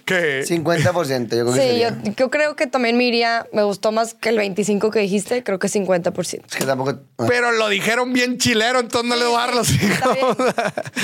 [0.04, 3.92] que 50%, yo creo que sí, yo, yo creo que también me iría, me gustó
[3.92, 6.44] más que el 25 que dijiste, creo que 50%.
[6.48, 6.98] Es que tampoco...
[7.28, 10.26] pero lo dijeron bien chilero, entonces no les voy a dar los Está bien.
[10.28, 10.44] cinco.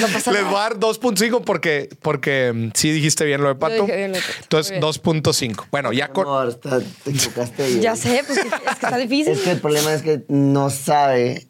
[0.00, 0.50] No pasa Les nada.
[0.50, 3.82] voy a dar 2.5 porque, porque mm, sí dijiste bien lo de Pato.
[3.82, 4.34] dije bien lo de Pato.
[4.42, 5.66] Entonces, Muy 2.5.
[5.70, 6.26] Bueno, ya con.
[6.26, 7.80] Amor, está- te equivocaste.
[7.80, 9.32] Ya sé, pues que- es que está difícil.
[9.34, 11.46] Es que el problema es que no sabe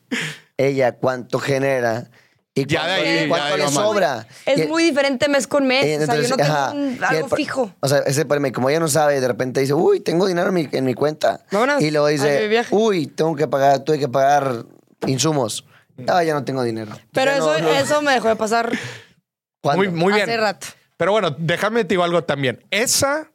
[0.57, 2.11] ella cuánto genera
[2.57, 4.27] y Ya de cuánto, ahí, y cuánto ya de le sobra.
[4.47, 5.85] Es Y- muy diferente mes con mes.
[5.85, 7.75] eh, o sea, yo no entonces, tengo un- el algo fijo.
[7.81, 10.55] O sea, ese problema, como ella no sabe, de repente dice, uy, tengo dinero en
[10.55, 11.41] mi, en mi cuenta.
[11.51, 14.65] Vámonos y luego dice, uy, tengo que pagar, tuve que pagar
[15.07, 15.65] insumos.
[16.09, 16.93] Ah, ya no tengo dinero.
[17.13, 18.73] Pero Ya eso, no- no- eso me dejó de pasar.
[19.63, 20.29] Muy, muy bien.
[20.29, 20.67] hace rato.
[20.97, 22.65] Pero bueno, déjame te digo algo también.
[22.71, 23.31] Esa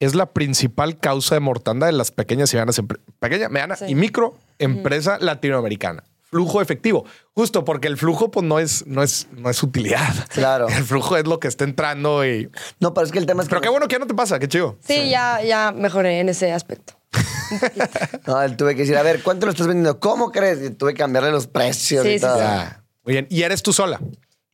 [0.00, 2.80] es la principal causa de mortandad de las pequeñas y medianas
[3.20, 3.84] pequeña, mediana Sí.
[3.88, 6.04] y micro empresa latinoamericana.
[6.32, 7.04] Flujo efectivo.
[7.34, 10.12] Justo porque el flujo pues no es, no es, no es utilidad.
[10.30, 10.66] Claro.
[10.68, 12.50] El flujo es lo que está entrando y.
[12.80, 13.50] No, pero es que el tema es que...
[13.50, 14.78] Pero qué bueno que ya no te pasa, qué chido.
[14.80, 16.94] Sí, Ya, ya mejoré en ese aspecto.
[18.26, 20.00] No, él tuve que decir, a ver, ¿cuánto lo estás vendiendo?
[20.00, 20.62] ¿Cómo crees?
[20.62, 22.36] Y tuve que cambiarle los precios Sí, y sí, todo.
[22.36, 22.40] sí.
[22.40, 22.82] Ya.
[23.04, 23.26] Muy bien.
[23.28, 24.00] Y eres tú sola.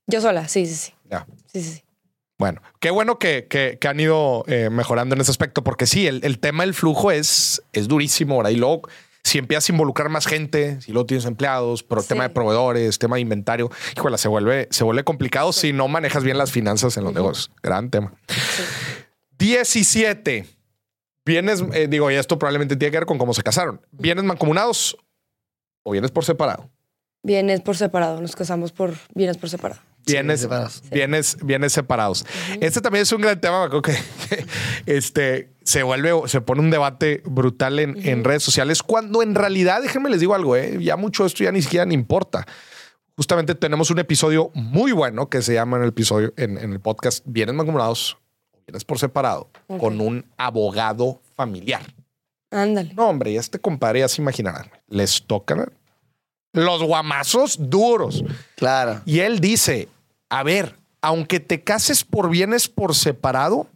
[0.08, 0.92] Yo sola, sí, sí, sí.
[1.08, 1.26] Ya.
[1.52, 1.84] Sí, sí, sí.
[2.38, 6.06] Bueno, qué bueno que, que- que han ido eh, mejorando en ese aspecto, porque sí,
[6.08, 8.50] el, el tema del flujo es, es durísimo ahora.
[8.50, 8.82] Y luego,
[9.28, 12.08] si empiezas a involucrar más gente, si luego tienes empleados, pero Sí.
[12.08, 16.24] tema de proveedores, tema de inventario, híjole, se vuelve, se vuelve complicado si no manejas
[16.24, 17.50] bien las finanzas en los negocios.
[17.62, 18.12] Gran tema.
[19.38, 20.46] 17.
[21.24, 23.80] Bienes, eh, digo, y esto probablemente tiene que ver con cómo se casaron.
[23.92, 24.96] ¿Bienes mancomunados
[25.82, 26.70] o bienes por separado?
[27.22, 29.80] Bienes por separado, nos casamos por bienes por separado.
[30.12, 30.82] Bienes, separados.
[30.90, 32.26] bienes, bienes separados.
[32.60, 33.68] Este también es un gran tema.
[33.82, 33.96] Que,
[34.86, 38.82] este se vuelve, se pone un debate brutal en, en redes sociales.
[38.82, 41.94] Cuando en realidad, déjenme les digo algo, eh, ya mucho esto ya ni siquiera ni
[41.94, 42.46] importa.
[43.16, 46.80] Justamente tenemos un episodio muy bueno que se llama en el episodio, en, en el
[46.80, 48.16] podcast Bienes mancomunados
[48.68, 49.48] bienes por separado,
[49.80, 51.82] con un abogado familiar.
[52.50, 52.92] Ándale.
[52.94, 54.70] No, hombre, ya este compadre ya se imaginarán.
[54.88, 55.72] Les tocan
[56.52, 58.22] los guamazos duros.
[58.56, 59.00] Claro.
[59.06, 59.88] Y él dice,
[60.30, 63.68] a ver, aunque te cases por bienes por separado,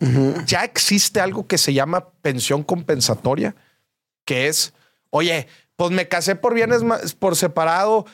[0.46, 3.54] ya existe algo que se llama pensión compensatoria,
[4.24, 4.74] que es,
[5.10, 5.46] oye,
[5.76, 6.82] pues me casé por bienes
[7.18, 8.06] por separado,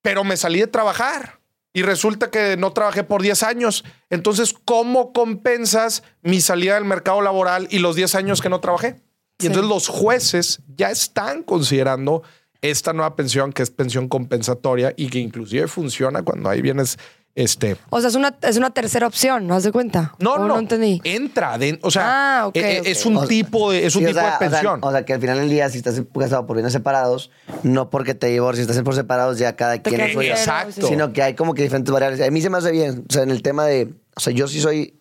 [0.00, 1.40] pero me salí de trabajar
[1.74, 3.84] y resulta que no trabajé por 10 años.
[4.10, 9.00] Entonces, ¿cómo compensas mi salida del mercado laboral y los 10 años que no trabajé?
[9.38, 9.46] Y Sí.
[9.48, 12.22] entonces los jueces ya están considerando
[12.60, 16.96] esta nueva pensión que es pensión compensatoria y que inclusive funciona cuando hay bienes,
[17.34, 20.14] este, O sea, es una, es una tercera opción, ¿no has de cuenta?
[20.18, 21.00] no, ¿O no, no entendí.
[21.04, 22.86] Entra, de- o sea, Ah, ok, eh, eh, ok.
[22.86, 24.80] es un O tipo de, es un Sí, o tipo sea, de o sea, pensión.
[24.82, 27.30] O sea, que al final del día, si estás casado por bienes separados,
[27.62, 30.30] no porque te divorcies, estás por separados, ya cada Te quien es suyo.
[30.30, 30.86] Exacto.
[30.86, 32.20] Sino que hay como que diferentes variables.
[32.20, 33.04] A mí se me hace bien.
[33.08, 33.94] O sea, en el tema de.
[34.14, 35.00] O sea, yo sí soy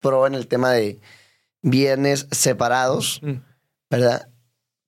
[0.00, 0.98] pro en el tema de
[1.62, 3.34] bienes separados, Mm.
[3.90, 4.28] ¿verdad?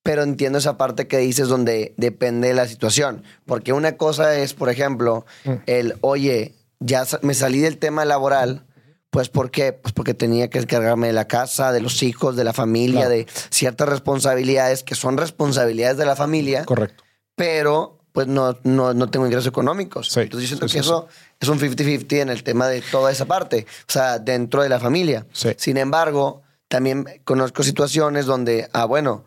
[0.05, 3.25] Pero entiendo esa parte que dices donde depende de la situación.
[3.47, 5.51] Porque una cosa es, por ejemplo, Mm.
[5.67, 8.65] el, oye, ya me salí del tema laboral.
[9.11, 9.73] Pues ¿por qué?
[9.73, 13.11] Pues porque tenía que encargarme de la casa, de los hijos, de la familia, Claro.
[13.15, 17.03] de ciertas responsabilidades que son responsabilidades de la familia Correcto.
[17.37, 20.09] pero pues no, no, no tengo ingresos económicos.
[20.09, 21.09] Sí, Entonces yo siento sí, que sí, eso
[21.41, 24.79] es un 50-50 en el tema de toda esa parte, o sea, dentro de la
[24.79, 25.27] familia.
[25.57, 29.25] Sin embargo, también conozco situaciones donde, ah, bueno,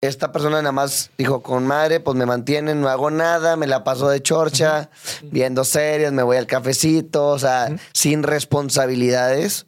[0.00, 3.84] esta persona nada más dijo, con madre, pues me mantienen, no hago nada, me la
[3.84, 4.90] paso de chorcha,
[5.22, 9.66] viendo series, me voy al cafecito, o sea, sin responsabilidades.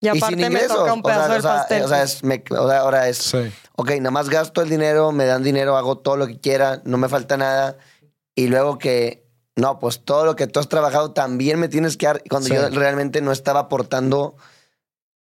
[0.00, 1.82] Y aparte sin me toca un O sea, pedazo o del sea, pastel.
[1.82, 3.38] o sea, es- me- o sea, ahora es, Sí.
[3.74, 6.96] ok, nada más gasto el dinero, me dan dinero, hago todo lo que quiera, no
[6.98, 7.76] me falta nada.
[8.36, 9.26] Y luego que,
[9.56, 12.54] no, pues todo lo que tú has trabajado también me tienes que dar cuando Sí.
[12.54, 14.36] yo realmente no estaba aportando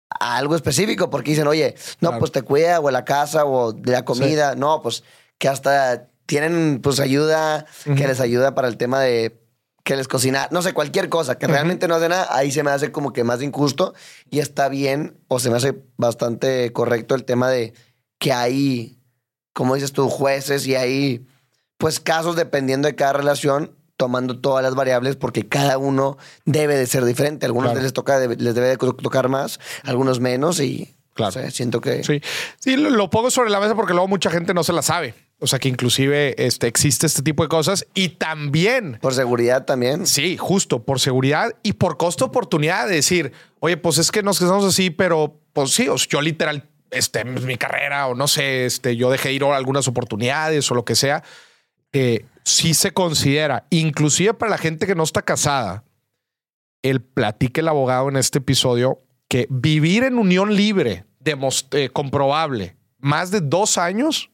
[0.10, 2.20] a algo específico, porque dicen, oye, no, Claro.
[2.20, 5.04] pues te cuida o la casa o de la comida, no, pues
[5.38, 9.42] que hasta tienen pues ayuda, que les ayuda para el tema de
[9.84, 12.72] que les cocina, no sé, cualquier cosa, que realmente no hace nada, ahí se me
[12.72, 13.94] hace como que más injusto
[14.32, 17.74] y está bien o se me hace bastante correcto el tema de
[18.18, 18.98] que hay,
[19.54, 21.28] como dices tú, jueces y hay
[21.78, 26.88] pues casos dependiendo de cada relación tomando todas las variables porque cada uno debe de
[26.88, 27.46] ser diferente.
[27.46, 27.84] Algunos Claro.
[27.84, 31.30] les toca les debe de tocar más, algunos menos y Claro.
[31.30, 32.22] o sea, siento que Sí,
[32.60, 35.14] sí, lo, pongo sobre la mesa porque luego mucha gente no se la sabe.
[35.40, 40.08] O sea que inclusive este, existe este tipo de cosas y también, por seguridad también.
[40.08, 44.40] sí, justo por seguridad y por costo oportunidad de decir, oye, pues es que nos
[44.40, 48.66] quedamos así, pero pues sí, o sea, yo literal, este, mi carrera o no sé,
[48.66, 51.24] este, yo dejé ir algunas oportunidades o lo que sea.
[51.98, 55.86] Eh, sí se considera, inclusive para la gente que no está casada,
[56.82, 61.06] el platique el abogado en este episodio que vivir en unión libre,
[61.72, 64.30] eh, comprobable, más de dos años,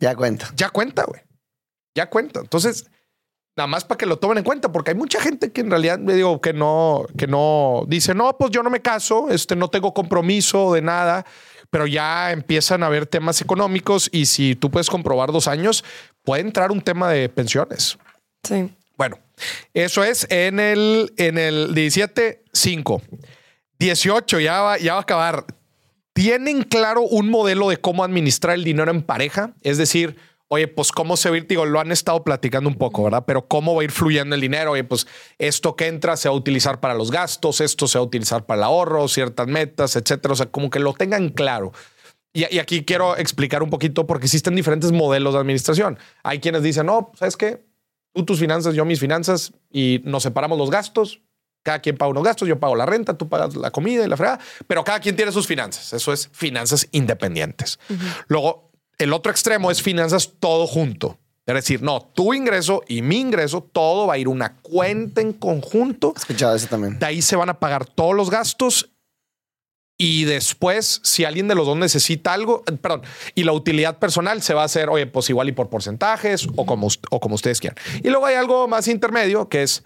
[0.00, 0.50] Ya cuenta.
[0.56, 1.20] ya cuenta, güey.
[1.94, 2.40] Ya cuenta.
[2.40, 2.86] Entonces,
[3.54, 5.98] nada más para que lo tomen en cuenta, porque hay mucha gente que en realidad
[5.98, 9.68] me digo que no, que no dice, no, pues yo no me caso, este, no
[9.68, 11.26] tengo compromiso de nada,
[11.76, 15.84] pero ya empiezan a haber temas económicos y si tú puedes comprobar dos años,
[16.24, 17.98] puede entrar un tema de pensiones.
[18.44, 18.70] Sí.
[18.96, 19.18] Bueno,
[19.74, 23.02] eso es en el, en el 17, 5.
[23.78, 25.44] 18, ya va, ya va a acabar.
[26.14, 29.50] ¿Tienen claro un modelo de cómo administrar el dinero en pareja?
[29.60, 30.16] Es decir,
[30.48, 33.24] oye, pues cómo se va a ir, digo, lo han estado platicando un poco, ¿verdad?
[33.26, 34.72] Pero cómo va a ir fluyendo el dinero.
[34.72, 35.06] Oye, pues
[35.38, 38.46] esto que entra se va a utilizar para los gastos, esto se va a utilizar
[38.46, 40.32] para el ahorro, ciertas metas, etcétera.
[40.32, 41.72] O sea, como que lo tengan claro.
[42.32, 45.98] Y, y aquí quiero explicar un poquito porque existen diferentes modelos de administración.
[46.22, 47.64] Hay quienes dicen, no, ¿sabes qué?
[48.14, 51.20] Tú tus finanzas, yo mis finanzas y nos separamos los gastos.
[51.62, 54.16] Cada quien paga unos gastos, yo pago la renta, tú pagas la comida y la
[54.16, 55.92] fregada, pero cada quien tiene sus finanzas.
[55.92, 57.80] Eso es finanzas independientes.
[58.28, 58.65] Luego,
[58.98, 61.18] el otro extremo es finanzas todo junto.
[61.46, 65.32] Es decir, no, tu ingreso y mi ingreso, todo va a ir una cuenta en
[65.32, 66.12] conjunto.
[66.16, 66.98] Escuchado eso también.
[66.98, 68.90] De ahí se van a pagar todos los gastos
[69.98, 73.02] y después, si alguien de los dos necesita algo, eh, perdón,
[73.34, 76.66] y la utilidad personal se va a hacer, oye, pues igual y por porcentajes o
[76.66, 77.78] como, o como ustedes quieran.
[78.02, 79.84] Y luego hay algo más intermedio que es,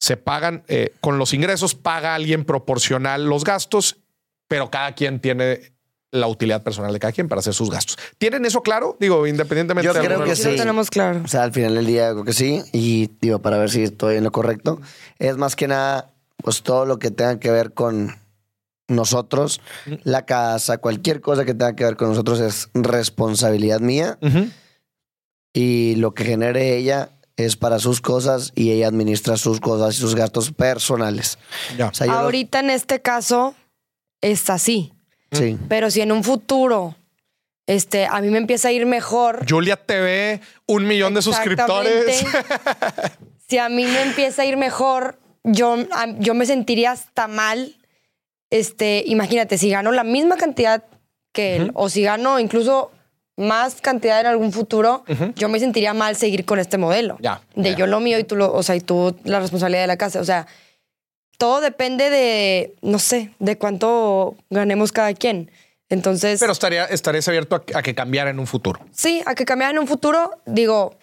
[0.00, 3.98] se pagan, eh, con los ingresos paga alguien proporcional los gastos,
[4.48, 5.73] pero cada quien tiene
[6.14, 7.98] la utilidad personal de cada quien para hacer sus gastos.
[8.18, 8.96] ¿Tienen eso claro?
[9.00, 11.22] Digo, independientemente Yo de creo que Sí, lo tenemos claro.
[11.24, 12.62] O sea, al final del día creo que sí.
[12.72, 14.80] Y digo, para ver si estoy en lo correcto,
[15.18, 18.16] es más que nada, pues todo lo que tenga que ver con
[18.86, 19.60] nosotros,
[20.04, 24.18] la casa, cualquier cosa que tenga que ver con nosotros es responsabilidad mía.
[25.52, 29.98] Y lo que genere ella es para sus cosas y ella administra sus cosas y
[29.98, 31.38] sus gastos personales.
[31.76, 31.88] Ya.
[31.88, 33.54] O sea, Ahorita en este caso
[34.20, 34.93] es así.
[35.34, 35.58] Sí.
[35.68, 36.94] Pero si en un futuro
[37.66, 39.46] este, a mí me empieza a ir mejor.
[39.48, 42.24] Julia TV, un millón de suscriptores.
[43.48, 45.76] Si a mí me empieza a ir mejor, yo,
[46.18, 47.74] yo me sentiría hasta mal.
[48.50, 50.84] Este, imagínate, si gano la misma cantidad
[51.32, 52.90] que él, o si gano incluso
[53.36, 55.04] más cantidad en algún futuro,
[55.36, 57.16] yo me sentiría mal seguir con este modelo.
[57.20, 57.76] Ya, De ya.
[57.76, 60.20] yo lo mío y tú lo, o sea, y tú la responsabilidad de la casa.
[60.20, 60.46] O sea,
[61.38, 65.50] todo depende de, no sé, de cuánto ganemos cada quien.
[65.88, 66.40] Entonces.
[66.40, 68.80] Pero estaría, estarías abierto a, a que cambiara en un futuro.
[68.92, 70.96] Sí, a que cambiara en un futuro, digo,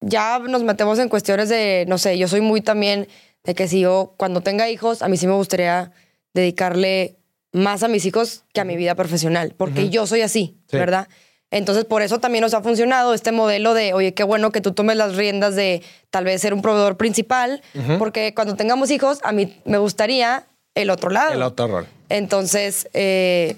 [0.00, 3.08] ya nos metemos en cuestiones de, no sé, yo soy muy también
[3.44, 5.92] de que si yo cuando tenga hijos, a mí sí me gustaría
[6.34, 7.16] dedicarle
[7.52, 10.76] más a mis hijos que a mi vida profesional, porque yo soy así, Sí.
[10.76, 11.08] ¿verdad?
[11.50, 14.72] Entonces, por eso también nos ha funcionado este modelo de, oye, qué bueno que tú
[14.72, 17.62] tomes las riendas de tal vez ser un proveedor principal,
[17.98, 20.44] porque cuando tengamos hijos, a mí me gustaría
[20.74, 21.32] el otro lado.
[21.32, 21.86] El otro rol.
[22.10, 23.56] Entonces, eh,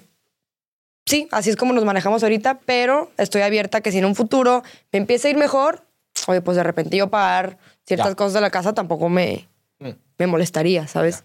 [1.06, 4.14] sí, así es como nos manejamos ahorita, pero estoy abierta a que si en un
[4.14, 4.62] futuro
[4.92, 5.84] me empieza a ir mejor,
[6.28, 8.14] oye, pues de repente yo pagar ciertas Ya.
[8.14, 9.48] cosas de la casa tampoco me,
[9.80, 9.90] Mm.
[10.18, 11.24] me molestaría, ¿sabes?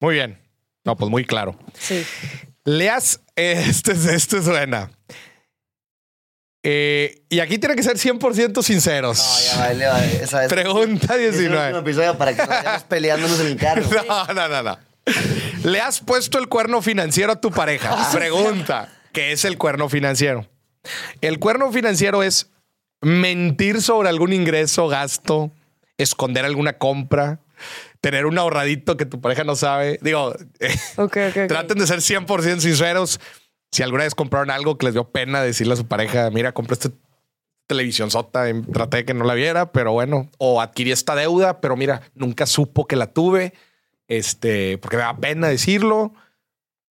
[0.00, 0.38] Muy bien.
[0.84, 1.54] No, pues muy claro.
[1.78, 2.02] Sí.
[2.64, 4.90] Leas, eh, este, es- este suena.
[6.64, 9.18] Eh, y aquí tiene que ser 100% sinceros.
[9.18, 11.64] No, ya vale, vale, esa es- Pregunta es el 19.
[11.64, 13.82] último episodio para que no vayamos peleándonos en el carro.
[14.08, 14.78] No, no, no, no.
[15.64, 18.10] ¿Le has puesto el cuerno financiero a tu pareja?
[18.12, 18.88] Pregunta.
[19.12, 20.46] ¿Qué es el cuerno financiero?
[21.20, 22.50] El cuerno financiero es
[23.00, 25.50] mentir sobre algún ingreso, gasto,
[25.98, 27.40] esconder alguna compra,
[28.00, 29.98] tener un ahorradito que tu pareja no sabe.
[30.02, 30.28] Digo,
[30.96, 31.36] Ok, ok.
[31.36, 31.48] ok.
[31.48, 33.18] traten de ser 100% sinceros.
[33.72, 36.74] Si alguna vez compraron algo que les dio pena decirle a su pareja, mira, compré
[36.74, 36.90] esta
[37.66, 41.74] televisión sota, traté de que no la viera, pero bueno, o adquirí esta deuda, pero
[41.74, 43.54] mira, nunca supo que la tuve,
[44.08, 46.12] este, porque me da pena decirlo.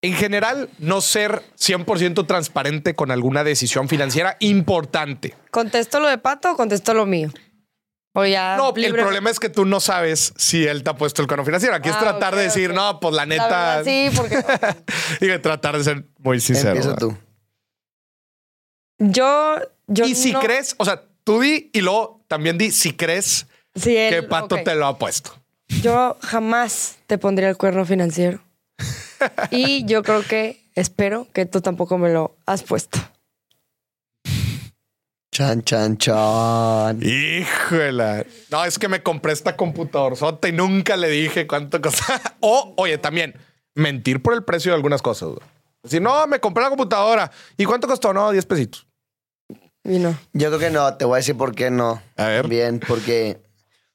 [0.02, 5.36] En general, no ser 100% transparente con alguna decisión financiera importante.
[5.52, 7.30] ¿Contesto lo de Pato o contesto lo mío?
[8.14, 8.58] O ya.
[8.58, 11.28] No, el libre- problema es que tú no sabes si él te ha puesto el
[11.30, 11.76] cuerno financiero.
[11.76, 13.48] Aquí es Ah, tratar de decir, no, pues la La neta.
[13.48, 14.38] verdad, sí, porque
[15.22, 16.72] Digo, tratar de ser muy sincero.
[16.76, 17.18] Empieza tú.
[19.00, 19.56] yo.
[19.88, 23.48] yo y si no- crees, o sea, tú di y luego también di si crees
[23.76, 25.34] Sí, él- que Pato te lo ha puesto.
[25.82, 28.42] Yo jamás te pondría el cuerno financiero.
[29.52, 33.00] y yo creo que, espero que tú tampoco me lo has puesto.
[35.34, 37.00] Chan, chan, chan.
[37.02, 38.28] Híjole.
[38.50, 42.20] No, es que me compré esta computadora y nunca le dije cuánto costaba.
[42.42, 43.36] O, oye, también
[43.74, 45.30] mentir por el precio de algunas cosas.
[45.84, 47.32] Decir, no, me compré la computadora.
[47.56, 48.14] ¿Y cuánto costó?
[48.14, 48.88] No, 10 pesitos.
[49.86, 50.18] Y no.
[50.34, 52.02] Yo creo que no, te voy a decir por qué no.
[52.18, 52.50] A ver.
[52.50, 53.42] Bien, porque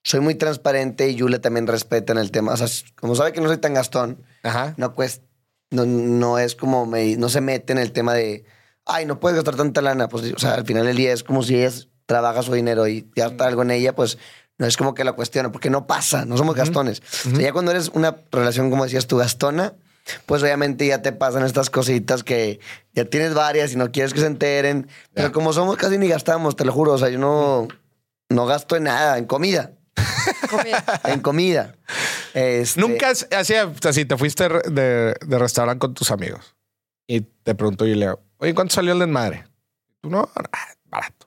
[0.03, 2.55] soy muy transparente y Yule también respeta en el tema.
[2.55, 4.73] O sea, como sabe que no soy tan gastón, Ajá.
[4.79, 5.27] no cuesta,
[5.71, 8.47] no, no es como me, no se mete en el tema de,
[8.87, 10.09] ay, no puedes gastar tanta lana.
[10.09, 11.71] Pues, o sea, al final del día es como si ella
[12.07, 14.19] trabaja su dinero y gasta algo en ella, pues
[14.59, 17.03] no es como que la cuestiona, porque no pasa, no somos gastones.
[17.27, 19.75] O sea, ya cuando eres una relación, como decías tú, gastona,
[20.25, 22.61] pues obviamente ya te pasan estas cositas que
[22.95, 24.89] ya tienes varias y no quieres que se enteren.
[25.13, 26.93] Pero como somos casi ni gastamos, te lo juro.
[26.93, 27.67] O sea, yo no,
[28.31, 29.73] no gasto en nada, en comida.
[30.49, 30.85] Comida.
[31.05, 31.75] En comida.
[32.35, 36.55] Este, Nunca es- así, te fuiste de, de restaurante con tus amigos
[37.09, 39.47] y te preguntó y le oye, ¿cuánto salió el desmadre?
[40.01, 41.27] Tú no, ah, barato.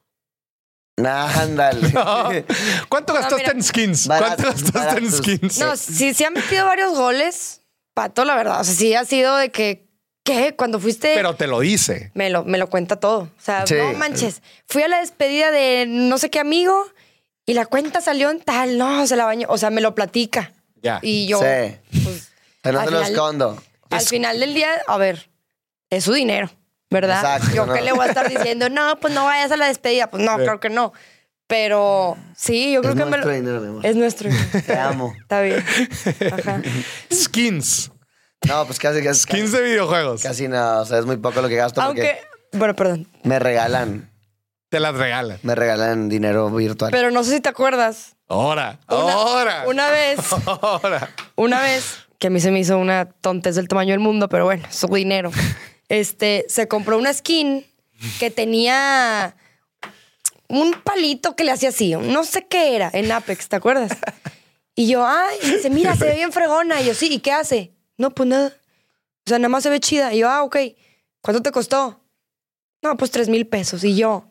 [0.98, 1.94] Ándale.
[2.90, 3.52] ¿Cuánto gastaste mira.
[3.54, 4.08] en skins?
[4.08, 5.18] Baratos, ¿Cuánto gastaste en baratos.
[5.18, 5.60] skins?
[5.60, 7.62] No, sí, sí han metido varios goles.
[7.94, 8.60] Pato, la verdad.
[8.60, 9.88] O sea, sí ha sido de que,
[10.24, 10.56] ¿qué?
[10.58, 11.14] Cuando fuiste.
[11.16, 12.12] Pero te lo dice.
[12.16, 13.22] me lo, me lo cuenta todo.
[13.22, 13.76] O sea, Sí.
[13.76, 14.42] no manches.
[14.68, 16.86] Fui a la despedida de no sé qué amigo
[17.46, 18.78] y la cuenta salió en tal.
[18.78, 19.48] No, se la bañó.
[19.50, 20.52] O sea, me lo platica.
[20.82, 21.00] Ya.
[21.02, 21.40] Y yo.
[21.40, 21.78] Sí.
[22.04, 22.30] Pues,
[22.62, 23.64] Pero no al te lo final- escondo.
[23.90, 25.30] Al final del día, a ver,
[25.90, 26.52] es su dinero,
[26.90, 27.18] ¿verdad?
[27.38, 27.74] Exacto, Yo no.
[27.74, 30.10] que le voy a estar diciendo, no, pues no vayas a la despedida.
[30.10, 30.44] Pues no, Sí.
[30.44, 30.94] creo que no.
[31.48, 33.86] Pero sí, yo creo Es que me nuestro lo- dinero, mi amor.
[33.86, 34.50] Es nuestro dinero.
[34.66, 35.14] Te amo.
[35.20, 35.66] Está bien.
[36.32, 36.62] Ajá.
[37.12, 37.92] Skins.
[38.48, 40.22] No, pues casi, casi, Skins de videojuegos.
[40.24, 40.80] casi no.
[40.82, 42.22] O sea, es muy poco lo que gasto porque Aunque,
[42.54, 43.08] bueno, perdón.
[43.24, 44.12] me regalan,
[44.70, 45.40] Te las regalan.
[45.44, 46.92] me regalan dinero virtual.
[46.92, 48.16] Pero no sé si te acuerdas.
[48.28, 48.80] Ahora.
[48.88, 49.64] Una, Ahora.
[49.68, 50.20] una vez,
[50.62, 51.10] Ahora.
[51.36, 54.46] una vez, que a mí se me hizo una tontez del tamaño del mundo, pero
[54.46, 55.32] bueno, su dinero.
[55.90, 57.66] Este, se compró una skin
[58.20, 59.36] que tenía
[60.48, 63.92] un palito que le hacía así, no sé qué era, en Apex, ¿te acuerdas?
[64.80, 66.82] Y yo, ay, y dice, mira, se ve bien fregona.
[66.82, 67.74] Y yo, sí, ¿y qué hace?
[67.98, 68.56] No, pues nada.
[69.26, 70.14] O sea, nada más se ve chida.
[70.14, 70.56] Y yo, ah, ok.
[71.22, 72.02] ¿Cuánto te costó?
[72.82, 73.84] No, pues tres mil pesos.
[73.84, 74.29] Y yo,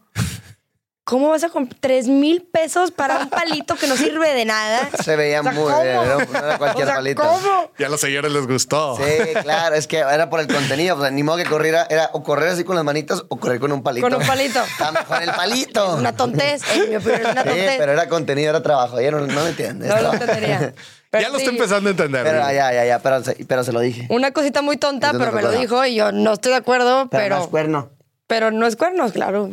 [1.08, 4.90] ¿cómo vas a comprar tres mil pesos para un palito que no sirve de nada?
[5.02, 5.82] Se veía O sea, muy ¿cómo?
[5.82, 7.22] bien, era- no era cualquier O sea, palito.
[7.22, 7.70] ¿Cómo?
[7.78, 8.96] Ya a los señores les gustó.
[8.98, 9.02] Sí,
[9.42, 10.96] claro, es que era por el contenido.
[10.96, 13.58] O sea, ni modo que corriera, era o correr así con las manitas o correr
[13.58, 14.06] con un palito.
[14.08, 14.62] Con un palito.
[14.70, 15.94] Está mejor el palito.
[15.96, 17.74] Una tontez, en mi opinión, es una Sí, tontez.
[17.78, 19.00] pero era contenido, era trabajo.
[19.00, 19.88] Ya no, no me entiendes.
[19.88, 20.74] No lo entendería.
[21.10, 22.22] Pero ya lo sí, estoy empezando a entender.
[22.22, 24.06] Pero ya, ya, ya, pero, se- pero se lo dije.
[24.10, 27.22] Una cosita muy tonta, pero me lo dijo y yo no estoy de acuerdo, Pero,
[27.22, 27.90] pero, no es cuerno.
[28.26, 29.48] pero no es cuernos, claro.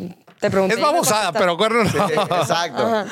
[0.46, 0.76] Te pregunté.
[0.76, 1.90] Es babosada, pero cuerno no.
[1.90, 3.06] Sí, exacto.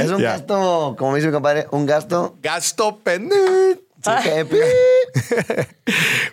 [0.00, 0.32] Es un Ya.
[0.32, 2.36] gasto, como dice mi compadre, un gasto.
[2.42, 3.80] Gasto pendejo.
[4.06, 4.20] Ah.
[4.22, 4.44] que-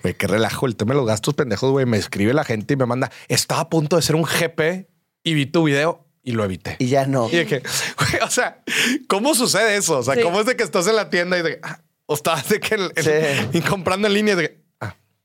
[0.03, 1.85] Güey, qué relajo el tema de los gastos pendejos, güey.
[1.85, 4.87] Me escribe la gente y me manda, estaba a punto de ser un GP
[5.23, 6.75] y vi tu video y lo evité.
[6.79, 7.27] y ya no.
[7.29, 7.63] Y dije,
[7.97, 8.61] güey, o sea,
[9.07, 9.99] ¿cómo sucede eso?
[9.99, 10.21] O sea, Sí.
[10.21, 12.75] ¿cómo es de que estás en la tienda y de ah, o estabas de que
[12.75, 13.11] en- en- Sí.
[13.57, 14.64] y comprando en línea y de que,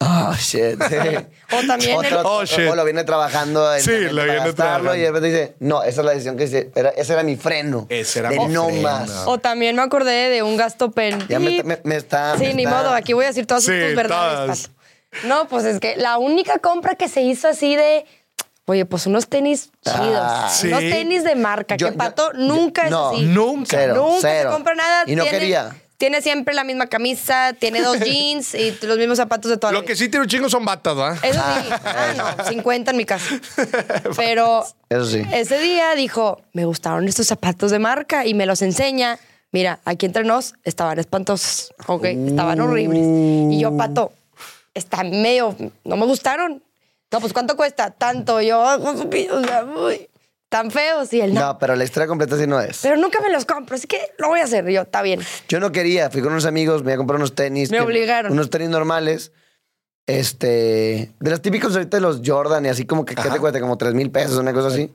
[0.03, 0.83] Oh, shit.
[0.89, 0.97] sí.
[1.53, 2.69] O también el- Otro- Oh, shit.
[2.71, 4.95] O lo viene trabajando en Sí, lo viene gastarlo trabajando.
[4.97, 6.71] y de repente dice, no, esa es la decisión que hice.
[6.75, 7.87] Era, ese era mi freno.
[7.91, 8.83] Ese era de mi no freno.
[8.83, 9.11] más.
[9.27, 11.19] O también me acordé de un gasto pen.
[11.29, 12.35] Ya me, me- me está.
[12.39, 14.69] Sí, me ni está- modo, aquí voy a decir todas Sí, tus verdades.
[14.69, 15.27] Pato.
[15.29, 18.07] No, pues es que la única compra que se hizo así de,
[18.67, 20.69] oye, pues unos tenis chidos, Ah, sí.
[20.69, 23.23] unos tenis de marca, Yo- que yo- Pato yo- nunca es no, así.
[23.23, 23.77] nunca.
[23.77, 24.51] Cero, Nunca cero.
[24.51, 25.03] se compra nada.
[25.07, 25.77] Y no tiene, quería.
[26.01, 29.81] Tiene siempre la misma camisa, tiene dos jeans y los mismos zapatos de toda la
[29.81, 29.89] Lo vida.
[29.89, 31.13] que sí tiene un chingo son batas, ¿va?
[31.23, 31.69] Eso sí.
[31.85, 33.39] Ah, no, 50 en mi casa.
[34.17, 35.23] Pero Eso sí.
[35.31, 39.19] ese día dijo, me gustaron estos zapatos de marca y me los enseña.
[39.53, 43.03] Mira, aquí entre nos estaban espantosos, ok, estaban horribles.
[43.53, 44.13] Y yo, pato,
[44.73, 45.55] están medio,
[45.85, 46.63] no me gustaron.
[47.13, 47.91] No, pues ¿cuánto cuesta?
[47.91, 48.41] Tanto.
[48.41, 50.09] Yo, "Ah, pues, o sea, uy,
[50.51, 51.11] tan feos.
[51.15, 51.41] Y él, no.
[51.41, 52.81] No, pero la historia completa sí no es.
[52.83, 54.69] Pero nunca me los compro, así que lo voy a hacer.
[54.69, 55.21] Y yo, está bien.
[55.49, 57.71] Yo no quería, fui con unos amigos, me iba a comprar unos tenis.
[57.71, 58.33] Me que- obligaron.
[58.33, 59.33] Unos tenis normales.
[60.07, 63.61] Este, de los típicos ahorita de los Jordan y así como que, ¿qué te cuesta?
[63.61, 64.91] Como 3 mil pesos, una cosa así.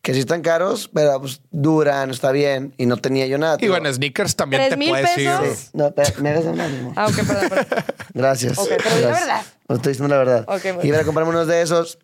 [0.00, 2.72] Que sí están caros, pero pues duran, está bien.
[2.76, 3.54] Y no tenía yo nada.
[3.56, 3.70] Y tío.
[3.70, 5.28] bueno, sneakers también ¿Tres te mil puedes ir.
[5.28, 5.58] pesos?
[5.58, 5.68] Sí.
[5.72, 6.92] No, pero me dejas hablar, mi amor.
[6.94, 7.84] Ah, ok, perdón, perdón.
[8.14, 8.58] Gracias.
[8.58, 9.26] Ok, pero di la Gracias.
[9.28, 9.42] verdad.
[9.68, 10.44] No estoy diciendo la verdad.
[10.46, 11.98] Ok, muy Iba a comprarme unos de esos.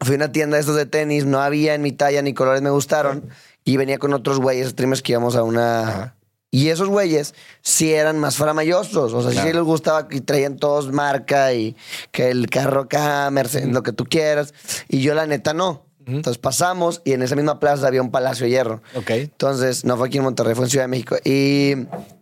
[0.00, 2.62] Fui a una tienda de estos de tenis, no había en mi talla ni colores
[2.62, 3.28] me gustaron.
[3.64, 6.14] Y venía con otros güeyes, streamers que íbamos a una.
[6.50, 9.12] Y esos güeyes sí eran más faramayosos.
[9.12, 11.76] O sea, sí les gustaba y traían todos marca y
[12.10, 14.54] que el carro acá, Mercedes, lo que tú quieras.
[14.88, 15.84] Y yo, la neta, no.
[16.06, 18.82] Entonces pasamos y en esa misma plaza había un Palacio de Hierro.
[18.94, 19.10] Ok.
[19.10, 21.16] Entonces, no fue aquí en Monterrey, fue en Ciudad de México.
[21.22, 21.74] Y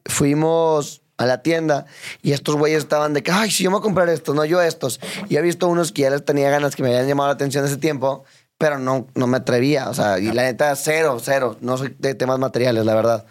[0.05, 1.87] fuimos a la tienda
[2.23, 4.45] y estos güeyes estaban de que, ay, sí, yo me voy a comprar estos, no
[4.45, 5.01] yo estos.
[5.29, 7.65] Y he visto unos que ya les tenía ganas, que me habían llamado la atención
[7.65, 8.25] ese tiempo,
[8.59, 9.89] pero no, no me atrevía.
[9.89, 11.57] O sea, y la neta, cero, cero.
[11.61, 13.27] No soy de temas materiales, la verdad.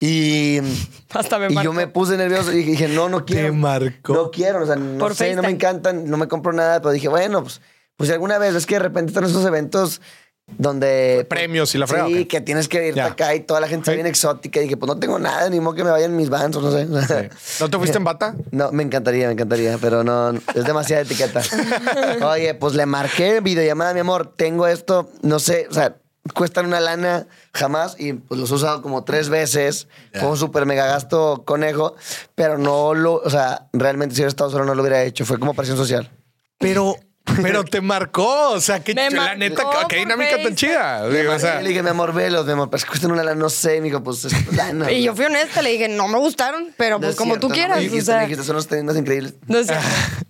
[0.00, 0.58] Y,
[1.12, 3.48] Hasta me y yo me puse nervioso y dije, no, no quiero.
[3.48, 4.14] Te marcó.
[4.14, 6.92] No quiero, o sea, no Por sé, no me encantan, no me compro nada, pero
[6.92, 7.60] dije, bueno, pues,
[7.96, 10.00] pues si alguna vez es que de repente están esos eventos
[10.46, 11.26] donde...
[11.28, 13.94] Premios y la fregada, Sí, que tienes que irte acá y toda la gente Sí.
[13.94, 16.56] bien exótica y dije, pues no tengo nada, ni modo que me vayan mis vans
[16.56, 16.86] o no sé.
[17.60, 18.34] ¿No te fuiste en bata?
[18.50, 21.42] No, me encantaría, me encantaría, pero no, es demasiada etiqueta.
[22.26, 25.96] Oye, pues le marqué videollamada, mi amor, tengo esto, no sé, o sea,
[26.34, 29.88] cuestan una lana jamás y pues los he usado como tres veces.
[30.14, 31.96] Fue un súper mega gasto conejo,
[32.34, 35.38] pero no lo, o sea, realmente si hubiera estado solo no lo hubiera hecho, fue
[35.38, 36.10] como presión social.
[36.58, 36.96] Pero,
[37.42, 38.50] pero te marcó.
[38.50, 41.08] O sea, que Me la marcó neta, qué dinámica tan chida.
[41.08, 43.24] Digo, o sea, le dije, mi amor, velos, mi amor, pero es que cuestan una
[43.24, 44.90] lana, no sé, me dijo, pues es lana.
[44.92, 47.46] Y yo fui honesta, le dije, no me gustaron, pero No pues es como cierto,
[47.46, 47.82] tú no quieras.
[47.82, 49.34] me o sea, dijiste, son los tenis más increíbles.
[49.46, 49.68] no es.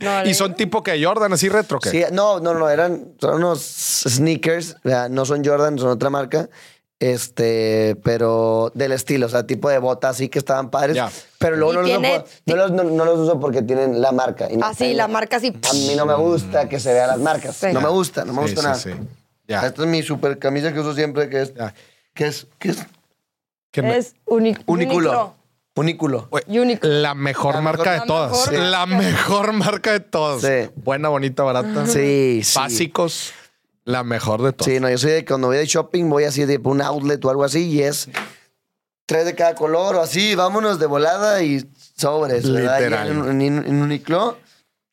[0.00, 1.88] No, y son tipo que Jordan, así retro, que.
[1.88, 3.60] Sí, no, no, no, eran son unos
[4.06, 6.48] sneakers, o sea, no son Jordan, son otra marca.
[7.00, 10.96] Este, pero del estilo, o sea, tipo de bota así que estaban padres.
[10.96, 11.10] Ya.
[11.38, 14.00] Pero luego no los, tiene- uso, por- no, los, no- no los uso porque tienen
[14.00, 14.48] la marca.
[14.50, 15.04] y Así, pela.
[15.04, 15.48] la marca así.
[15.68, 17.56] A mí no me gusta que se vean las marcas.
[17.56, 17.66] Sí.
[17.72, 18.98] No me gusta, no me Sí, gusta sí, nada.
[19.02, 19.08] sí.
[19.48, 19.66] Ya.
[19.66, 21.52] Esta es mi super camisa que uso siempre, que es,
[22.14, 22.78] que es, que es
[23.72, 25.34] Que me- Es uni- unículo.
[25.76, 26.28] Unículo.
[26.30, 26.88] Güey, Uniqlo.
[26.88, 28.30] La mejor La marca mejor- de la todas.
[28.50, 30.40] mejor La mejor marca de todas.
[30.40, 30.70] Sí.
[30.76, 31.84] Buena, bonita, barata.
[31.86, 32.52] Sí, sí.
[32.56, 33.32] Básicos.
[33.84, 34.72] La mejor de todas.
[34.72, 37.22] Sí, no, yo soy de que cuando voy de shopping, voy así de un outlet
[37.24, 38.08] o algo así y es
[39.06, 42.78] tres de cada color o así, vámonos de volada y sobres, ¿verdad?
[42.78, 43.08] Y Literal.
[43.30, 44.38] en, en- en Uniqlo,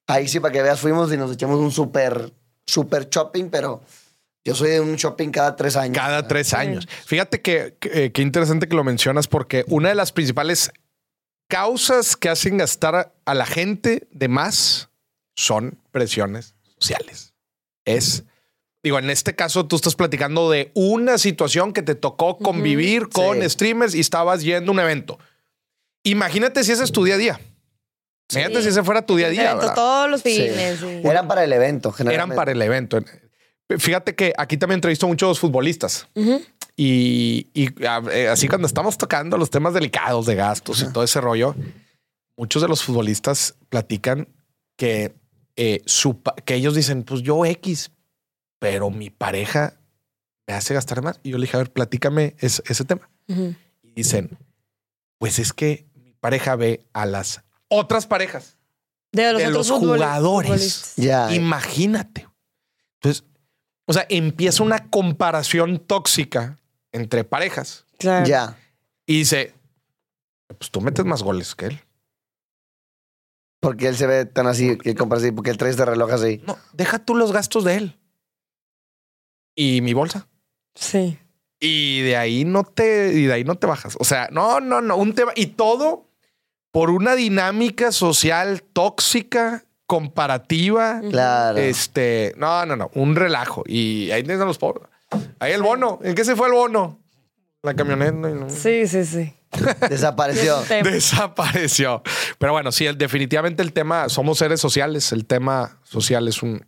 [0.07, 2.33] ahí sí, para que veas, fuimos y nos echamos un súper,
[2.65, 3.81] súper shopping, pero
[4.43, 5.95] yo soy de un shopping cada tres años.
[5.97, 6.85] Cada tres años.
[7.05, 10.71] Fíjate que que- eh, qué interesante que lo mencionas porque una de las principales
[11.47, 14.89] causas que hacen gastar a la gente de más
[15.35, 17.33] son presiones sociales.
[17.85, 18.23] Es,
[18.83, 23.41] digo, en este caso tú estás platicando de una situación que te tocó convivir con
[23.41, 23.49] Sí.
[23.49, 25.19] streamers y estabas yendo a un evento.
[26.03, 27.39] Imagínate si ese es tu día a día.
[28.31, 29.59] Imagínate si ese fuera tu día a día.
[29.75, 30.79] Todos los fines.
[30.79, 31.01] sí.
[31.03, 32.33] Eran para el evento, generalmente.
[32.33, 32.99] Eran para el evento.
[33.77, 36.07] Fíjate que aquí también entrevisto a muchos futbolistas.
[36.15, 36.41] Ujú.
[36.75, 41.03] Y, y, a- eh, así cuando estamos tocando los temas delicados de gastos y todo
[41.03, 41.55] ese rollo,
[42.37, 44.27] muchos de los futbolistas platican
[44.77, 45.13] que,
[45.57, 47.91] eh, su que ellos dicen, pues yo X,
[48.61, 49.73] pero mi pareja
[50.45, 51.19] me hace gastar más.
[51.23, 53.09] Y yo le dije, a ver, platícame es- ese tema.
[53.27, 54.37] Y dicen,
[55.17, 58.57] pues es que mi pareja ve a las otras parejas
[59.11, 60.93] De los, de otros los futbol- jugadores.
[60.95, 61.33] Ya.
[61.33, 62.27] Imagínate.
[62.99, 63.23] Entonces,
[63.87, 66.59] o sea, empieza una comparación tóxica
[66.91, 68.27] entre parejas Claro.
[68.27, 68.57] Ya.
[69.07, 69.55] y dice,
[70.59, 71.81] pues tú metes más goles que él.
[73.59, 76.41] Porque él se ve tan así, que compra así, porque él trae este reloj así.
[76.45, 77.97] No, deja tú los gastos de él.
[79.55, 80.27] Y mi bolsa.
[80.75, 81.17] Sí.
[81.59, 83.95] Y de ahí no te, y de ahí no te bajas.
[83.99, 86.07] O sea, no, no, no, un tema y todo
[86.71, 91.01] por una dinámica social tóxica, comparativa.
[91.09, 91.57] Claro.
[91.57, 93.63] Este, no, no, no, un relajo.
[93.67, 94.87] Y ahí tienes a los pobres.
[95.39, 95.99] Ahí el bono.
[96.03, 96.99] ¿En qué se fue el bono?
[97.61, 98.11] La camioneta.
[98.13, 99.33] no- Sí, sí, sí.
[99.89, 100.57] Desapareció.
[100.83, 102.01] Desapareció.
[102.39, 105.11] Pero bueno, sí, el- definitivamente el tema, somos seres sociales.
[105.11, 106.65] El tema social es un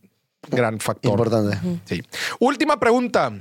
[0.49, 1.11] gran factor.
[1.11, 1.57] Importante.
[1.85, 2.03] Sí.
[2.39, 3.31] Última pregunta.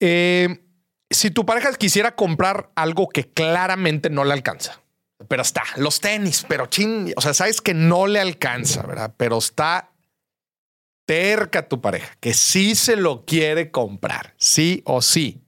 [0.00, 0.64] Eh,
[1.10, 4.80] si tu pareja quisiera comprar algo que claramente no le alcanza,
[5.26, 9.14] pero está, los tenis, pero chin, o sea, sabes que no le alcanza, ¿verdad?
[9.16, 9.90] Pero está
[11.06, 15.42] terca tu pareja, que sí se lo quiere comprar, sí o sí.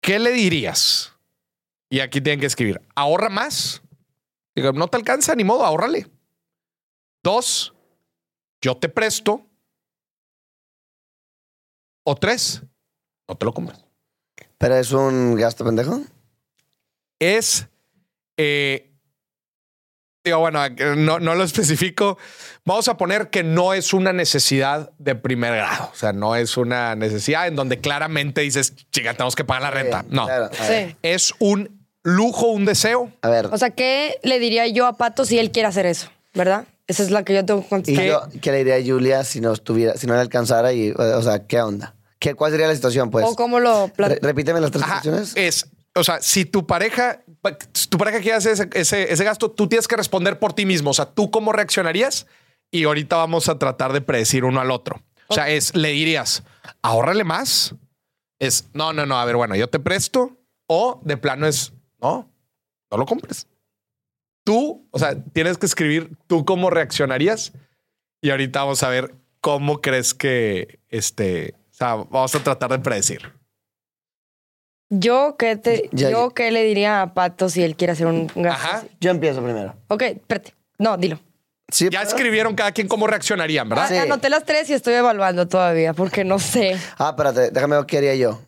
[0.00, 1.12] ¿Qué le dirías?
[1.90, 3.82] Y aquí tienen que escribir, ahorra más.
[4.54, 6.08] Digo, no te alcanza, ni modo, ahórrale.
[7.22, 7.75] Dos,
[8.66, 9.46] yo te presto.
[12.04, 12.62] O tres,
[13.28, 13.84] no te lo compras.
[14.58, 16.00] Pero es un gasto pendejo.
[17.20, 17.68] Es,
[18.36, 18.90] eh,
[20.24, 22.18] digo, bueno, no, no lo especifico.
[22.64, 25.90] Vamos a poner que no es una necesidad de primer grado.
[25.92, 29.70] O sea, no es una necesidad en donde claramente dices, chica, tenemos que pagar la
[29.70, 30.00] renta.
[30.02, 30.50] Sí, No, claro.
[30.52, 30.96] Sí.
[31.02, 33.12] es un lujo, un deseo.
[33.22, 33.46] A ver.
[33.46, 36.10] O sea, ¿qué le diría yo a Pato si él quiere hacer eso?
[36.34, 36.66] ¿Verdad?
[36.86, 38.06] Esa es la que yo tengo que ¿Y contestar.
[38.06, 41.22] yo, qué le diría a Julia si no estuviera, si no le alcanzara y, o
[41.22, 41.94] sea, qué onda?
[42.18, 43.26] ¿Qué, ¿Cuál sería la situación, pues?
[43.26, 45.32] o cómo lo Re- repíteme las tres Ajá, situaciones.
[45.36, 47.22] es, o sea, si tu pareja,
[47.72, 50.64] si tu pareja quiere hacer ese, ese, ese gasto, tú tienes que responder por ti
[50.64, 50.90] mismo.
[50.90, 52.26] O sea, tú cómo reaccionarías
[52.70, 55.02] y ahorita vamos a tratar de predecir uno al otro.
[55.28, 56.42] O sea, es, le dirías,
[56.82, 57.74] ahórrale más.
[58.38, 60.36] Es, no, no, no, a ver, bueno, yo te presto
[60.68, 62.28] o de plano es, no,
[62.90, 63.46] no lo compres.
[64.46, 67.52] Tú, o sea, tienes que escribir tú cómo reaccionarías
[68.22, 72.78] y ahorita vamos a ver cómo crees que, este, o sea, vamos a tratar de
[72.78, 73.32] predecir.
[74.88, 78.28] Yo, ¿qué te, Ya- yo qué le diría a Pato si él quiere hacer un
[78.28, 78.76] gasto Ajá.
[78.78, 78.88] así?
[79.00, 79.74] Yo empiezo primero.
[79.88, 80.54] Ok, espérate.
[80.78, 81.18] No, dilo.
[81.72, 82.14] Sí, Ya ¿puedo?
[82.16, 83.88] escribieron cada quien cómo reaccionarían, ¿verdad?
[83.88, 83.96] Sí.
[83.96, 86.76] Ah, Anoté las tres y estoy evaluando todavía porque no sé.
[86.98, 88.40] Ah, espérate, déjame ver qué haría yo.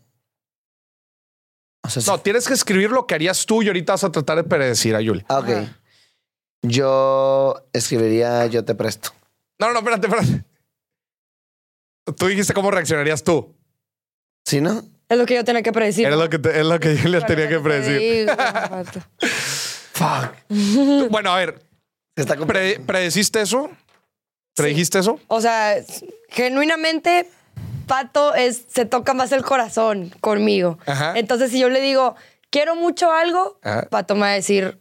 [1.84, 2.08] O sea, sí.
[2.08, 4.94] No, tienes que escribir lo que harías tú y ahorita vas a tratar de predecir
[4.94, 5.24] a Yuli.
[5.28, 5.48] Ah, ok.
[5.48, 5.77] Ajá.
[6.62, 9.10] Yo escribiría yo te presto.
[9.58, 10.44] No, no, espérate, espérate.
[12.16, 13.54] Tú dijiste cómo reaccionarías tú.
[14.46, 14.82] ¿Sí, no?
[15.08, 16.06] Es lo que yo tenía que predecir.
[16.06, 18.30] Era lo que, te- es lo que yo le tenía que predecir.
[19.92, 21.10] Fuck.
[21.10, 21.62] Bueno, a ver,
[22.16, 23.70] está pre- ¿predeciste eso?
[24.54, 25.18] ¿Predijiste eso?
[25.28, 25.76] O sea,
[26.28, 27.28] genuinamente,
[27.86, 30.78] Pato es, se toca más el corazón conmigo.
[30.86, 31.14] Ajá.
[31.18, 32.16] Entonces, si yo le digo,
[32.50, 33.86] quiero mucho algo, Ajá.
[33.90, 34.78] Pato me va a decir,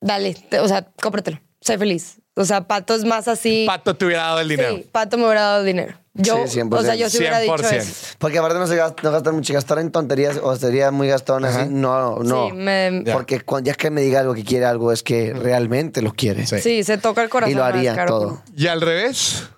[0.00, 2.20] dale, te- o sea, cómpratelo, sé feliz.
[2.34, 3.64] O sea, Pato es más así.
[3.66, 4.76] Pato te hubiera dado el dinero.
[4.76, 5.98] Sí, Pato me hubiera dado el dinero.
[6.14, 6.76] Yo, Sí, 100%.
[6.80, 7.76] o sea, yo sí hubiera dicho 100%.
[7.82, 8.14] eso.
[8.18, 11.44] Porque aparte no se gasta, no gastar mucho, gastar en tonterías o sería muy gastón
[11.44, 11.62] Ajá.
[11.62, 11.70] así.
[11.72, 12.46] No, no.
[12.48, 13.12] Sí, me- Ya.
[13.14, 16.46] Porque cuando ya que me diga algo que quiere algo es que realmente lo quiere.
[16.46, 16.60] Sí.
[16.60, 17.52] sí, se toca el corazón.
[17.52, 18.42] Y lo haría todo.
[18.56, 19.48] Y al revés.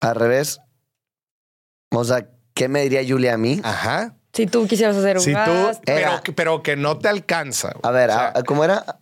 [0.00, 0.60] Al revés.
[1.92, 3.60] O sea, ¿qué me diría Julia a mí?
[3.64, 4.14] Ajá.
[4.32, 5.38] Si tú quisieras hacer un Si tú,
[5.84, 7.72] pero, Era- pero que no te alcanza.
[7.82, 8.99] A ver, O sea, a- ¿cómo era?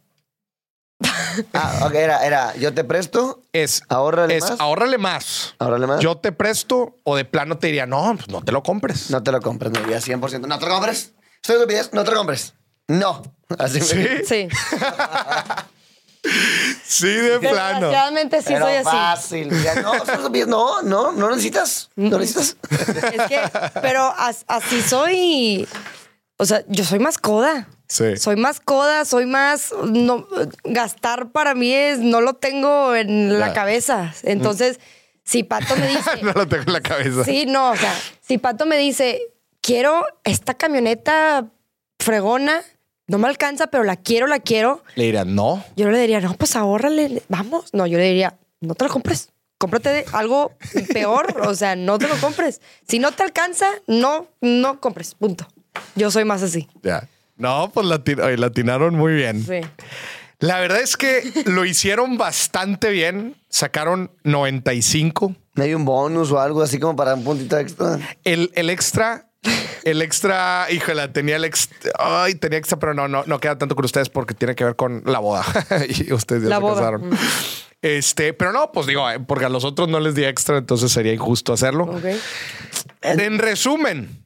[1.54, 4.60] Ah, ok, era, era, yo te presto, Es, Ahórrale es más.
[4.60, 5.54] ahórrale más.
[5.60, 6.00] ahórrale más.
[6.00, 9.08] Yo te presto o de plano te diría, no, pues no te lo compres.
[9.10, 10.46] No te lo compres, me diría 100%.
[10.48, 11.12] No te lo compres.
[11.36, 12.54] Estoy de estupidez, no te lo compres.
[12.88, 13.22] No.
[13.58, 14.48] Así me Sí, Sí.
[16.84, 17.80] sí, de plano.
[17.88, 18.84] Desgraciadamente sí Pero soy así.
[18.90, 19.48] fácil.
[19.82, 19.94] No,
[20.46, 21.90] no, no, no necesitas.
[21.96, 22.56] No necesitas.
[23.12, 23.40] Es que,
[23.80, 25.66] pero as- así soy.
[26.38, 27.68] O sea, yo soy más coda.
[27.88, 28.16] Sí.
[28.16, 29.72] Soy más coda, soy más.
[29.84, 30.26] No,
[30.64, 31.98] gastar para mí es.
[32.00, 34.14] No lo tengo en la cabeza.
[34.22, 34.78] Entonces,
[35.24, 36.10] si Pato me dice.
[36.22, 37.24] no lo tengo en la cabeza.
[37.24, 39.20] Sí, no, o sea, si Pato me dice,
[39.60, 41.46] quiero esta camioneta
[41.98, 42.62] fregona,
[43.06, 45.64] no me alcanza, pero la quiero, la quiero, Le diría, no.
[45.76, 47.72] yo le diría, no, pues ahórrale, vamos.
[47.72, 49.30] No, yo le diría, no te lo compres.
[49.56, 50.52] Cómprate algo
[50.92, 52.60] peor, o sea, no te lo compres.
[52.86, 55.48] Si no te alcanza, no, no compres, punto.
[55.96, 56.68] Yo soy más así.
[56.82, 57.08] Ya.
[57.38, 59.44] No, pues latinaron muy bien.
[59.44, 59.60] Sí.
[60.40, 63.34] La verdad es que lo hicieron bastante bien.
[63.48, 65.34] Sacaron 95.
[65.54, 67.98] ¿No hay un bonus o algo así como para un puntito extra?
[68.22, 69.28] El, el extra,
[69.82, 73.74] el extra, híjole, tenía el extra, ay, tenía extra, pero no, no, no queda tanto
[73.74, 75.44] con ustedes porque tiene que ver con la boda.
[75.88, 76.74] y ustedes ya La se boda.
[76.76, 77.10] casaron.
[77.82, 80.92] Este, pero no, pues digo, eh, porque a los otros no les di extra, entonces
[80.92, 81.84] sería injusto hacerlo.
[81.84, 82.04] Ok.
[83.02, 84.24] En resumen,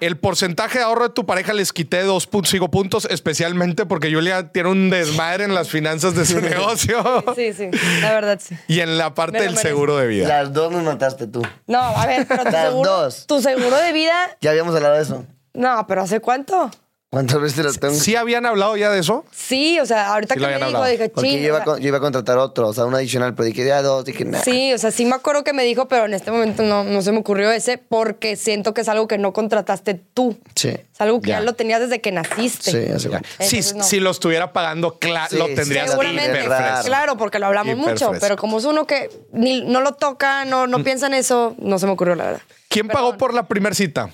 [0.00, 4.68] el porcentaje de ahorro de tu pareja les quité 2.5 puntos, especialmente porque Julia tiene
[4.70, 7.02] un desmadre en las finanzas de su negocio
[7.36, 7.68] Sí, sí,
[8.00, 8.56] la verdad sí.
[8.68, 9.68] y en la parte del merezco.
[9.68, 10.26] seguro de vida.
[10.28, 11.42] Las dos nos mataste tú.
[11.66, 13.26] No, a ver, pero tu Las seguro, dos.
[13.26, 15.24] tu seguro de vida, Ya habíamos hablado de eso.
[15.54, 16.70] no, pero ¿hace cuánto?
[17.12, 17.92] ¿Cuántas veces te lo tengo?
[17.94, 19.26] ¿Sí habían hablado ya de eso?
[19.30, 20.86] Sí, o sea, ahorita Sí lo que me dijo, hablado.
[20.86, 21.40] dije, Porque ching.
[21.40, 23.44] yo iba, a, sea, con- yo iba a contratar otro, o sea, un adicional, pero
[23.44, 24.42] dije ya dos, dije nada.
[24.42, 27.02] Sí, o sea, sí me acuerdo que me dijo, pero en este momento no, no
[27.02, 30.38] se me ocurrió ese porque siento que es algo que no contrataste tú.
[30.54, 30.68] Sí.
[30.70, 31.40] Es algo que Ya.
[31.40, 32.70] ya, lo tenías desde que naciste.
[32.70, 33.84] Sí, así Entonces, no.
[33.84, 36.46] si lo estuviera pagando, cla- Sí, lo sí, tendrías Seguramente,
[36.86, 40.66] claro, porque lo hablamos mucho, pero como es uno que ni, no lo toca, no,
[40.66, 40.70] Mm.
[40.70, 42.42] no piensa en eso, no se me ocurrió la verdad.
[42.70, 44.08] ¿Quién pagó por la primera cita?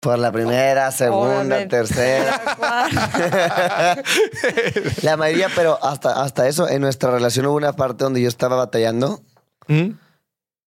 [0.00, 1.76] Por la primera, segunda, Obviamente.
[1.76, 2.40] tercera.
[5.02, 8.54] La mayoría, pero hasta, hasta eso, en nuestra relación hubo una parte donde yo estaba
[8.56, 9.20] batallando
[9.66, 9.90] ¿Mm?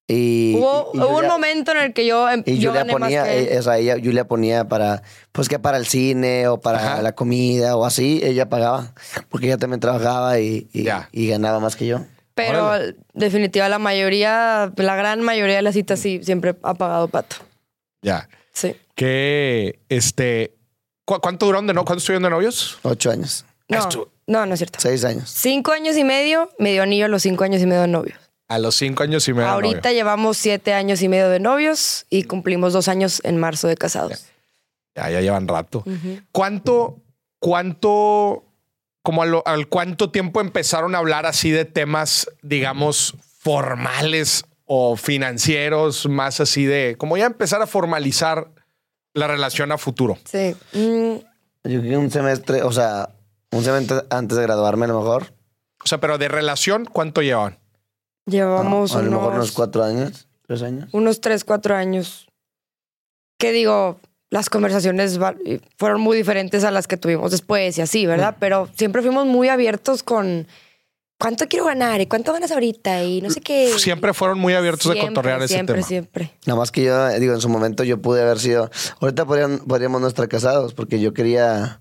[0.07, 0.55] y.
[0.57, 3.39] hubo y hubo un momento en el que yo, em- Y yo Julia ponía, que
[3.39, 3.47] él.
[3.53, 5.01] eh, o sea, ella, Julia ponía para,
[5.31, 7.01] pues que para el cine o para Ajá.
[7.01, 8.93] la comida o así, ella pagaba,
[9.29, 11.07] porque ella también trabajaba y, y, Ya.
[11.13, 12.01] y ganaba más que yo.
[12.35, 12.95] Pero Órale.
[13.13, 17.37] definitiva la mayoría, la gran mayoría de las citas sí siempre ha pagado pato.
[18.01, 18.27] Ya.
[18.53, 18.75] Sí.
[19.05, 20.53] Que este.
[21.05, 21.83] ¿cu- ¿Cuánto duraron de no?
[21.85, 22.77] ¿Cuánto estuvieron de novios?
[22.83, 23.79] Ocho años, No,
[24.27, 24.77] no, no es cierto.
[24.79, 25.27] seis años.
[25.35, 28.19] Cinco años y medio, me dio anillo a los cinco años y medio de novios.
[28.47, 29.47] A los cinco años y medio.
[29.47, 29.91] de Ahorita novio.
[29.93, 34.23] llevamos siete años y medio de novios y cumplimos dos años en marzo de casados.
[34.95, 35.83] Ya, ya llevan rato.
[36.31, 36.99] ¿Cuánto,
[37.39, 38.43] cuánto,
[39.01, 44.95] como a lo- al cuánto tiempo empezaron a hablar así de temas, digamos, formales o
[44.95, 48.51] financieros, más así de, como ya empezar a formalizar
[49.13, 50.17] la relación a futuro?
[50.25, 50.55] Sí.
[50.73, 51.15] Mm,
[51.69, 53.09] Yo creo que un semestre, o sea,
[53.51, 55.33] un semestre antes de graduarme a lo mejor.
[55.83, 57.57] O sea, pero de relación, ¿cuánto llevan?
[58.27, 60.89] llevamos a lo mejor unos, cuatro años, tres años.
[60.93, 62.27] unos tres, cuatro años.
[63.39, 65.19] Que digo, las conversaciones
[65.77, 68.37] fueron muy diferentes a las que tuvimos después y así, ¿verdad?
[68.39, 70.47] Pero siempre fuimos muy abiertos con
[71.21, 73.73] cuánto quiero ganar y cuánto ganas ahorita y no sé qué.
[73.77, 75.87] Siempre fueron muy abiertos de Siempre, cotorrear ese siempre, tema.
[75.87, 78.69] Siempre, Nada más que yo, eh, digo, en su momento yo pude haber sido.
[78.99, 81.79] Ahorita podrían- podríamos no estar casados porque yo quería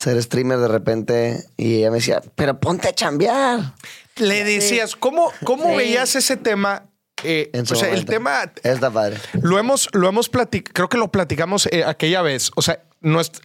[0.00, 3.74] ser streamer de repente y ella me decía, pero ponte a chambear.
[4.16, 5.76] Le decías, ¿cómo, cómo Sí.
[5.76, 6.84] veías ese tema?
[7.24, 9.16] Eh, En su o sea, el tema Está padre.
[9.42, 12.50] Lo hemos, lo hemos platicado, creo que lo platicamos eh, aquella vez.
[12.54, 12.80] O sea,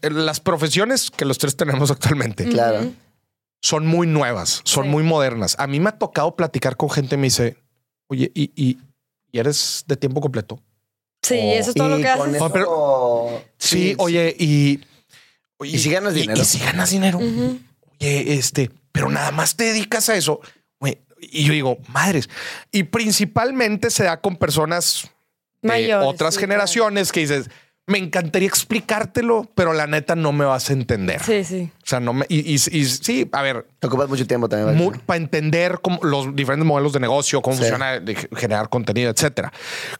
[0.01, 2.91] las profesiones que los tres tenemos actualmente Claro.
[3.63, 4.89] Son muy nuevas, son Sí.
[4.89, 5.55] muy modernas.
[5.57, 7.55] A mí me ha tocado platicar con gente y me dice,
[8.07, 8.77] oye, ¿y, y,
[9.31, 10.59] y eres de tiempo completo?
[11.21, 11.53] Sí, Oh.
[11.53, 12.35] eso es todo lo que haces.
[12.35, 14.81] eso- pero- Sí, oye, y,
[15.57, 16.41] oye, ¿Y si ganas dinero?
[16.41, 17.19] Y, si ganas dinero.
[17.19, 20.41] Oye, este, pero nada más te dedicas a eso.
[20.79, 22.29] Güey, Y yo digo, madres.
[22.69, 25.09] Y principalmente se da con personas
[25.61, 27.49] de Mayores, otras sí, generaciones que dices,
[27.85, 31.21] me encantaría explicártelo, pero la neta no me vas a entender.
[31.21, 31.69] Sí, sí.
[31.83, 32.25] O sea, no me.
[32.29, 34.77] Y, y- y sí, a ver, Te ocupas mucho tiempo también.
[34.77, 35.01] ¿verdad?
[35.05, 37.63] para entender cómo, los diferentes modelos de negocio, cómo Sí.
[37.63, 38.01] funciona
[38.37, 39.51] generar contenido, etcétera.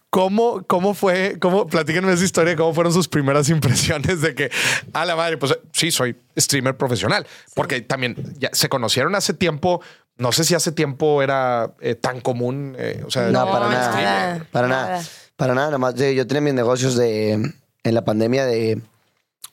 [0.10, 1.38] ¿Cómo, cómo fue?
[1.42, 4.50] Cómo, platíquenme esa historia, cómo fueron sus primeras impresiones de que,
[4.94, 7.28] a la madre, pues sí, soy streamer profesional.
[7.56, 9.82] Porque también ya se conocieron hace tiempo.
[10.18, 12.76] No sé si hace tiempo era eh, tan común.
[12.78, 14.02] eh, o sea, No, No, para nada.
[14.02, 14.90] nada, Para nada.
[14.92, 15.04] nada.
[15.36, 15.68] Para nada.
[15.68, 15.96] Nada más.
[15.96, 17.52] Yo, yo tenía mis negocios de
[17.84, 18.82] en la pandemia de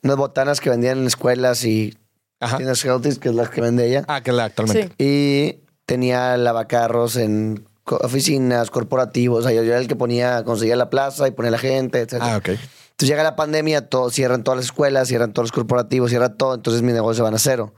[0.02, 1.97] unas botanas que vendían en escuelas y
[2.40, 2.57] Ajá.
[2.57, 4.05] Tiene Celtics, que es la que vende ella.
[4.09, 4.89] Ah, que la actualmente.
[4.89, 4.94] Sí.
[4.98, 9.40] Y tenía lavacarros en oficinas, corporativos.
[9.40, 12.01] O sea, yo, yo era el que ponía, conseguía la plaza y ponía la gente,
[12.01, 12.16] etc.
[12.20, 12.48] Ah, ok.
[12.48, 16.55] Entonces llega la pandemia, todo, cierran todas las escuelas, cierran todos los corporativos, cierra todo,
[16.55, 17.74] entonces mis negocios van a cero.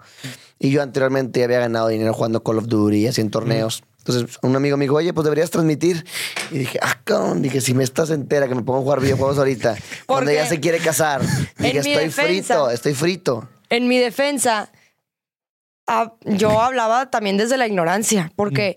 [0.58, 3.82] Y yo anteriormente ya había ganado dinero jugando Call of Duty y así en torneos.
[4.04, 6.04] Entonces un amigo me dijo, oye, pues deberías transmitir.
[6.50, 9.38] Y dije, ah, cabrón, dije, si me estás entera que me pongo a jugar videojuegos
[9.38, 9.76] ahorita,
[10.06, 11.22] cuando Porque ella se quiere casar,
[11.58, 13.48] dije, estoy defensa- frito, estoy frito.
[13.70, 14.72] En mi defensa,
[15.86, 18.76] ah, yo hablaba también desde la ignorancia, porque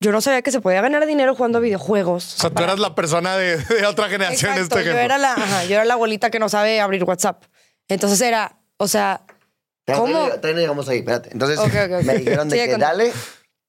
[0.00, 2.34] yo no sabía que se podía ganar dinero jugando a videojuegos.
[2.34, 5.32] O sea, tú eras la persona de, de otra generación en este yo era la,
[5.32, 7.44] ajá, yo era la abuelita que no sabe abrir WhatsApp.
[7.88, 9.22] Entonces era, o sea,
[9.86, 10.06] ¿Cómo?
[10.12, 11.28] Todavía todavía no llegamos ahí, espérate.
[11.32, 11.60] Entonces
[12.04, 13.12] me dijeron de que con- dale.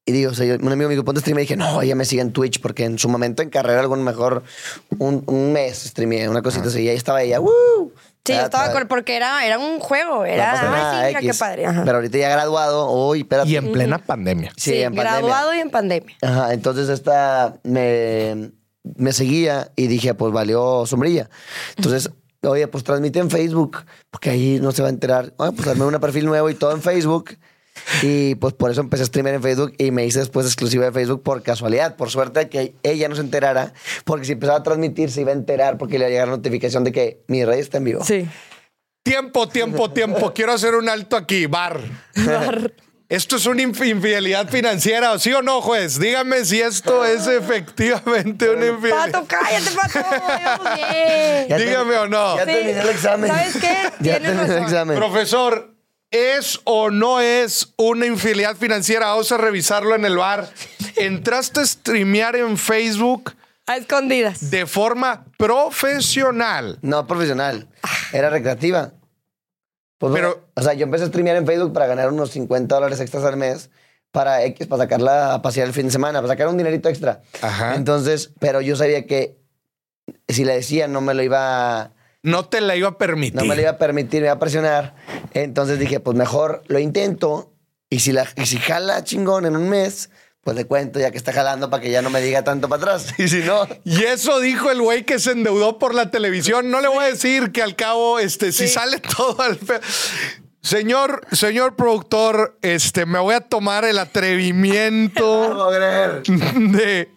[0.08, 1.38] Y digo, o sea, yo- un amigo me dijo, ponte stream.
[1.38, 4.04] Y dije, no, ella me sigue en Twitch porque en su momento en carrera, algún
[4.04, 4.42] mejor
[4.98, 6.82] un, un mes streameé, una cosita así.
[6.82, 7.92] Y ahí estaba ella, ¡woo!
[8.26, 11.18] sí, yo Ya, estaba ta- con, porque era, era un juego, no era, ay, sí,
[11.20, 11.66] mira qué padre.
[11.66, 11.84] ajá.
[11.86, 13.50] Pero ahorita ya graduado, uy, espérate.
[13.50, 14.52] Y en plena pandemia.
[14.58, 15.12] Sí, Sí, en pandemia.
[15.20, 16.16] graduado y en pandemia.
[16.22, 18.52] Ajá, entonces esta me,
[18.96, 21.30] me seguía y dije, pues valió sombrilla.
[21.76, 22.10] Entonces,
[22.44, 23.78] oye, pues transmite en Facebook,
[24.10, 25.34] porque ahí no se va a enterar.
[25.38, 27.32] Oye, pues armé un perfil nuevo y todo en Facebook.
[28.02, 30.92] Y pues por eso empecé a streamer en Facebook y me hice después exclusiva de
[30.92, 33.74] Facebook por casualidad, por suerte de que ella no se enterara,
[34.04, 36.84] porque si empezaba a transmitir se iba a enterar porque le iba a llegar notificación
[36.84, 38.04] de que mi rey está en vivo.
[38.04, 38.28] Sí.
[39.04, 40.34] Tiempo, tiempo, tiempo.
[40.36, 41.46] Quiero hacer un alto aquí.
[41.46, 41.80] Bar.
[43.10, 45.18] ¿Esto es una inf- infidelidad financiera?
[45.18, 45.98] ¿Sí o no, juez?
[45.98, 49.12] Dígame si esto es efectivamente una infidelidad.
[49.14, 51.58] Pato, cállate, Pato.
[51.58, 52.36] Dígame o no.
[52.36, 52.52] Ya Sí.
[52.52, 53.30] terminé el examen.
[53.32, 53.68] ¿Sabes qué?
[54.02, 54.98] ya Tienes terminé el examen.
[54.98, 55.74] Profesor,
[56.12, 59.08] ¿es o no es una infidelidad financiera?
[59.08, 60.50] Vamos a revisarlo en el bar.
[60.96, 63.36] ¿Entraste a streamear en Facebook
[63.66, 64.50] A escondidas.
[64.50, 66.80] de forma profesional?
[66.82, 67.68] No profesional,
[68.14, 68.94] era recreativa.
[69.98, 73.00] Pues, Pero- o sea, yo empecé a streamear en Facebook para ganar unos 50 dólares
[73.00, 73.70] extras al mes
[74.12, 77.22] para X, para sacarla a pasear el fin de semana, para sacar un dinerito extra.
[77.42, 77.76] Ajá.
[77.76, 79.38] Entonces, pero yo sabía que
[80.28, 81.92] si le decía no me lo iba,
[82.28, 83.36] No te la iba a permitir.
[83.36, 84.96] no me lo iba a permitir, me iba a presionar.
[85.34, 87.54] Entonces dije, pues mejor lo intento
[87.90, 90.10] y si, la, y si jala chingón en un mes,
[90.44, 92.82] pues le cuento ya que está jalando para que ya no me diga tanto para
[92.82, 93.14] atrás.
[93.18, 96.70] Y si no, Y eso dijo el güey que se endeudó por la televisión.
[96.70, 99.80] No le voy a decir que al cabo, este, si sale todo al fe-
[100.68, 105.72] Señor, señor productor, este, me voy a tomar el atrevimiento
[106.22, 107.10] de.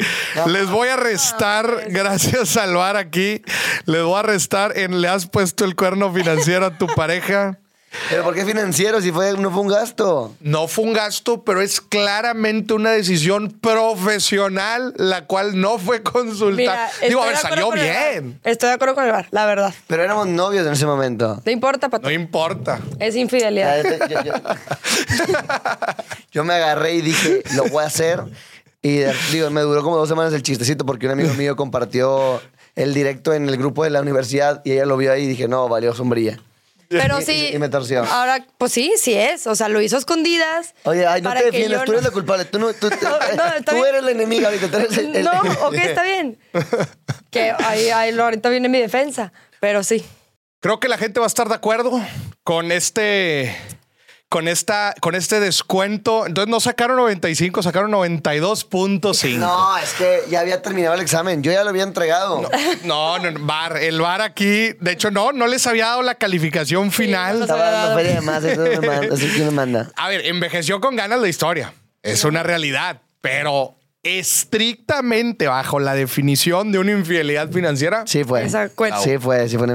[0.46, 3.42] Les voy a restar, gracias al bar aquí,
[3.86, 7.58] les voy a restar en le has puesto el cuerno financiero a tu pareja.
[8.08, 10.34] Pero ¿por qué financiero si fue, no fue un gasto?
[10.40, 16.88] No fue un gasto, pero es claramente una decisión profesional, la cual no fue consultada.
[17.00, 18.40] Mira, Digo, a ver, salió bien.
[18.44, 19.74] Estoy de acuerdo con el bar, la verdad.
[19.88, 21.42] Pero éramos novios en ese momento.
[21.44, 22.06] No importa, Pato.
[22.06, 22.78] No importa.
[23.00, 23.82] Es infidelidad.
[23.82, 24.32] yo, yo- yo-
[26.32, 28.22] yo me agarré y dije, lo voy a hacer.
[28.82, 29.00] Y
[29.32, 32.40] digo, me duró como dos semanas el chistecito porque un amigo mío compartió
[32.76, 35.48] el directo en el grupo de la universidad y ella lo vio ahí y dije,
[35.48, 36.40] no, valió sombrilla.
[36.90, 37.50] Pero Y- sí.
[37.54, 38.02] y me torció.
[38.04, 39.46] Ahora, pues sí, sí es.
[39.46, 40.74] O sea, lo hizo a escondidas.
[40.82, 42.44] Oye, ay, no para te yo tú eres no- la culpable.
[42.46, 43.86] Tú, no, tú, tú- No, no, está tú bien.
[43.86, 44.68] eres la enemiga ahorita.
[44.70, 45.30] tú eres el- el- No,
[45.66, 46.38] ok, está bien.
[47.30, 49.32] Que ahí, ahí lo- ahorita viene mi defensa.
[49.60, 50.04] Pero sí.
[50.60, 51.92] Creo que la gente va a estar de acuerdo
[52.42, 53.56] con este.
[54.30, 56.24] Con, esta, con este descuento.
[56.26, 59.36] Entonces no sacaron 95, sacaron 92.5.
[59.36, 61.42] No, es que ya había terminado el examen.
[61.42, 62.48] Yo ya lo había entregado.
[62.84, 66.14] No, no, no, bar, el bar aquí, de hecho, no, no les había dado la
[66.14, 67.40] calificación final.
[67.40, 68.44] no Estaba dando feria de más.
[68.44, 68.62] Eso
[69.44, 69.84] me manda.
[69.84, 69.90] Me.
[69.96, 71.74] A ver, envejeció con ganas la historia.
[72.02, 78.04] Es una realidad, pero estrictamente bajo la definición de una infidelidad financiera.
[78.06, 78.44] Sí fue.
[78.44, 79.00] Esa cuenta.
[79.00, 79.66] Sí fue, sí fue.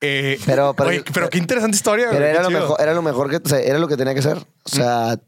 [0.00, 2.06] Eh, Pero- pero- oye, pero qué interesante historia.
[2.10, 4.14] Pero güey, era lo, mejor, era lo mejor que, o sea, era lo que tenía
[4.14, 4.38] que hacer.
[4.64, 5.18] O sea,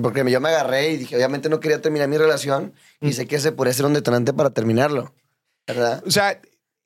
[0.00, 3.36] porque yo me agarré y dije, obviamente no quería terminar mi relación y sé que
[3.36, 5.12] ese podría ser un detonante para terminarlo.
[5.66, 6.02] ¿Verdad?
[6.06, 6.40] O sea,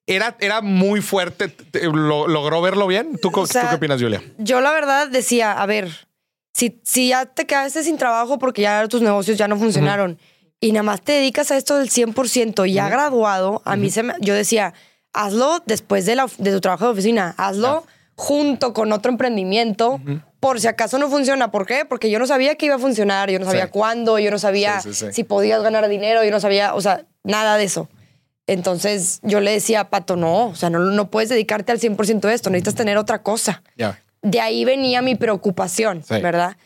[0.06, 1.48] era, era muy fuerte.
[1.48, 3.18] Te- lo- ¿Logró verlo bien?
[3.20, 4.22] ¿Tú, O sea, ¿tú qué opinas, Julia?
[4.38, 6.08] Yo la verdad decía, a ver,
[6.54, 10.18] si, si ya te quedaste sin trabajo porque ya tus negocios ya no funcionaron
[10.60, 14.02] y nada más te dedicas a esto del 100% y ya graduado, a mí se
[14.02, 14.74] me, yo decía,
[15.18, 17.84] hazlo después de, la, de tu trabajo de oficina, hazlo
[18.14, 20.00] junto con otro emprendimiento.
[20.40, 21.50] Por si acaso no funciona.
[21.50, 21.84] ¿Por qué?
[21.84, 23.70] Porque yo no sabía que iba a funcionar, yo no sabía Sí.
[23.72, 27.04] cuándo, yo no sabía Sí, sí, si podías ganar dinero, yo no sabía, o sea,
[27.24, 27.88] nada de eso.
[28.46, 32.20] Entonces yo le decía a Pato, no, o sea, no, no puedes dedicarte al 100%
[32.28, 33.62] de esto, necesitas tener otra cosa
[34.22, 36.20] de ahí venía mi preocupación, Sí.
[36.20, 36.56] ¿verdad?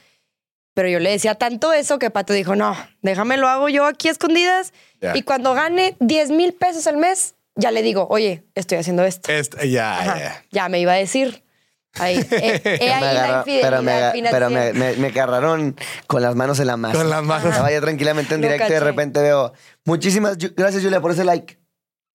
[0.74, 4.08] Pero yo le decía tanto eso que Pato dijo, no, déjame lo hago yo aquí
[4.08, 4.72] a escondidas
[5.02, 5.14] Ya.
[5.16, 9.30] y cuando gane 10 mil pesos al mes, ya le digo, oye, estoy haciendo esto.
[9.30, 10.44] Este, ya, Ajá, ya.
[10.50, 11.44] ya me iba a decir.
[11.98, 15.76] Ahí, eh, eh, Pero ahí me, la pero me, pero me, me- me agarraron
[16.06, 16.96] con las manos en la masa.
[16.96, 17.50] Con las manos.
[17.50, 19.52] Estaba yo tranquilamente en directo y de repente veo.
[19.84, 21.58] Muchísimas gracias, Julia, por ese like.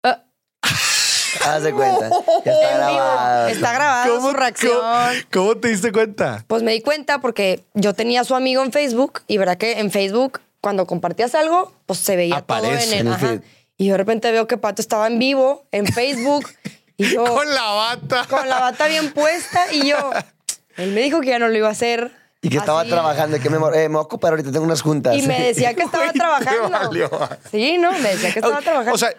[0.03, 0.23] Ah.
[1.45, 2.09] Haz de cuenta.
[2.43, 2.93] Ya está En vivo.
[2.95, 3.47] grabado.
[3.49, 4.79] Está grabado su reacción.
[4.79, 6.43] cómo- cómo te diste cuenta?
[6.47, 9.79] Pues me di cuenta porque yo tenía a su amigo en Facebook y verdad que
[9.79, 13.41] en Facebook cuando compartías algo, pues se veía Aparece todo en el, en el ajá.
[13.77, 16.47] Y yo de repente veo que Pato estaba en vivo en Facebook
[16.97, 18.25] y yo Con la bata.
[18.29, 19.97] con la bata bien puesta y yo
[20.77, 22.11] él me dijo que ya no lo iba a hacer.
[22.41, 22.89] Y que estaba así.
[22.91, 23.37] trabajando.
[23.37, 25.15] y que me, eh, me voy a ocupar ahorita, tengo unas juntas.
[25.17, 26.69] Y me decía que estaba trabajando.
[26.69, 27.09] valió.
[27.51, 28.93] Sí, no, me decía que estaba trabajando.
[28.93, 29.09] O sea,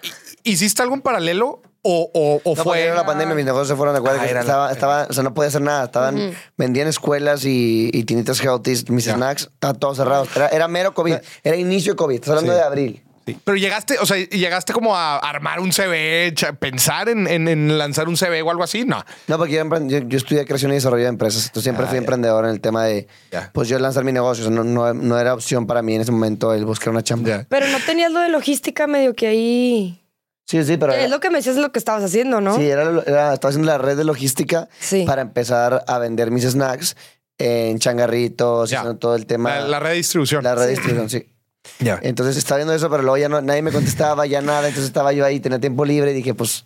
[0.44, 2.82] ¿hiciste algo en paralelo o, o, o No, fue?
[2.82, 4.20] era la pandemia, mis negocios se fueron de acuerdo.
[4.22, 5.84] Ah, era la- estaba, estaba, o sea, no podía hacer nada.
[5.86, 9.14] Estaban, vendían escuelas y, y tinitas healthy, mis Ya.
[9.14, 10.26] snacks, estaba todo cerrado.
[10.36, 11.16] Era, era mero COVID.
[11.42, 12.14] Era inicio de COVID.
[12.14, 12.58] Estás hablando Sí.
[12.58, 13.04] de abril.
[13.28, 13.38] Sí.
[13.44, 18.08] Pero llegaste, o sea, llegaste como a armar un CV, pensar en, en- en lanzar
[18.08, 19.04] un CV o algo así, no.
[19.26, 21.42] No, porque yo, yo, yo estudié creación y desarrollo de empresas.
[21.46, 23.06] Entonces siempre Ah, fui emprendedor en el tema de,
[23.52, 24.44] pues yo lanzar mi negocio.
[24.44, 27.02] O sea, no, no, no era opción para mí en ese momento el buscar una
[27.02, 27.44] chamba.
[27.48, 30.02] Pero no tenías lo de logística medio que ahí.
[30.46, 30.94] Sí, sí, pero...
[30.94, 32.56] Es lo que me decías es lo que estabas haciendo, ¿no?
[32.56, 35.04] Sí, era, era- estaba haciendo la red de logística Sí.
[35.06, 36.96] para empezar a vender mis snacks
[37.36, 38.78] en changarritos, Ya.
[38.80, 39.50] haciendo todo el tema.
[39.58, 40.42] La, la red de distribución.
[40.42, 41.28] la red de distribución, sí.
[41.78, 41.98] Ya.
[42.02, 44.66] Entonces estaba viendo eso, pero luego ya no, nadie me contestaba, ya nada.
[44.68, 46.64] Entonces estaba yo ahí, tenía tiempo libre y dije, pues,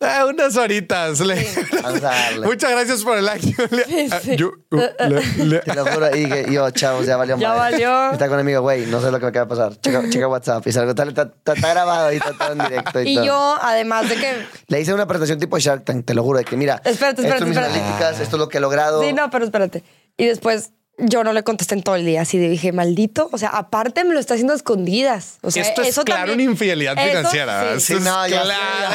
[0.00, 1.18] Ah, unas horitas.
[1.18, 1.44] Le-
[1.82, 2.46] vamos a darle.
[2.46, 3.52] Muchas gracias por el like.
[3.52, 3.84] Julia.
[4.12, 4.76] Ah, yo- uh,
[5.08, 6.14] le- le- Te lo juro.
[6.14, 7.72] Y dije, yo, chavos, ya valió Ya madre.
[7.72, 8.12] valió.
[8.12, 9.80] Está con un amigo, güey, no sé lo que me acaba de pasar.
[9.80, 10.64] Checa, checa WhatsApp.
[10.68, 13.00] Y salgo, está, está, está- está grabado y está todo en directo.
[13.02, 13.24] Y, Y todo.
[13.24, 14.46] yo, además de que.
[14.68, 17.22] Le hice una presentación tipo Shark Tank, te lo juro, de que mira, Espérate, espérate,
[17.28, 17.78] esto es mis espérate.
[17.80, 19.02] analíticas, esto es lo que he logrado.
[19.02, 19.82] Sí, no, pero espérate.
[20.16, 22.22] Y después yo no le contesté en todo el día.
[22.22, 23.28] Así dije, maldito.
[23.32, 25.38] O sea, aparte me lo está haciendo a escondidas.
[25.42, 27.74] O sea, Esto es eso claro también- una infidelidad eso, financiera.
[27.74, 27.86] sí.
[27.86, 28.42] Sí, es no, ya.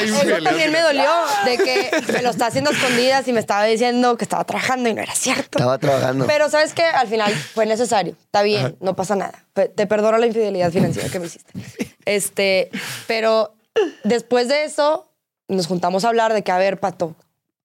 [0.02, 1.10] Eso también me dolió
[1.44, 4.88] de que me lo está haciendo a escondidas y me estaba diciendo que estaba trabajando
[4.88, 5.58] y no era cierto.
[5.58, 6.26] Estaba trabajando.
[6.26, 8.16] Pero sabes que al final fue necesario.
[8.24, 9.44] Está bien, no pasa nada.
[9.54, 11.52] Te perdono la infidelidad financiera que me hiciste.
[12.04, 12.70] Este,
[13.06, 13.54] pero
[14.02, 15.10] después de eso
[15.48, 17.14] nos juntamos a hablar de que, a ver, Pato,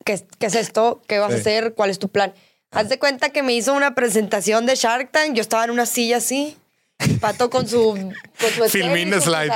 [0.06, 1.02] ¿qué, es- qué es esto?
[1.08, 1.74] ¿Qué vas a hacer?
[1.74, 2.34] ¿Cuál es tu plan?
[2.72, 5.34] Haz de cuenta que me hizo una presentación de Shark Tank.
[5.34, 6.58] Yo estaba en una silla así.
[7.22, 9.52] Pato con su, con su Filmín y su slide.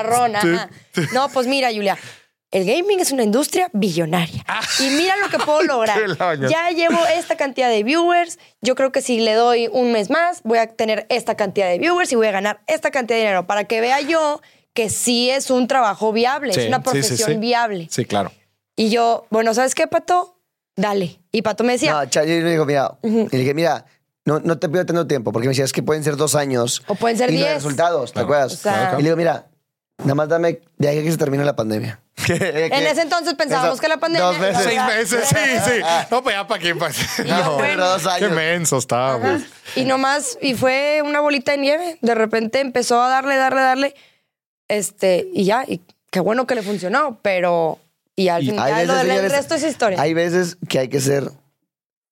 [1.13, 1.97] No, pues mira, Julia.
[2.51, 4.45] El gaming es una industria billonaria.
[4.79, 5.99] Y mira lo que puedo lograr.
[6.47, 8.37] Ya llevo esta cantidad de viewers.
[8.61, 11.79] Yo creo que si le doy un mes más, voy a tener esta cantidad de
[11.79, 14.39] viewers y voy a ganar esta cantidad de dinero para que vea yo
[14.73, 17.37] que sí es un trabajo viable, Sí, es una sí, profesión sí.
[17.37, 17.87] viable.
[17.91, 18.31] Sí, claro.
[18.75, 20.32] Y yo, bueno, ¿sabes qué, Pato?
[20.75, 21.19] Dale.
[21.31, 23.85] Y Pato me decía, No, Cha- yo le digo, mira, y le dije, mira,
[24.25, 26.81] no, no te pido tanto tiempo, porque me decía, es que pueden ser dos años.
[26.87, 27.55] O pueden ser y no hay diez.
[27.55, 28.25] resultados, ¿te Claro.
[28.27, 28.53] acuerdas?
[28.53, 29.47] O sea- Y le digo, mira,
[29.99, 31.99] nada más dame de ahí a que se termine la pandemia.
[32.29, 34.25] en ese entonces pensábamos Eso- que la pandemia...
[34.27, 34.63] dos veces.
[34.63, 35.35] Seis meses, sí,
[35.65, 35.81] sí.
[36.09, 36.73] No, pues ya para qué.
[36.75, 37.85] pa- Y yo, No, bueno.
[37.89, 38.31] dos qué años.
[38.31, 39.41] menso estábamos.
[39.75, 41.97] Y nomás, y fue una bolita de nieve.
[42.01, 43.95] De repente empezó a darle, darle, darle.
[44.67, 45.81] Este, y ya, y
[46.11, 47.79] qué bueno que le funcionó, pero.
[48.15, 50.01] Y al final, Hay ya veces, lo del señores, resto es historia.
[50.01, 51.31] Hay veces que hay que ser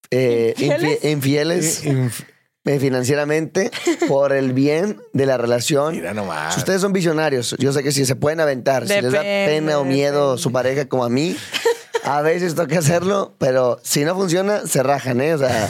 [0.09, 1.01] eh, ¿Infieles?
[1.03, 2.25] infi- infieles Inf-
[2.65, 3.71] eh, financieramente
[4.07, 5.95] por el bien de la relación.
[5.95, 6.53] Mira nomás.
[6.53, 9.45] Si ustedes son visionarios, yo sé que si se pueden aventar, si les da Depende,
[9.47, 10.43] pena o miedo depende.
[10.43, 11.35] su pareja como a mí,
[12.03, 15.33] a veces toca hacerlo, pero si no funciona, se rajan, ¿eh?
[15.33, 15.69] O sea,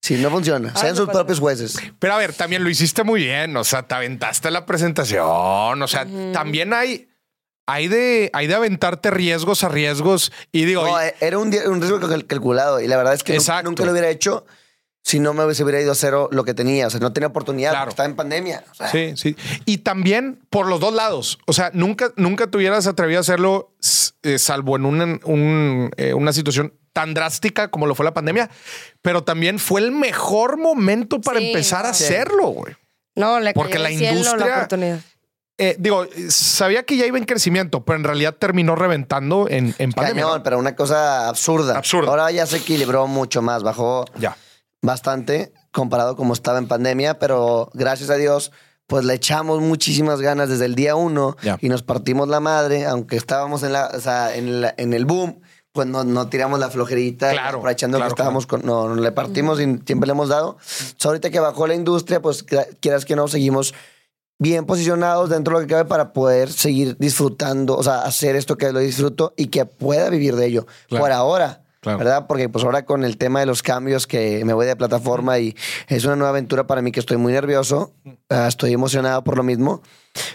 [0.00, 1.76] si no funciona, sean sus propios jueces.
[1.98, 3.56] Pero a ver, también lo hiciste muy bien.
[3.56, 5.82] O sea, te aventaste la presentación.
[5.82, 7.08] O sea, también hay,
[7.66, 10.32] hay de, hay de aventarte riesgos a riesgos.
[10.52, 13.36] Y digo, No, y- eh, era un, riesgo cal- calculado y la verdad es que
[13.64, 14.46] nunca, lo hubiera hecho
[15.02, 16.86] si no me hubiese hubiera ido a cero lo que tenía.
[16.88, 17.84] O sea, no tenía oportunidad, Claro.
[17.84, 18.64] porque estaba en pandemia.
[18.70, 19.36] O sea, Sí, sí.
[19.64, 21.38] Y también por los dos lados.
[21.46, 23.72] O sea, nunca, nunca te hubieras atrevido a hacerlo,
[24.24, 28.50] eh, salvo en un- un, eh, una situación tan drástica como lo fue la pandemia.
[29.02, 32.04] Pero también fue el mejor momento para Sí, empezar a sí.
[32.04, 32.74] hacerlo, güey.
[33.14, 35.00] no, le porque la industria- la oportunidad.
[35.58, 39.92] Eh, digo, sabía que ya iba en crecimiento, pero en realidad terminó reventando en, en
[39.92, 40.24] pandemia.
[40.24, 41.78] Cañón, pero una cosa absurda.
[41.78, 42.10] Absurda.
[42.10, 44.36] Ahora ya se equilibró mucho más, bajó Ya.
[44.82, 48.52] bastante comparado como estaba en pandemia, pero gracias a Dios,
[48.86, 51.58] pues le echamos muchísimas ganas desde el día uno Ya.
[51.60, 55.06] y nos partimos la madre, aunque estábamos en, la, o sea, en, la- en el
[55.06, 55.40] boom,
[55.72, 59.12] pues no, no tiramos la flojerita, Claro, aprovechando claro, que estábamos con, no, no le
[59.12, 60.56] partimos y siempre le hemos dado.
[61.04, 62.44] Ahorita que bajó la industria, pues
[62.80, 63.74] quieras que no, seguimos
[64.38, 68.56] bien posicionados dentro de lo que cabe para poder seguir disfrutando, o sea, hacer esto
[68.56, 70.66] que lo disfruto y que pueda vivir de ello.
[70.88, 71.04] Claro.
[71.04, 71.62] Por ahora.
[71.86, 71.98] Claro.
[72.00, 72.26] ¿Verdad?
[72.26, 75.54] Porque pues ahora con el tema de los cambios que me voy de plataforma y
[75.86, 77.92] es una nueva aventura para mí que estoy muy nervioso,
[78.28, 79.82] ah, estoy emocionado por lo mismo,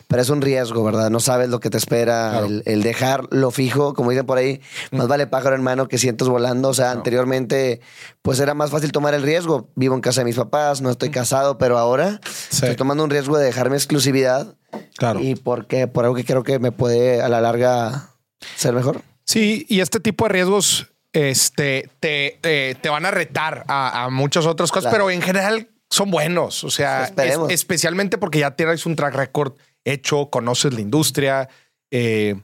[0.08, 1.10] pero es un riesgo, ¿verdad?
[1.10, 2.46] No sabes lo que te espera, Claro.
[2.46, 4.62] el, el dejar lo fijo, como dicen por ahí,
[4.92, 6.70] más vale pájaro en mano que cientos volando.
[6.70, 7.82] O sea, anteriormente,
[8.22, 9.68] pues era más fácil tomar el riesgo.
[9.76, 12.60] Vivo en casa de mis papás, no estoy casado, pero ahora Sí.
[12.62, 14.56] estoy tomando un riesgo de dejarme exclusividad.
[14.98, 15.20] Claro.
[15.20, 18.12] Y porque, por algo que creo que me puede a la larga
[18.56, 19.02] ser mejor.
[19.26, 24.10] Sí, y este tipo de riesgos este, te, te- te van a retar a, a
[24.10, 25.06] muchas otras cosas, Claro.
[25.06, 26.64] pero en general son buenos.
[26.64, 31.50] O sea, es- especialmente porque ya tienes un track record hecho, conoces la industria.
[31.92, 32.36] eh,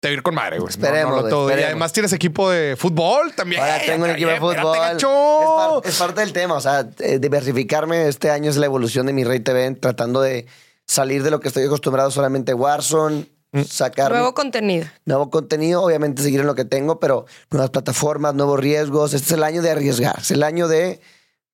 [0.00, 0.70] te ir con madre, güey.
[0.70, 1.50] Esperemos, no todo.
[1.50, 3.60] Y además tienes equipo de fútbol también.
[3.60, 4.76] Ahora tengo un equipo de fútbol.
[4.76, 5.80] Es, gacho.
[5.82, 6.54] par- es parte del tema.
[6.54, 10.46] O sea, eh, diversificarme este año es la evolución de mi Rey TV, tratando de
[10.86, 13.26] salir de lo que estoy acostumbrado solamente Warzone.
[13.64, 14.86] Sacar Nuevo contenido.
[15.04, 19.14] nuevo contenido, obviamente seguir en lo que tengo, pero nuevas plataformas, nuevos riesgos.
[19.14, 21.00] Este es el año de arriesgar, es el año de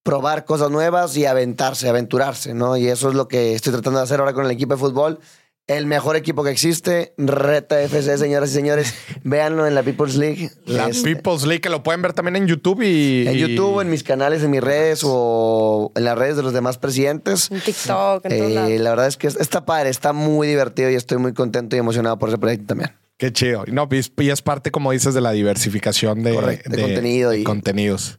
[0.03, 2.77] probar cosas nuevas y aventarse, aventurarse, ¿no?
[2.77, 5.19] Y eso es lo que estoy tratando de hacer ahora con el equipo de fútbol.
[5.67, 8.95] El mejor equipo que existe, Reta FC, señoras y señores.
[9.25, 10.51] Véanlo en la People's League.
[10.67, 13.27] La Este, People's League, que lo pueden ver también en YouTube y.
[13.27, 16.53] en y- YouTube, en mis canales, en mis redes o en las redes de los
[16.53, 17.51] demás presidentes.
[17.51, 18.71] En TikTok, en todos Eh, lados.
[18.81, 21.79] la verdad es que es- está padre, está muy divertido y estoy muy contento y
[21.79, 22.93] emocionado por ese proyecto también.
[23.17, 23.65] Qué chido.
[23.67, 27.39] Y No, y es- parte, como dices, de la diversificación de, Correcto, de contenido de
[27.39, 28.19] y- contenidos.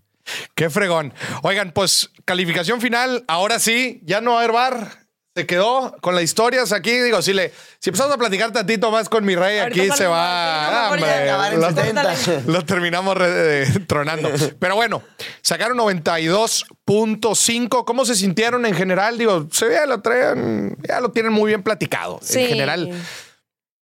[0.55, 1.13] Qué fregón.
[1.43, 3.23] Oigan, pues calificación final.
[3.27, 5.05] Ahora sí, ya no va a haber bar.
[5.35, 6.91] Se quedó con las historias aquí.
[6.91, 10.07] Digo, si le, si empezamos a platicar tantito más con mi rey, Ahorita aquí se
[10.07, 10.69] va.
[10.71, 12.15] ya Hombre, lo- 70.
[12.47, 14.29] lo terminamos re- eh, tronando.
[14.59, 15.03] Pero bueno,
[15.41, 17.83] sacaron 92.5.
[17.85, 19.17] ¿Cómo se sintieron en general?
[19.17, 22.17] Digo, se ve, lo traen, ya lo tienen muy bien platicado.
[22.21, 22.39] Sí.
[22.43, 22.91] En general.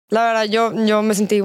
[0.10, 1.42] La verdad, yo, yo me sentí.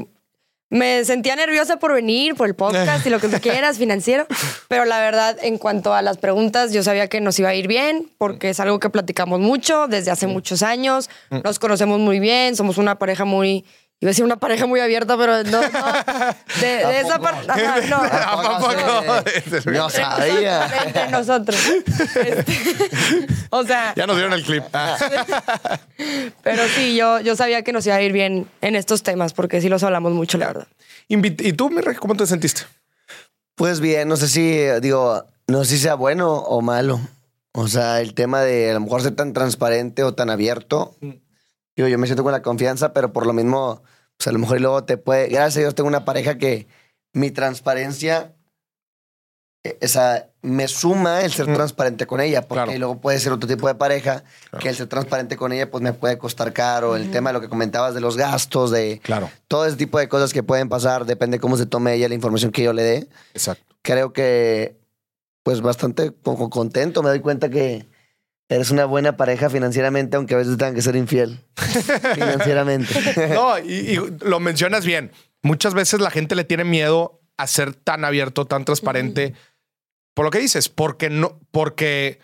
[0.75, 4.27] Me sentía nerviosa por venir, por el podcast y lo que tú quieras, financiero.
[4.67, 7.69] Pero la verdad, en cuanto a las preguntas, yo sabía que nos iba a ir
[7.69, 11.09] bien, porque es algo que platicamos mucho desde hace muchos años.
[11.31, 13.65] Nos conocemos muy bien, somos una pareja muy.
[14.05, 15.63] Iba a decir una pareja muy abierta, pero no.
[15.63, 15.69] no.
[16.61, 17.51] De, de esa parte.
[17.51, 17.97] ajá, no.
[18.03, 19.71] ¿A poco?
[19.71, 20.71] No sabía.
[20.85, 21.59] Entre nosotros.
[22.15, 24.63] Este, o sea, Ya nos dieron el clip.
[26.43, 29.63] Pero sí, yo, yo sabía que nos iba a ir bien en estos temas, porque
[29.63, 30.67] sí los hablamos mucho, la verdad.
[31.09, 32.61] ¿Y tú, mi rey, cómo te sentiste?
[33.55, 37.01] Pues bien, no sé si, digo, no sé si sea bueno o malo.
[37.53, 40.95] O sea, el tema de a lo mejor ser tan transparente o tan abierto.
[41.75, 43.83] Digo, yo me siento con la confianza, pero por lo mismo,
[44.17, 45.29] pues a lo mejor y luego te puede.
[45.29, 46.67] Gracias a Dios tengo una pareja que
[47.13, 48.35] mi transparencia,
[49.65, 51.55] eh, o sea, me suma el ser Mm.
[51.55, 52.79] transparente con ella, porque Claro.
[52.79, 54.25] luego puede ser otro tipo de pareja
[54.61, 56.97] que el ser transparente con ella, pues me puede costar caro.
[56.97, 59.31] El tema de lo que comentabas de los gastos, de Claro.
[59.49, 62.53] todo ese tipo de cosas que pueden pasar, depende cómo se tome ella la información
[62.53, 63.65] que yo le dé Exacto.
[63.83, 64.77] creo que
[65.43, 67.03] pues bastante co- contento.
[67.03, 67.87] Me doy cuenta que
[68.49, 71.41] eres una buena pareja financieramente, aunque a veces tengan que ser infiel
[72.15, 72.95] financieramente.
[73.35, 75.13] No, y, y lo mencionas bien.
[75.43, 79.35] Muchas veces la gente le tiene miedo a ser tan abierto, tan transparente.
[80.15, 82.21] Por lo que dices, porque no, porque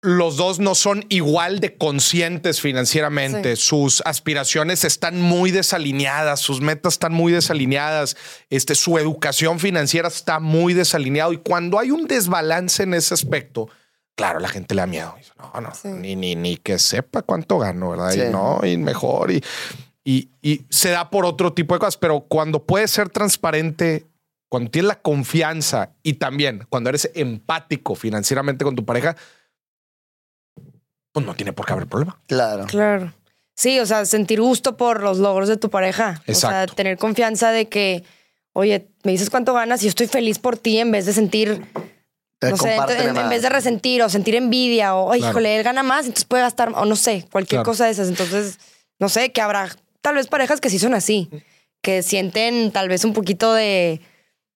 [0.00, 3.56] los dos no son igual de conscientes financieramente.
[3.56, 8.16] Sus aspiraciones están muy desalineadas, sus metas están muy desalineadas.
[8.48, 11.32] Este, su educación financiera está muy desalineado.
[11.32, 13.68] Y cuando hay un desbalance en ese aspecto,
[14.18, 15.14] claro, la gente le da miedo.
[15.16, 15.88] Dice, No, no, Sí.
[15.88, 18.10] ni, ni, ni que sepa cuánto gano, ¿verdad?
[18.10, 18.20] Sí.
[18.20, 19.30] Y no, y mejor.
[19.30, 19.42] Y,
[20.04, 21.96] y, y se da por otro tipo de cosas.
[21.96, 24.06] Pero cuando puedes ser transparente,
[24.50, 29.14] cuando tienes la confianza y también cuando eres empático financieramente con tu pareja,
[31.12, 32.20] pues no tiene por qué haber problema.
[32.26, 32.64] claro.
[32.66, 33.12] Claro.
[33.54, 36.22] Sí, o sea, sentir gusto por los logros de tu pareja.
[36.28, 38.04] O sea, tener confianza de que,
[38.52, 41.64] oye, me dices cuánto ganas y yo estoy feliz por ti en vez de sentir,
[42.40, 45.32] no sé, en, en vez de resentir o sentir envidia o, "Ay, Claro.
[45.32, 47.70] híjole, él gana más, entonces puede gastar, o no sé, cualquier Claro.
[47.70, 48.08] cosa de esas.
[48.08, 48.58] Entonces,
[48.98, 49.68] no sé, que habrá
[50.02, 51.28] tal vez parejas que sí son así,
[51.82, 54.00] que sienten tal vez un poquito de,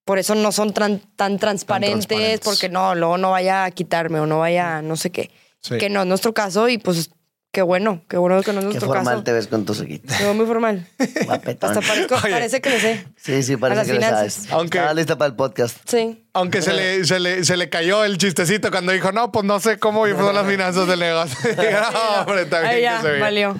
[0.05, 2.41] por eso no son tan, tan transparentes, transparentes.
[2.45, 5.31] porque no, luego no vaya a quitarme o no vaya no sé qué.
[5.61, 5.79] Sí.
[5.79, 7.11] Que no es nuestro caso y pues
[7.53, 9.23] qué bueno, qué bueno que no es Qué formal caso.
[9.24, 10.16] te ves con tu sequita.
[10.19, 10.87] Me veo muy formal.
[11.27, 11.70] Guapetón.
[11.77, 13.07] Hasta parezco- parece que le sé.
[13.16, 14.33] Sí, sí, parece que lo finanzas.
[14.33, 14.51] sabes.
[14.53, 15.77] Aunque- Estaba lista para el podcast.
[15.87, 16.24] Sí.
[16.33, 19.61] Aunque se le, se, le, se le cayó el chistecito cuando dijo, no, pues no
[19.61, 21.37] sé cómo son las finanzas del negocio.
[21.57, 23.20] no, hombre, bien Ahí que ya, se vea.
[23.20, 23.57] valió.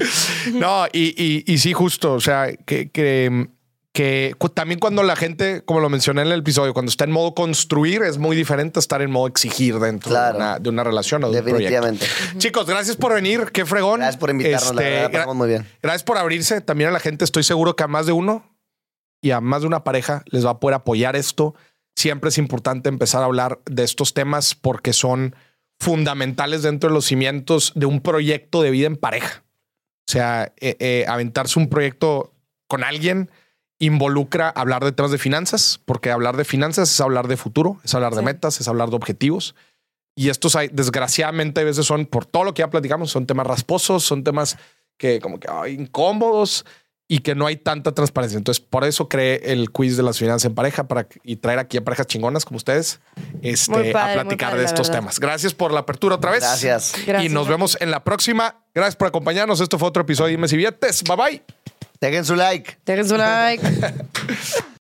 [0.55, 2.15] No, y, y, y sí, justo.
[2.15, 3.47] O sea, que, que,
[3.95, 7.35] que también cuando la gente, como lo mencioné en el episodio, cuando está en modo
[7.35, 10.33] construir, es muy diferente a estar en modo exigir dentro Claro.
[10.39, 11.85] de, una, de una relación o de un proyecto.
[11.85, 12.39] Definitivamente.
[12.39, 13.51] Chicos, gracias por venir.
[13.53, 14.01] Qué fregón.
[14.01, 15.67] Gracias por invitarnos, la Este, verdad, la gra- pasamos muy bien.
[15.83, 16.61] Gracias por abrirse.
[16.63, 18.49] También a la gente, estoy seguro que a más de uno
[19.21, 21.55] y a más de una pareja les va a poder apoyar esto.
[21.95, 25.37] Siempre es importante empezar a hablar de estos temas porque son
[25.79, 29.45] fundamentales dentro de los cimientos de un proyecto de vida en pareja.
[30.07, 32.33] sea, eh, eh, aventarse un proyecto
[32.69, 33.31] con alguien
[33.87, 37.93] involucra hablar de temas de finanzas, porque hablar de finanzas es hablar de futuro, es
[37.95, 38.25] hablar de Sí.
[38.25, 39.55] metas, es hablar de objetivos.
[40.15, 43.47] Y estos hay, desgraciadamente, a veces son, por todo lo que ya platicamos, son temas
[43.47, 44.57] rasposos, son temas
[44.99, 46.65] que como que ay, incómodos
[47.09, 48.39] y que no hay tanta transparencia.
[48.39, 51.77] Entonces, por eso creé el quiz de las finanzas en pareja para y traer aquí
[51.79, 53.01] a parejas chingonas como ustedes
[53.43, 55.19] este, padre, a platicar padre, de estos temas.
[55.19, 56.41] Gracias por la apertura otra vez.
[56.41, 56.93] Gracias.
[57.05, 58.65] Gracias, y nos vemos en la próxima.
[58.75, 59.61] Gracias por acompañarnos.
[59.61, 60.49] Esto fue otro episodio de Dime
[60.93, 61.05] si.
[61.05, 61.62] Bye bye.
[62.03, 62.79] Dejen su like.
[62.85, 63.63] Dejen su like.